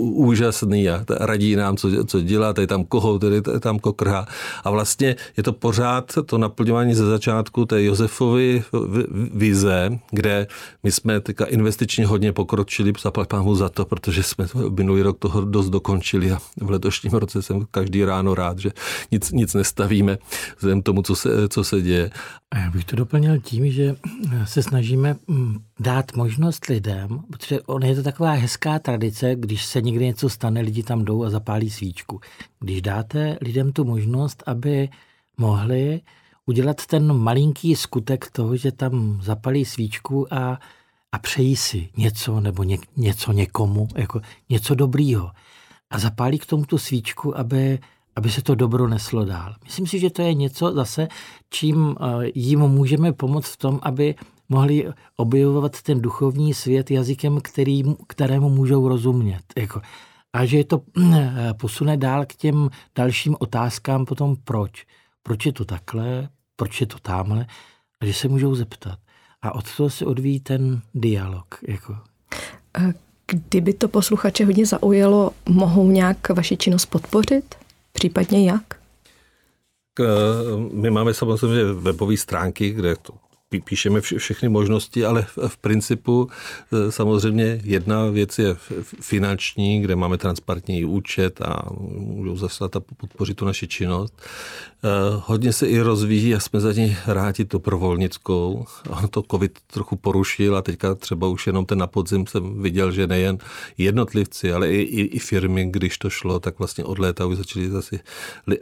úžasný 0.00 0.88
a 0.88 1.04
radí 1.20 1.56
nám, 1.56 1.76
co, 1.76 2.04
co 2.04 2.20
dělá, 2.20 2.52
tady 2.52 2.66
tam 2.66 2.84
koho, 2.84 3.18
tady 3.18 3.42
tam 3.60 3.78
kokrhá. 3.78 4.26
A 4.64 4.70
vlastně 4.70 5.16
je 5.36 5.42
to 5.42 5.52
pořád 5.52 5.97
to 6.02 6.38
naplňování 6.38 6.94
ze 6.94 7.06
začátku 7.06 7.64
té 7.64 7.82
Josefovy 7.82 8.62
vize, 9.34 9.98
kde 10.10 10.46
my 10.82 10.92
jsme 10.92 11.20
teďka 11.20 11.44
investičně 11.44 12.06
hodně 12.06 12.32
pokročili, 12.32 12.92
zaplať 13.02 13.28
pámu 13.28 13.54
za 13.54 13.68
to, 13.68 13.84
protože 13.84 14.22
jsme 14.22 14.46
minulý 14.76 15.02
rok 15.02 15.18
toho 15.18 15.44
dost 15.44 15.70
dokončili 15.70 16.32
a 16.32 16.38
v 16.60 16.70
letošním 16.70 17.12
roce 17.12 17.42
jsem 17.42 17.66
každý 17.70 18.04
ráno 18.04 18.34
rád, 18.34 18.58
že 18.58 18.70
nic, 19.10 19.32
nic 19.32 19.54
nestavíme 19.54 20.18
vzhledem 20.56 20.82
tomu, 20.82 21.02
co 21.02 21.16
se, 21.16 21.48
co 21.48 21.64
se 21.64 21.82
děje. 21.82 22.10
A 22.50 22.58
já 22.58 22.70
bych 22.70 22.84
to 22.84 22.96
doplnil 22.96 23.40
tím, 23.40 23.72
že 23.72 23.96
se 24.44 24.62
snažíme 24.62 25.16
mm, 25.26 25.58
dát 25.80 26.16
možnost 26.16 26.66
lidem, 26.66 27.20
protože 27.32 27.60
on 27.60 27.82
je 27.82 27.94
to 27.94 28.02
taková 28.02 28.32
hezká 28.32 28.78
tradice, 28.78 29.34
když 29.34 29.66
se 29.66 29.80
někde 29.80 30.04
něco 30.04 30.28
stane, 30.28 30.60
lidi 30.60 30.82
tam 30.82 31.04
jdou 31.04 31.24
a 31.24 31.30
zapálí 31.30 31.70
svíčku. 31.70 32.20
Když 32.60 32.82
dáte 32.82 33.38
lidem 33.40 33.72
tu 33.72 33.84
možnost, 33.84 34.42
aby 34.46 34.88
mohli 35.38 36.00
udělat 36.46 36.86
ten 36.86 37.12
malinký 37.12 37.76
skutek 37.76 38.30
toho, 38.30 38.56
že 38.56 38.72
tam 38.72 39.20
zapalí 39.22 39.64
svíčku 39.64 40.34
a, 40.34 40.58
a 41.12 41.18
přejí 41.18 41.56
si 41.56 41.88
něco 41.96 42.40
nebo 42.40 42.62
ně, 42.62 42.78
něco 42.96 43.32
někomu, 43.32 43.88
jako 43.96 44.20
něco 44.48 44.74
dobrýho. 44.74 45.30
A 45.90 45.98
zapálí 45.98 46.38
k 46.38 46.46
tomu 46.46 46.64
tu 46.64 46.78
svíčku, 46.78 47.38
aby, 47.38 47.78
aby 48.16 48.30
se 48.30 48.42
to 48.42 48.54
dobro 48.54 48.88
neslo 48.88 49.24
dál. 49.24 49.54
Myslím 49.64 49.86
si, 49.86 49.98
že 49.98 50.10
to 50.10 50.22
je 50.22 50.34
něco 50.34 50.72
zase, 50.72 51.08
čím 51.50 51.96
eh, 52.00 52.30
jim 52.34 52.60
můžeme 52.60 53.12
pomoct 53.12 53.48
v 53.48 53.56
tom, 53.56 53.80
aby 53.82 54.14
mohli 54.48 54.88
objevovat 55.16 55.82
ten 55.82 56.00
duchovní 56.00 56.54
svět 56.54 56.90
jazykem, 56.90 57.40
který, 57.42 57.82
kterému 58.06 58.48
můžou 58.48 58.88
rozumět. 58.88 59.42
Jako. 59.56 59.80
A 60.32 60.44
že 60.44 60.56
je 60.56 60.64
to 60.64 60.82
eh, 61.12 61.54
posune 61.60 61.96
dál 61.96 62.26
k 62.26 62.34
těm 62.34 62.70
dalším 62.96 63.36
otázkám 63.38 64.04
potom 64.04 64.36
proč. 64.44 64.86
Proč 65.28 65.46
je 65.46 65.52
to 65.52 65.64
takhle, 65.64 66.28
proč 66.56 66.80
je 66.80 66.86
to 66.86 66.98
tamhle, 66.98 67.46
a 68.00 68.06
že 68.06 68.14
se 68.14 68.28
můžou 68.28 68.54
zeptat. 68.54 68.98
A 69.42 69.54
od 69.54 69.76
toho 69.76 69.90
se 69.90 70.06
odvíjí 70.06 70.40
ten 70.40 70.80
dialog. 70.94 71.58
Jako. 71.68 71.96
Kdyby 73.26 73.72
to 73.72 73.88
posluchače 73.88 74.44
hodně 74.44 74.66
zaujalo, 74.66 75.30
mohou 75.48 75.90
nějak 75.90 76.28
vaši 76.28 76.56
činnost 76.56 76.86
podpořit? 76.86 77.54
Případně 77.92 78.50
jak? 78.50 78.80
My 80.72 80.90
máme 80.90 81.14
samozřejmě 81.14 81.64
webové 81.64 82.16
stránky, 82.16 82.70
kde 82.70 82.96
to 82.96 83.14
píšeme 83.64 84.00
vše, 84.00 84.18
všechny 84.18 84.48
možnosti, 84.48 85.04
ale 85.04 85.22
v, 85.22 85.38
v 85.48 85.56
principu 85.56 86.28
e, 86.72 86.92
samozřejmě 86.92 87.60
jedna 87.64 88.06
věc 88.06 88.38
je 88.38 88.56
finanční, 89.00 89.80
kde 89.80 89.96
máme 89.96 90.18
transparentní 90.18 90.84
účet 90.84 91.40
a 91.42 91.62
můžou 91.90 92.36
zaslat 92.36 92.76
a 92.76 92.80
podpořit 92.80 93.34
tu 93.34 93.44
naši 93.44 93.68
činnost. 93.68 94.14
Eh, 94.84 94.88
hodně 95.24 95.52
se 95.52 95.66
i 95.66 95.80
rozvíjí 95.80 96.34
a 96.34 96.40
jsme 96.40 96.60
za 96.60 96.72
ní 96.72 96.96
rádi 97.06 97.44
tu 97.44 97.58
provolnickou. 97.58 98.66
On 98.88 99.08
to 99.08 99.22
covid 99.30 99.58
trochu 99.66 99.96
porušil 99.96 100.56
a 100.56 100.62
teďka 100.62 100.94
třeba 100.94 101.26
už 101.26 101.46
jenom 101.46 101.66
ten 101.66 101.78
na 101.78 101.86
podzim 101.86 102.26
jsem 102.26 102.62
viděl, 102.62 102.92
že 102.92 103.06
nejen 103.06 103.38
jednotlivci, 103.78 104.52
ale 104.52 104.70
i, 104.70 104.80
i, 104.80 105.00
i 105.00 105.18
firmy, 105.18 105.66
když 105.70 105.98
to 105.98 106.10
šlo, 106.10 106.40
tak 106.40 106.58
vlastně 106.58 106.84
od 106.84 106.98
léta 106.98 107.26
už 107.26 107.36
začali 107.36 107.70
zase 107.70 107.98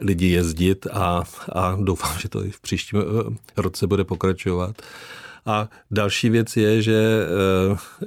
lidi 0.01 0.27
jezdit 0.27 0.87
a, 0.91 1.23
a 1.51 1.77
doufám, 1.81 2.19
že 2.19 2.29
to 2.29 2.45
i 2.45 2.51
v 2.51 2.61
příštím 2.61 2.99
eh, 2.99 3.61
roce 3.61 3.87
bude 3.87 4.03
pokračovat. 4.03 4.76
A 5.45 5.69
další 5.91 6.29
věc 6.29 6.57
je, 6.57 6.81
že, 6.81 7.27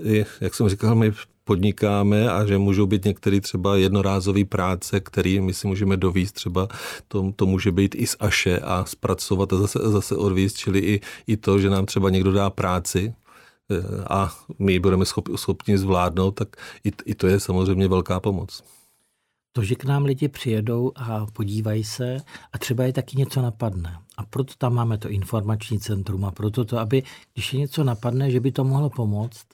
eh, 0.05 0.25
jak 0.41 0.55
jsem 0.55 0.69
říkal, 0.69 0.95
my 0.95 1.13
podnikáme 1.45 2.31
a 2.31 2.47
že 2.47 2.59
můžou 2.59 2.87
být 2.87 3.05
některé 3.05 3.41
třeba 3.41 3.77
jednorázové 3.77 4.45
práce, 4.45 5.01
které 5.01 5.41
my 5.41 5.55
si 5.55 5.67
můžeme 5.67 5.97
dovíst, 5.97 6.35
třeba 6.35 6.69
to, 7.09 7.33
to 7.37 7.47
může 7.47 7.73
být 7.73 7.95
i 7.95 8.07
z 8.07 8.17
aše 8.21 8.59
a 8.61 8.85
zpracovat 8.85 9.53
a 9.53 9.57
zase, 9.57 9.79
zase 9.79 10.17
odvíst, 10.17 10.57
čili 10.57 10.79
i, 10.79 11.01
i 11.27 11.37
to, 11.37 11.59
že 11.59 11.71
nám 11.71 11.87
třeba 11.87 12.11
někdo 12.11 12.33
dá 12.33 12.51
práci, 12.51 13.15
eh, 13.71 14.05
a 14.11 14.31
my 14.59 14.73
ji 14.73 14.79
budeme 14.79 15.05
schop, 15.05 15.29
schopni 15.37 15.79
zvládnout, 15.79 16.31
tak 16.31 16.49
i, 16.85 16.93
i 17.05 17.15
to 17.15 17.27
je 17.27 17.41
samozřejmě 17.41 17.89
velká 17.89 18.21
pomoc. 18.21 18.63
To, 19.53 19.63
že 19.63 19.75
k 19.75 19.85
nám 19.85 20.05
lidi 20.05 20.29
přijedou 20.29 20.93
a 20.97 21.27
podívají 21.27 21.85
se 21.85 22.17
a 22.53 22.59
třeba 22.59 22.85
je 22.85 22.93
taky 22.93 23.17
něco 23.17 23.43
napadne. 23.43 23.99
A 24.17 24.25
proto 24.25 24.55
tam 24.59 24.75
máme 24.75 24.99
to 24.99 25.09
informační 25.09 25.81
centrum 25.81 26.25
a 26.25 26.31
proto 26.31 26.65
to, 26.65 26.79
aby 26.79 27.03
když 27.35 27.53
je 27.53 27.61
něco 27.61 27.85
napadne, 27.85 28.31
že 28.31 28.41
by 28.41 28.53
to 28.53 28.65
mohlo 28.65 28.91
pomoct, 28.91 29.47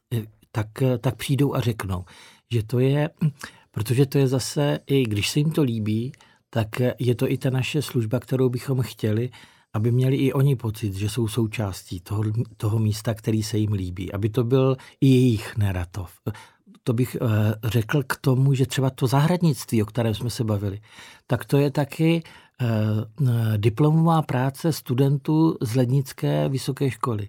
tak, 0.53 0.69
tak 1.01 1.17
přijdou 1.17 1.55
a 1.55 1.61
řeknou, 1.61 2.05
že 2.53 2.63
to 2.63 2.79
je, 2.79 3.11
protože 3.71 4.07
to 4.07 4.19
je 4.19 4.29
zase, 4.29 4.79
i 4.87 5.03
když 5.03 5.31
se 5.31 5.39
jim 5.39 5.51
to 5.51 5.63
líbí, 5.63 6.13
tak 6.51 6.69
je 6.99 7.15
to 7.15 7.31
i 7.31 7.39
ta 7.39 7.51
naše 7.51 7.83
služba, 7.83 8.21
kterou 8.21 8.49
bychom 8.49 8.83
chtěli, 8.83 9.31
aby 9.73 9.93
měli 9.93 10.17
i 10.17 10.33
oni 10.33 10.57
pocit, 10.57 10.95
že 10.95 11.09
jsou 11.09 11.29
součástí 11.29 12.01
toho, 12.01 12.23
toho 12.57 12.79
místa, 12.79 13.15
který 13.15 13.43
se 13.43 13.59
jim 13.59 13.73
líbí. 13.73 14.13
Aby 14.13 14.29
to 14.29 14.45
byl 14.45 14.77
i 15.01 15.07
jejich 15.07 15.57
Neratov. 15.57 16.13
To 16.87 16.93
bych 16.93 17.17
uh, 17.21 17.29
řekl 17.65 18.03
k 18.07 18.17
tomu, 18.17 18.55
že 18.55 18.67
třeba 18.67 18.91
to 18.91 19.07
zahradnictví, 19.07 19.83
o 19.83 19.87
kterém 19.87 20.15
jsme 20.15 20.31
se 20.31 20.45
bavili, 20.45 20.81
tak 21.27 21.45
to 21.45 21.59
je 21.59 21.71
taky 21.71 22.23
uh, 22.61 23.29
diplomová 23.57 24.23
práce 24.23 24.73
studentů 24.73 25.57
z 25.61 25.75
Lednické 25.75 26.49
vysoké 26.49 26.91
školy. 26.91 27.29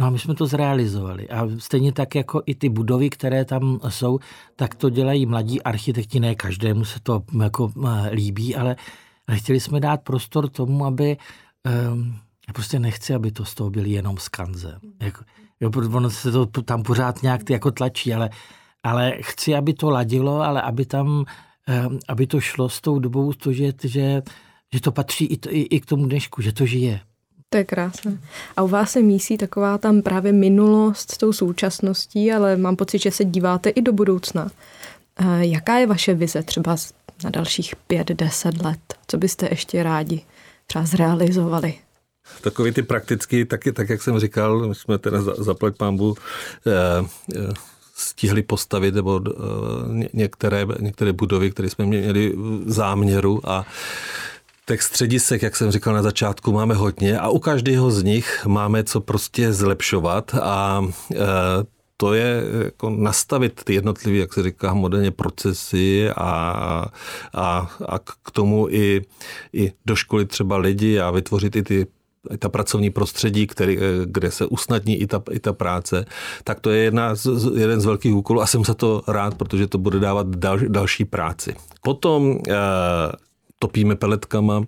No 0.00 0.06
a 0.06 0.10
my 0.10 0.18
jsme 0.18 0.34
to 0.34 0.46
zrealizovali. 0.46 1.28
A 1.28 1.48
stejně 1.58 1.92
tak 1.92 2.14
jako 2.14 2.42
i 2.46 2.54
ty 2.54 2.68
budovy, 2.68 3.10
které 3.10 3.44
tam 3.44 3.80
jsou, 3.88 4.18
tak 4.56 4.74
to 4.74 4.90
dělají 4.90 5.26
mladí 5.26 5.62
architekti. 5.62 6.20
Ne 6.20 6.34
každému 6.34 6.84
se 6.84 7.00
to 7.02 7.22
jako 7.42 7.72
eh, 7.86 8.10
líbí, 8.12 8.56
ale 8.56 8.76
chtěli 9.34 9.60
jsme 9.60 9.80
dát 9.80 10.02
prostor 10.02 10.48
tomu, 10.48 10.86
aby 10.86 11.16
já 12.48 12.52
prostě 12.54 12.78
nechci, 12.78 13.14
aby 13.14 13.32
to 13.32 13.44
z 13.44 13.54
toho 13.54 13.70
byl 13.70 13.86
jenom 13.86 14.16
skanze. 14.18 14.78
Jako, 15.00 15.24
jo, 15.60 15.70
ono 15.92 16.10
se 16.10 16.32
to 16.32 16.46
tam 16.46 16.82
pořád 16.82 17.22
nějak 17.22 17.50
jako 17.50 17.70
tlačí, 17.70 18.14
ale, 18.14 18.30
ale 18.82 19.12
chci, 19.20 19.54
aby 19.54 19.74
to 19.74 19.90
ladilo, 19.90 20.40
ale 20.40 20.62
aby 20.62 20.86
tam, 20.86 21.06
um, 21.06 21.98
aby 22.08 22.26
to 22.26 22.40
šlo 22.40 22.68
s 22.68 22.80
tou 22.80 22.98
dobou, 22.98 23.32
to, 23.32 23.52
že, 23.52 23.72
že, 23.84 24.22
že 24.72 24.80
to 24.80 24.92
patří 24.92 25.24
i, 25.26 25.36
to, 25.36 25.50
i, 25.52 25.60
i 25.60 25.80
k 25.80 25.86
tomu 25.86 26.06
dnešku, 26.06 26.42
že 26.42 26.52
to 26.52 26.66
žije. 26.66 27.00
To 27.48 27.58
je 27.58 27.64
krásné. 27.64 28.18
A 28.56 28.62
u 28.62 28.68
vás 28.68 28.92
se 28.92 29.02
mísí 29.02 29.38
taková 29.38 29.78
tam 29.78 30.02
právě 30.02 30.32
minulost 30.32 31.10
s 31.10 31.18
tou 31.18 31.32
současností, 31.32 32.32
ale 32.32 32.56
mám 32.56 32.76
pocit, 32.76 32.98
že 32.98 33.10
se 33.10 33.24
díváte 33.24 33.70
i 33.70 33.82
do 33.82 33.92
budoucna. 33.92 34.50
Jaká 35.40 35.78
je 35.78 35.86
vaše 35.86 36.14
vize 36.14 36.42
třeba 36.42 36.76
na 37.24 37.30
dalších 37.30 37.76
pět, 37.76 38.08
deset 38.08 38.62
let? 38.62 38.78
Co 39.06 39.18
byste 39.18 39.48
ještě 39.50 39.82
rádi 39.82 40.20
třeba 40.66 40.84
zrealizovali? 40.84 41.74
Takový 42.40 42.72
ty 42.72 42.82
prakticky, 42.82 43.44
taky, 43.44 43.72
tak 43.72 43.88
jak 43.88 44.02
jsem 44.02 44.18
říkal, 44.18 44.68
my 44.68 44.74
jsme 44.74 44.98
teda 44.98 45.22
zaplať 45.22 45.76
pámbu, 45.76 46.14
eh, 46.66 47.06
eh, 47.36 47.52
stihli 47.94 48.42
postavit 48.42 48.94
nebo 48.94 49.20
některé, 50.12 50.66
některé 50.80 51.12
budovy, 51.12 51.50
které 51.50 51.70
jsme 51.70 51.86
měli 51.86 52.34
záměru. 52.66 53.40
A 53.44 53.66
těch 54.66 54.82
středisek, 54.82 55.42
jak 55.42 55.56
jsem 55.56 55.70
říkal 55.70 55.94
na 55.94 56.02
začátku, 56.02 56.52
máme 56.52 56.74
hodně 56.74 57.18
a 57.18 57.28
u 57.28 57.38
každého 57.38 57.90
z 57.90 58.02
nich 58.02 58.46
máme 58.46 58.84
co 58.84 59.00
prostě 59.00 59.52
zlepšovat. 59.52 60.34
A 60.34 60.84
to 61.96 62.14
je 62.14 62.42
jako 62.64 62.90
nastavit 62.90 63.64
ty 63.64 63.74
jednotlivé, 63.74 64.18
jak 64.18 64.32
se 64.32 64.42
říká, 64.42 64.74
moderně 64.74 65.10
procesy 65.10 66.10
a, 66.10 66.86
a, 67.34 67.70
a 67.88 67.98
k 67.98 68.30
tomu 68.32 68.68
i, 68.70 69.02
i 69.52 69.72
doškolit 69.86 70.28
třeba 70.28 70.56
lidi 70.56 71.00
a 71.00 71.10
vytvořit 71.10 71.56
i 71.56 71.62
ty 71.62 71.86
ta 72.38 72.48
pracovní 72.48 72.90
prostředí, 72.90 73.46
který, 73.46 73.78
kde 74.04 74.30
se 74.30 74.46
usnadní 74.46 75.00
i 75.00 75.06
ta, 75.06 75.22
i 75.30 75.40
ta 75.40 75.52
práce, 75.52 76.04
tak 76.44 76.60
to 76.60 76.70
je 76.70 76.82
jedna 76.82 77.14
z, 77.14 77.26
jeden 77.56 77.80
z 77.80 77.84
velkých 77.84 78.14
úkolů 78.14 78.40
a 78.42 78.46
jsem 78.46 78.64
za 78.64 78.74
to 78.74 79.02
rád, 79.08 79.34
protože 79.34 79.66
to 79.66 79.78
bude 79.78 80.00
dávat 80.00 80.26
dal, 80.26 80.58
další 80.68 81.04
práci. 81.04 81.54
Potom 81.82 82.38
eh, 82.48 82.52
topíme 83.62 83.96
peletkama, 83.96 84.62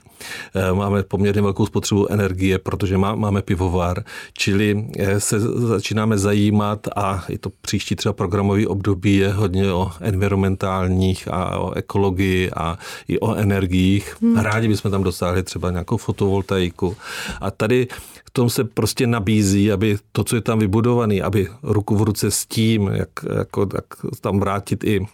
eh, 0.54 0.72
máme 0.72 1.02
poměrně 1.02 1.42
velkou 1.42 1.66
spotřebu 1.66 2.12
energie, 2.12 2.58
protože 2.58 2.98
má, 2.98 3.14
máme 3.14 3.42
pivovar, 3.42 4.04
čili 4.38 4.86
eh, 4.98 5.20
se 5.20 5.40
začínáme 5.40 6.18
zajímat 6.18 6.88
a 6.96 7.24
i 7.28 7.38
to 7.38 7.50
příští 7.60 7.96
třeba 7.96 8.12
programový 8.12 8.66
období 8.66 9.16
je 9.16 9.32
hodně 9.32 9.72
o 9.72 9.90
environmentálních 10.00 11.28
a 11.28 11.58
o 11.58 11.72
ekologii 11.74 12.50
a 12.50 12.78
i 13.08 13.18
o 13.18 13.34
energiích. 13.34 14.16
Hmm. 14.22 14.36
Rádi 14.36 14.68
bychom 14.68 14.90
tam 14.90 15.02
dosáhli 15.02 15.42
třeba 15.42 15.70
nějakou 15.70 15.96
fotovoltaiku. 15.96 16.96
A 17.40 17.50
tady 17.50 17.88
v 18.24 18.30
tom 18.30 18.50
se 18.50 18.64
prostě 18.64 19.06
nabízí, 19.06 19.72
aby 19.72 19.98
to, 20.12 20.24
co 20.24 20.36
je 20.36 20.42
tam 20.42 20.58
vybudované, 20.58 21.20
aby 21.20 21.48
ruku 21.62 21.96
v 21.96 22.02
ruce 22.02 22.30
s 22.30 22.46
tím, 22.46 22.86
jak, 22.86 23.10
jako, 23.38 23.68
jak 23.74 23.84
tam 24.20 24.40
vrátit 24.40 24.84
i 24.84 25.06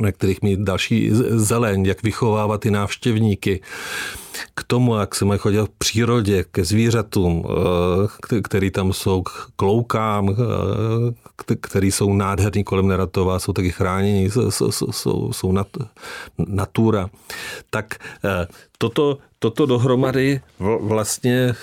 na 0.00 0.12
kterých 0.12 0.42
mít 0.42 0.60
další 0.60 1.10
zeleň, 1.28 1.86
jak 1.86 2.02
vychovávat 2.02 2.60
ty 2.60 2.70
návštěvníky 2.70 3.60
k 4.54 4.64
tomu, 4.64 4.96
jak 4.96 5.14
se 5.14 5.24
mají 5.24 5.40
chodit 5.40 5.60
v 5.60 5.68
přírodě, 5.78 6.44
ke 6.44 6.64
zvířatům, 6.64 7.44
eh, 8.32 8.40
který 8.42 8.70
tam 8.70 8.92
jsou, 8.92 9.22
k 9.22 9.30
kloukám, 9.56 10.30
eh, 10.30 11.54
který 11.60 11.92
jsou 11.92 12.12
nádherný 12.12 12.64
kolem 12.64 12.88
Neratova, 12.88 13.38
jsou 13.38 13.52
taky 13.52 13.70
chráněni, 13.70 14.30
jsou, 14.30 14.72
jsou, 14.72 15.32
jsou 15.32 15.52
nat, 15.52 15.66
natura. 16.38 17.10
Tak 17.70 17.94
eh, 18.24 18.46
toto, 18.78 19.18
toto 19.44 19.66
dohromady 19.66 20.40
vlastně 20.80 21.54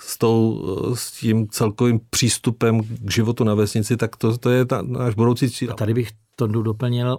s, 0.00 0.18
tou, 0.18 0.64
s 0.94 1.12
tím 1.12 1.48
celkovým 1.48 2.00
přístupem 2.10 2.80
k 2.82 3.10
životu 3.10 3.44
na 3.44 3.54
vesnici, 3.54 3.96
tak 3.96 4.16
to, 4.16 4.38
to 4.38 4.50
je 4.50 4.64
ta, 4.64 4.82
náš 4.82 5.14
budoucí 5.14 5.50
cíl. 5.50 5.70
A 5.70 5.74
tady 5.74 5.94
bych 5.94 6.10
to 6.36 6.46
doplnil 6.46 7.18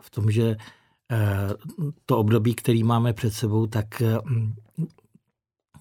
v 0.00 0.10
tom, 0.10 0.30
že 0.30 0.56
eh, 1.12 1.18
to 2.06 2.18
období, 2.18 2.54
který 2.54 2.84
máme 2.84 3.12
před 3.12 3.34
sebou, 3.34 3.66
tak 3.66 4.02
eh, 4.02 4.18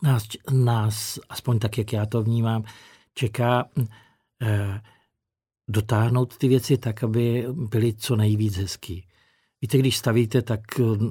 nás, 0.03 0.23
nás, 0.51 1.19
aspoň 1.29 1.59
tak, 1.59 1.77
jak 1.77 1.93
já 1.93 2.05
to 2.05 2.23
vnímám, 2.23 2.63
čeká 3.13 3.65
eh, 4.41 4.81
dotáhnout 5.67 6.37
ty 6.37 6.47
věci 6.47 6.77
tak, 6.77 7.03
aby 7.03 7.45
byly 7.51 7.93
co 7.93 8.15
nejvíc 8.15 8.57
hezký. 8.57 9.07
Víte, 9.61 9.77
když 9.77 9.97
stavíte, 9.97 10.41
tak 10.41 10.61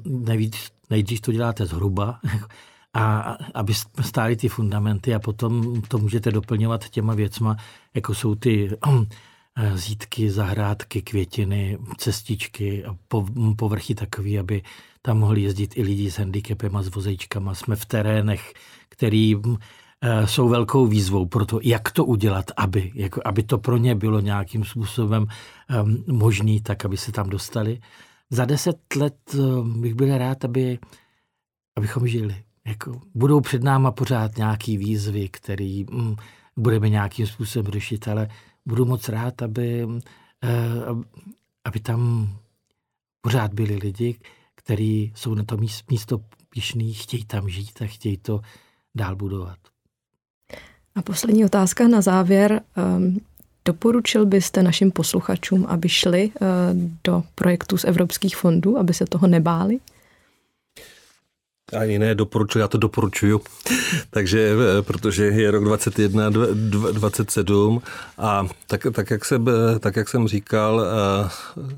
nejvíc, 0.05 0.71
nejdřív 0.89 1.21
to 1.21 1.31
děláte 1.31 1.65
zhruba, 1.65 2.19
a 2.93 3.37
aby 3.53 3.73
stály 4.01 4.35
ty 4.35 4.49
fundamenty 4.49 5.15
a 5.15 5.19
potom 5.19 5.81
to 5.81 5.97
můžete 5.97 6.31
doplňovat 6.31 6.89
těma 6.89 7.13
věcma, 7.13 7.57
jako 7.93 8.13
jsou 8.13 8.35
ty 8.35 8.69
Eh, 9.57 9.77
zítky, 9.77 10.31
zahrádky, 10.31 11.01
květiny, 11.01 11.77
cestičky 11.97 12.85
a 12.85 12.97
povrchy 13.55 13.95
takový, 13.95 14.39
aby 14.39 14.61
tam 15.01 15.19
mohli 15.19 15.41
jezdit 15.41 15.77
i 15.77 15.83
lidi 15.83 16.11
s 16.11 16.17
handicapem 16.17 16.75
a 16.75 16.83
s 16.83 16.95
vozejčkama. 16.95 17.55
Jsme 17.55 17.75
v 17.75 17.85
terénech, 17.85 18.53
který 18.89 19.35
eh, 20.01 20.27
jsou 20.27 20.49
velkou 20.49 20.87
výzvou 20.87 21.25
pro 21.25 21.45
to, 21.45 21.59
jak 21.63 21.91
to 21.91 22.05
udělat, 22.05 22.51
aby, 22.57 22.91
jako, 22.95 23.21
aby 23.25 23.43
to 23.43 23.57
pro 23.57 23.77
ně 23.77 23.95
bylo 23.95 24.19
nějakým 24.19 24.63
způsobem 24.65 25.27
um, 25.83 26.03
možný, 26.07 26.61
tak 26.61 26.85
aby 26.85 26.97
se 26.97 27.11
tam 27.11 27.29
dostali. 27.29 27.79
Za 28.29 28.45
deset 28.45 28.95
let 28.95 29.33
um, 29.33 29.81
bych 29.81 29.93
byl 29.93 30.17
rád, 30.17 30.45
aby, 30.45 30.79
abychom 31.75 32.07
žili. 32.07 32.43
Jako, 32.65 33.01
budou 33.15 33.41
před 33.41 33.63
náma 33.63 33.91
pořád 33.91 34.37
nějaký 34.37 34.77
výzvy, 34.77 35.29
který 35.29 35.85
um, 35.85 36.15
budeme 36.57 36.89
nějakým 36.89 37.27
způsobem 37.27 37.71
řešit, 37.71 38.07
ale 38.07 38.27
budu 38.65 38.85
moc 38.85 39.09
rád, 39.09 39.41
aby, 39.41 39.87
eh, 40.43 40.49
aby 41.65 41.79
tam 41.79 42.29
pořád 43.21 43.53
byli 43.53 43.75
lidi, 43.75 44.19
kteří 44.55 45.13
jsou 45.15 45.33
na 45.33 45.43
to 45.43 45.57
místo 45.91 46.21
pišný, 46.49 46.93
chtějí 46.93 47.25
tam 47.25 47.49
žít 47.49 47.81
a 47.81 47.85
chtějí 47.85 48.17
to 48.17 48.41
dál 48.95 49.15
budovat. 49.15 49.57
A 50.95 51.01
poslední 51.01 51.45
otázka 51.45 51.87
na 51.87 52.01
závěr. 52.01 52.61
Doporučil 53.65 54.25
byste 54.25 54.63
našim 54.63 54.91
posluchačům, 54.91 55.65
aby 55.69 55.89
šli 55.89 56.31
eh, 56.35 56.47
do 57.03 57.23
projektu 57.35 57.77
z 57.77 57.83
evropských 57.85 58.37
fondů, 58.37 58.77
aby 58.77 58.93
se 58.93 59.05
toho 59.05 59.27
nebáli? 59.27 59.79
Ani 61.79 61.99
ne, 61.99 62.15
doporučuji, 62.15 62.59
já 62.59 62.67
to 62.67 62.77
doporučuju. 62.77 63.41
Takže, 64.09 64.49
eh, 64.79 64.81
protože 64.81 65.25
je 65.25 65.51
rok 65.51 65.63
21, 65.63 66.29
27 66.29 67.81
a 68.17 68.47
tak, 68.67 68.87
tak, 68.91 69.11
jak, 69.11 69.25
jsem, 69.25 69.45
tak 69.79 69.95
jak 69.95 70.09
jsem 70.09 70.27
říkal, 70.27 70.81
eh, 70.85 71.29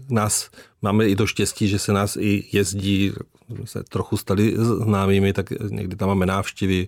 nás 0.10 0.50
máme 0.82 1.08
i 1.08 1.16
to 1.16 1.28
štěstí, 1.28 1.68
že 1.68 1.80
se 1.80 1.94
nás 1.94 2.18
i 2.20 2.44
jezdí, 2.52 3.14
se 3.66 3.84
trochu 3.84 4.18
stali 4.18 4.56
známými, 4.58 5.34
tak 5.34 5.50
někdy 5.70 5.96
tam 5.96 6.08
máme 6.08 6.26
návštěvy, 6.26 6.88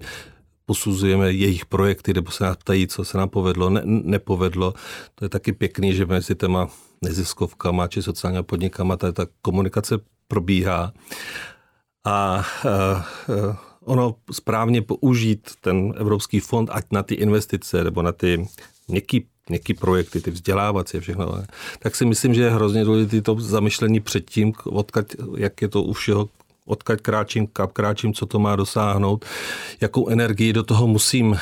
posuzujeme 0.70 1.32
jejich 1.32 1.65
projekty, 1.65 2.13
nebo 2.13 2.32
se 2.32 2.43
nás 2.43 2.57
ptají, 2.57 2.88
co 2.88 3.05
se 3.05 3.17
nám 3.17 3.30
povedlo, 3.30 3.70
ne, 3.70 3.82
nepovedlo. 3.86 4.74
To 5.15 5.26
je 5.26 5.30
taky 5.30 5.53
pěkný, 5.53 5.93
že 5.93 6.05
mezi 6.05 6.36
těma 6.36 6.70
neziskovkama 7.01 7.88
či 7.88 8.05
sociálními 8.05 8.43
podnikama 8.43 8.97
ta, 8.97 9.11
ta 9.11 9.26
komunikace 9.41 9.97
probíhá 10.28 10.93
a 12.05 12.45
ono 13.86 14.15
správně 14.32 14.82
použít 14.82 15.51
ten 15.61 15.93
Evropský 15.97 16.39
fond, 16.39 16.70
ať 16.70 16.86
na 16.91 17.03
ty 17.03 17.15
investice 17.15 17.84
nebo 17.84 18.01
na 18.01 18.11
ty 18.11 18.45
měkký 18.88 19.26
měkký 19.49 19.74
projekty, 19.74 20.22
ty 20.22 20.32
vzdělávací 20.32 20.97
a 20.97 21.01
všechno, 21.01 21.43
tak 21.80 21.95
si 21.95 22.05
myslím, 22.05 22.34
že 22.34 22.41
je 22.41 22.49
hrozně 22.49 22.86
důležité 22.86 23.22
to 23.22 23.36
zamyšlení 23.39 23.99
předtím, 23.99 24.53
odkaď, 24.65 25.05
jak 25.38 25.61
je 25.61 25.67
to 25.67 25.84
u 25.84 25.93
všeho, 25.93 26.30
odkaď 26.70 27.01
kráčím, 27.01 27.47
kap 27.47 27.74
kráčím, 27.74 28.13
co 28.13 28.26
to 28.26 28.39
má 28.39 28.55
dosáhnout, 28.55 29.26
jakou 29.82 30.09
energii 30.09 30.53
do 30.53 30.63
toho 30.63 30.88
musím 30.88 31.38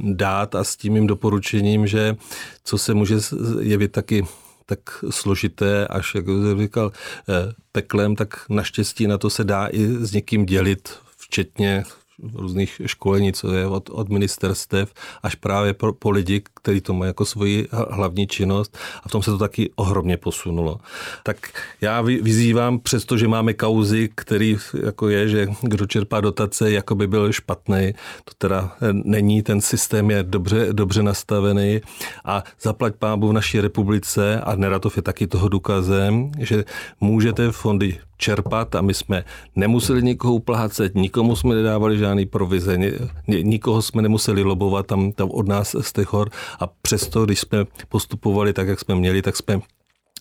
dát 0.00 0.54
a 0.54 0.64
s 0.64 0.76
tím 0.76 0.92
mým 0.92 1.06
doporučením, 1.06 1.86
že 1.86 2.16
co 2.64 2.78
se 2.78 2.94
může 2.94 3.16
jevit 3.60 3.92
taky 3.92 4.24
tak 4.66 4.80
složité, 5.10 5.86
až, 5.86 6.14
jak 6.14 6.26
jsem 6.26 6.58
říkal, 6.58 6.92
eh, 7.28 7.52
peklem, 7.72 8.16
tak 8.16 8.48
naštěstí 8.48 9.06
na 9.06 9.18
to 9.18 9.30
se 9.30 9.44
dá 9.44 9.66
i 9.66 9.86
s 9.86 10.12
někým 10.12 10.46
dělit, 10.46 10.88
včetně 11.16 11.84
různých 12.34 12.80
školení, 12.86 13.32
co 13.32 13.52
je 13.52 13.66
od, 13.66 13.90
od 13.90 14.08
ministerstev, 14.08 14.92
až 15.22 15.34
právě 15.34 15.74
po, 15.74 15.92
po 15.92 16.10
lidi, 16.10 16.42
kteří 16.54 16.80
to 16.80 16.92
mají 16.92 17.08
jako 17.08 17.24
svoji 17.24 17.68
hlavní 17.90 18.26
činnost 18.26 18.78
a 19.04 19.08
v 19.08 19.12
tom 19.12 19.22
se 19.22 19.30
to 19.30 19.38
taky 19.38 19.70
ohromně 19.76 20.16
posunulo. 20.16 20.80
Tak 21.22 21.36
já 21.80 22.00
vyzývám, 22.00 22.78
přestože 22.78 23.28
máme 23.28 23.54
kauzy, 23.54 24.10
který 24.14 24.56
jako 24.82 25.08
je, 25.08 25.28
že 25.28 25.46
kdo 25.62 25.86
čerpá 25.86 26.20
dotace, 26.20 26.72
jako 26.72 26.94
by 26.94 27.06
byl 27.06 27.32
špatný, 27.32 27.92
to 28.24 28.32
teda 28.38 28.76
není, 28.92 29.42
ten 29.42 29.60
systém 29.60 30.10
je 30.10 30.22
dobře, 30.22 30.68
dobře 30.72 31.02
nastavený 31.02 31.80
a 32.24 32.44
zaplať 32.60 32.94
pábu 32.96 33.28
v 33.28 33.32
naší 33.32 33.60
republice 33.60 34.40
a 34.40 34.56
Neratov 34.56 34.96
je 34.96 35.02
taky 35.02 35.26
toho 35.26 35.48
důkazem, 35.48 36.32
že 36.38 36.64
můžete 37.00 37.52
fondy 37.52 37.98
čerpat 38.22 38.74
a 38.74 38.80
my 38.80 38.94
jsme 38.94 39.24
nemuseli 39.56 40.02
nikoho 40.02 40.34
uplácet, 40.34 40.94
nikomu 40.94 41.36
jsme 41.36 41.54
nedávali 41.54 41.98
žádný 41.98 42.26
provize, 42.26 42.78
nikoho 43.26 43.82
jsme 43.82 44.02
nemuseli 44.02 44.42
lobovat 44.42 44.86
tam, 44.86 45.12
tam 45.12 45.30
od 45.30 45.48
nás 45.48 45.76
z 45.80 45.92
těch 45.92 46.12
hor 46.12 46.30
a 46.60 46.66
přesto, 46.66 47.24
když 47.24 47.40
jsme 47.40 47.64
postupovali 47.88 48.52
tak, 48.52 48.68
jak 48.68 48.80
jsme 48.80 48.94
měli, 48.94 49.22
tak 49.22 49.36
jsme 49.36 49.60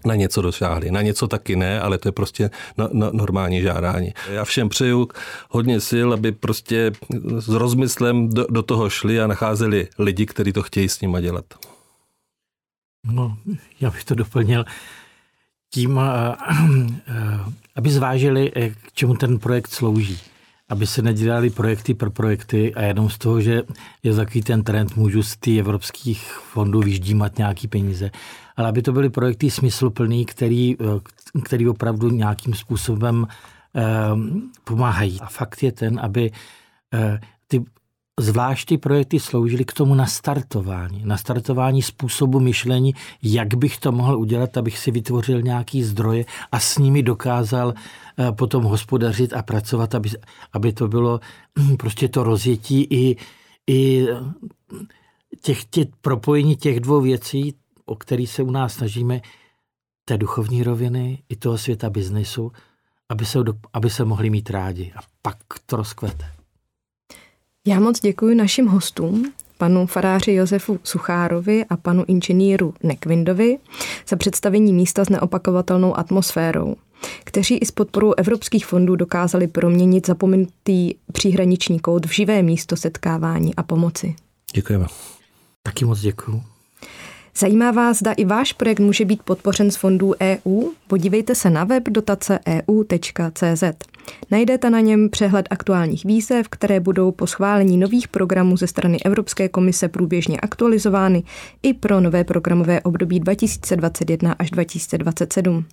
na 0.06 0.16
něco 0.16 0.42
dosáhli. 0.42 0.92
Na 0.92 1.02
něco 1.02 1.28
taky 1.28 1.56
ne, 1.56 1.82
ale 1.82 1.98
to 1.98 2.08
je 2.08 2.12
prostě 2.12 2.50
no, 2.78 2.90
no, 2.94 3.12
normální 3.14 3.62
žádání. 3.62 4.14
Já 4.30 4.46
všem 4.46 4.70
přeju 4.70 5.08
hodně 5.50 5.82
sil, 5.90 6.08
aby 6.14 6.32
prostě 6.32 6.92
s 7.40 7.50
rozmyslem 7.50 8.30
do, 8.30 8.46
do 8.50 8.64
toho 8.64 8.90
šli 8.90 9.22
a 9.22 9.28
nacházeli 9.28 9.88
lidi, 10.00 10.26
kteří 10.26 10.54
to 10.54 10.64
chtějí 10.64 10.90
s 10.90 11.02
nima 11.02 11.22
dělat. 11.22 11.46
No, 13.06 13.38
já 13.80 13.90
bych 13.90 14.04
to 14.04 14.16
doplnil 14.16 14.66
tím, 15.74 16.00
aby 17.76 17.90
zvážili, 17.90 18.52
eh, 18.56 18.70
k 18.70 18.94
čemu 18.94 19.16
ten 19.16 19.40
projekt 19.40 19.72
slouží. 19.72 20.20
aby 20.72 20.88
se 20.88 21.02
nedělali 21.02 21.50
projekty 21.50 21.94
pro 21.94 22.12
projekty 22.12 22.74
a 22.74 22.82
jenom 22.82 23.10
z 23.10 23.18
toho, 23.18 23.42
že 23.42 23.64
je 24.04 24.16
takový 24.16 24.42
ten 24.42 24.64
trend, 24.64 24.96
můžu 24.96 25.24
z 25.24 25.38
těch 25.38 25.58
evropských 25.58 26.32
fondů 26.32 26.80
vyždímat 26.80 27.38
nějaký 27.38 27.68
peníze, 27.68 28.12
ale 28.56 28.70
aby 28.70 28.82
to 28.82 28.92
byly 28.92 29.10
projekty 29.10 29.52
smysluplný, 29.52 30.26
který, 30.26 30.76
eh, 30.80 31.40
který 31.44 31.68
opravdu 31.68 32.10
nějakým 32.10 32.54
způsobem 32.54 33.28
eh, 33.76 33.84
pomáhají. 34.64 35.20
A 35.22 35.26
fakt 35.26 35.64
je 35.64 35.72
ten, 35.72 36.00
aby 36.00 36.32
eh, 36.94 37.20
ty 37.48 37.64
Zvlášť 38.22 38.68
ty 38.68 38.78
projekty 38.78 39.20
sloužily 39.20 39.66
k 39.66 39.74
tomu 39.74 39.96
nastartování, 39.96 41.02
nastartování 41.06 41.82
způsobu 41.82 42.40
myšlení, 42.40 42.94
jak 43.24 43.54
bych 43.54 43.78
to 43.78 43.92
mohl 43.92 44.18
udělat, 44.18 44.58
abych 44.58 44.78
si 44.78 44.92
vytvořil 44.92 45.42
nějaký 45.42 45.84
zdroje 45.84 46.26
a 46.52 46.60
s 46.60 46.78
nimi 46.78 47.04
dokázal 47.04 47.74
eh, 47.74 48.32
potom 48.32 48.64
hospodařit 48.64 49.34
a 49.34 49.42
pracovat, 49.42 49.96
aby, 49.96 50.10
aby 50.54 50.74
to 50.74 50.88
bylo 50.88 51.20
prostě 51.78 52.08
to 52.08 52.24
rozjetí 52.24 52.88
i, 52.90 53.16
i 53.68 54.08
těch, 55.42 55.66
těch 55.66 55.88
propojení 56.02 56.56
těch 56.56 56.80
dvou 56.80 57.02
věcí, 57.02 57.56
o 57.86 57.96
který 57.96 58.28
se 58.28 58.44
u 58.44 58.52
nás 58.52 58.74
snažíme, 58.74 59.22
té 60.06 60.18
duchovní 60.18 60.64
roviny 60.64 61.24
i 61.30 61.36
toho 61.36 61.58
světa 61.58 61.90
biznesu, 61.90 62.52
aby 63.10 63.26
se, 63.26 63.40
aby 63.74 63.90
se 63.90 64.06
mohli 64.06 64.30
mít 64.30 64.50
rádi. 64.50 64.94
A 64.96 65.00
pak 65.22 65.38
to 65.66 65.76
rozkvete. 65.76 66.41
Já 67.68 67.80
moc 67.80 68.00
děkuji 68.00 68.36
našim 68.36 68.68
hostům, 68.68 69.34
panu 69.58 69.86
faráři 69.86 70.34
Josefu 70.34 70.80
Suchárovi 70.84 71.66
a 71.70 71.78
panu 71.78 72.06
inženýru 72.08 72.74
Nekvindovi 72.84 73.58
za 74.08 74.16
představení 74.16 74.74
místa 74.74 75.06
s 75.06 75.10
neopakovatelnou 75.10 75.98
atmosférou, 75.98 76.76
kteří 77.24 77.58
i 77.58 77.66
s 77.66 77.72
podporou 77.72 78.14
evropských 78.18 78.66
fondů 78.66 78.96
dokázali 78.96 79.48
proměnit 79.48 80.08
zapomenutý 80.08 80.94
příhraniční 81.14 81.80
kout 81.80 82.06
v 82.06 82.12
živé 82.12 82.42
místo 82.42 82.76
setkávání 82.76 83.56
a 83.56 83.64
pomoci. 83.64 84.16
Děkujeme. 84.54 84.86
Taky 85.64 85.86
moc 85.86 86.00
děkuji. 86.00 86.44
Zajímá 87.38 87.72
vás, 87.72 87.98
zda 87.98 88.12
i 88.12 88.26
váš 88.26 88.54
projekt 88.54 88.80
může 88.80 89.06
být 89.06 89.24
podpořen 89.24 89.72
z 89.72 89.76
fondů 89.76 90.14
EU? 90.22 90.70
Podívejte 90.88 91.36
se 91.36 91.50
na 91.50 91.64
web 91.64 91.84
dotace.eu.cz. 91.90 93.64
Najdete 94.32 94.70
na 94.70 94.80
něm 94.80 95.10
přehled 95.10 95.48
aktuálních 95.50 96.06
výzev, 96.06 96.50
které 96.50 96.80
budou 96.80 97.12
po 97.12 97.28
schválení 97.28 97.78
nových 97.78 98.08
programů 98.08 98.58
ze 98.58 98.68
strany 98.68 98.98
Evropské 99.06 99.50
komise 99.50 99.88
průběžně 99.88 100.40
aktualizovány 100.40 101.24
i 101.64 101.74
pro 101.74 102.00
nové 102.02 102.24
programové 102.24 102.82
období 102.82 103.20
2021 103.20 104.36
až 104.40 104.52
2027. 104.52 105.66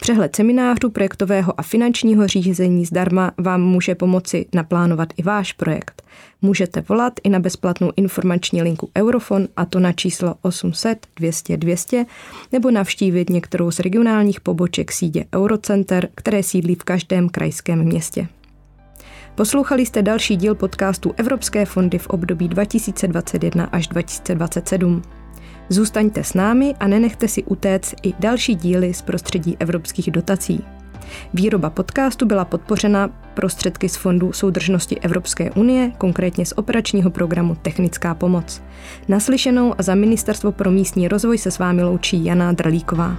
Přehled 0.00 0.36
seminářů 0.36 0.90
projektového 0.90 1.60
a 1.60 1.62
finančního 1.62 2.26
řízení 2.26 2.84
zdarma 2.84 3.32
vám 3.38 3.62
může 3.62 3.94
pomoci 3.94 4.46
naplánovat 4.54 5.08
i 5.16 5.22
váš 5.22 5.52
projekt. 5.52 6.02
Můžete 6.42 6.80
volat 6.88 7.12
i 7.24 7.28
na 7.28 7.38
bezplatnou 7.38 7.92
informační 7.96 8.62
linku 8.62 8.90
Eurofon 8.98 9.48
a 9.56 9.64
to 9.64 9.80
na 9.80 9.92
číslo 9.92 10.34
800 10.42 11.06
200 11.16 11.56
200 11.56 12.06
nebo 12.52 12.70
navštívit 12.70 13.30
některou 13.30 13.70
z 13.70 13.78
regionálních 13.78 14.40
poboček 14.40 14.92
sídě 14.92 15.24
Eurocenter, 15.34 16.08
které 16.14 16.42
sídlí 16.42 16.74
v 16.74 16.84
každém 16.84 17.28
krajském 17.28 17.84
městě. 17.84 18.28
Poslouchali 19.34 19.86
jste 19.86 20.02
další 20.02 20.36
díl 20.36 20.54
podcastu 20.54 21.14
Evropské 21.16 21.64
fondy 21.64 21.98
v 21.98 22.06
období 22.06 22.48
2021 22.48 23.64
až 23.64 23.88
2027. 23.88 25.02
Zůstaňte 25.68 26.24
s 26.24 26.34
námi 26.34 26.74
a 26.80 26.86
nenechte 26.86 27.28
si 27.28 27.44
utéct 27.44 27.94
i 28.02 28.12
další 28.20 28.54
díly 28.54 28.94
z 28.94 29.02
prostředí 29.02 29.56
evropských 29.60 30.10
dotací. 30.10 30.64
Výroba 31.34 31.70
podcastu 31.70 32.26
byla 32.26 32.44
podpořena 32.44 33.08
prostředky 33.34 33.88
z 33.88 33.96
Fondu 33.96 34.32
soudržnosti 34.32 35.00
Evropské 35.00 35.50
unie, 35.50 35.92
konkrétně 35.98 36.46
z 36.46 36.52
operačního 36.52 37.10
programu 37.10 37.54
Technická 37.62 38.14
pomoc. 38.14 38.62
Naslyšenou 39.08 39.74
a 39.78 39.82
za 39.82 39.94
Ministerstvo 39.94 40.52
pro 40.52 40.70
místní 40.70 41.08
rozvoj 41.08 41.38
se 41.38 41.50
s 41.50 41.58
vámi 41.58 41.82
loučí 41.82 42.24
Jana 42.24 42.52
Dralíková. 42.52 43.16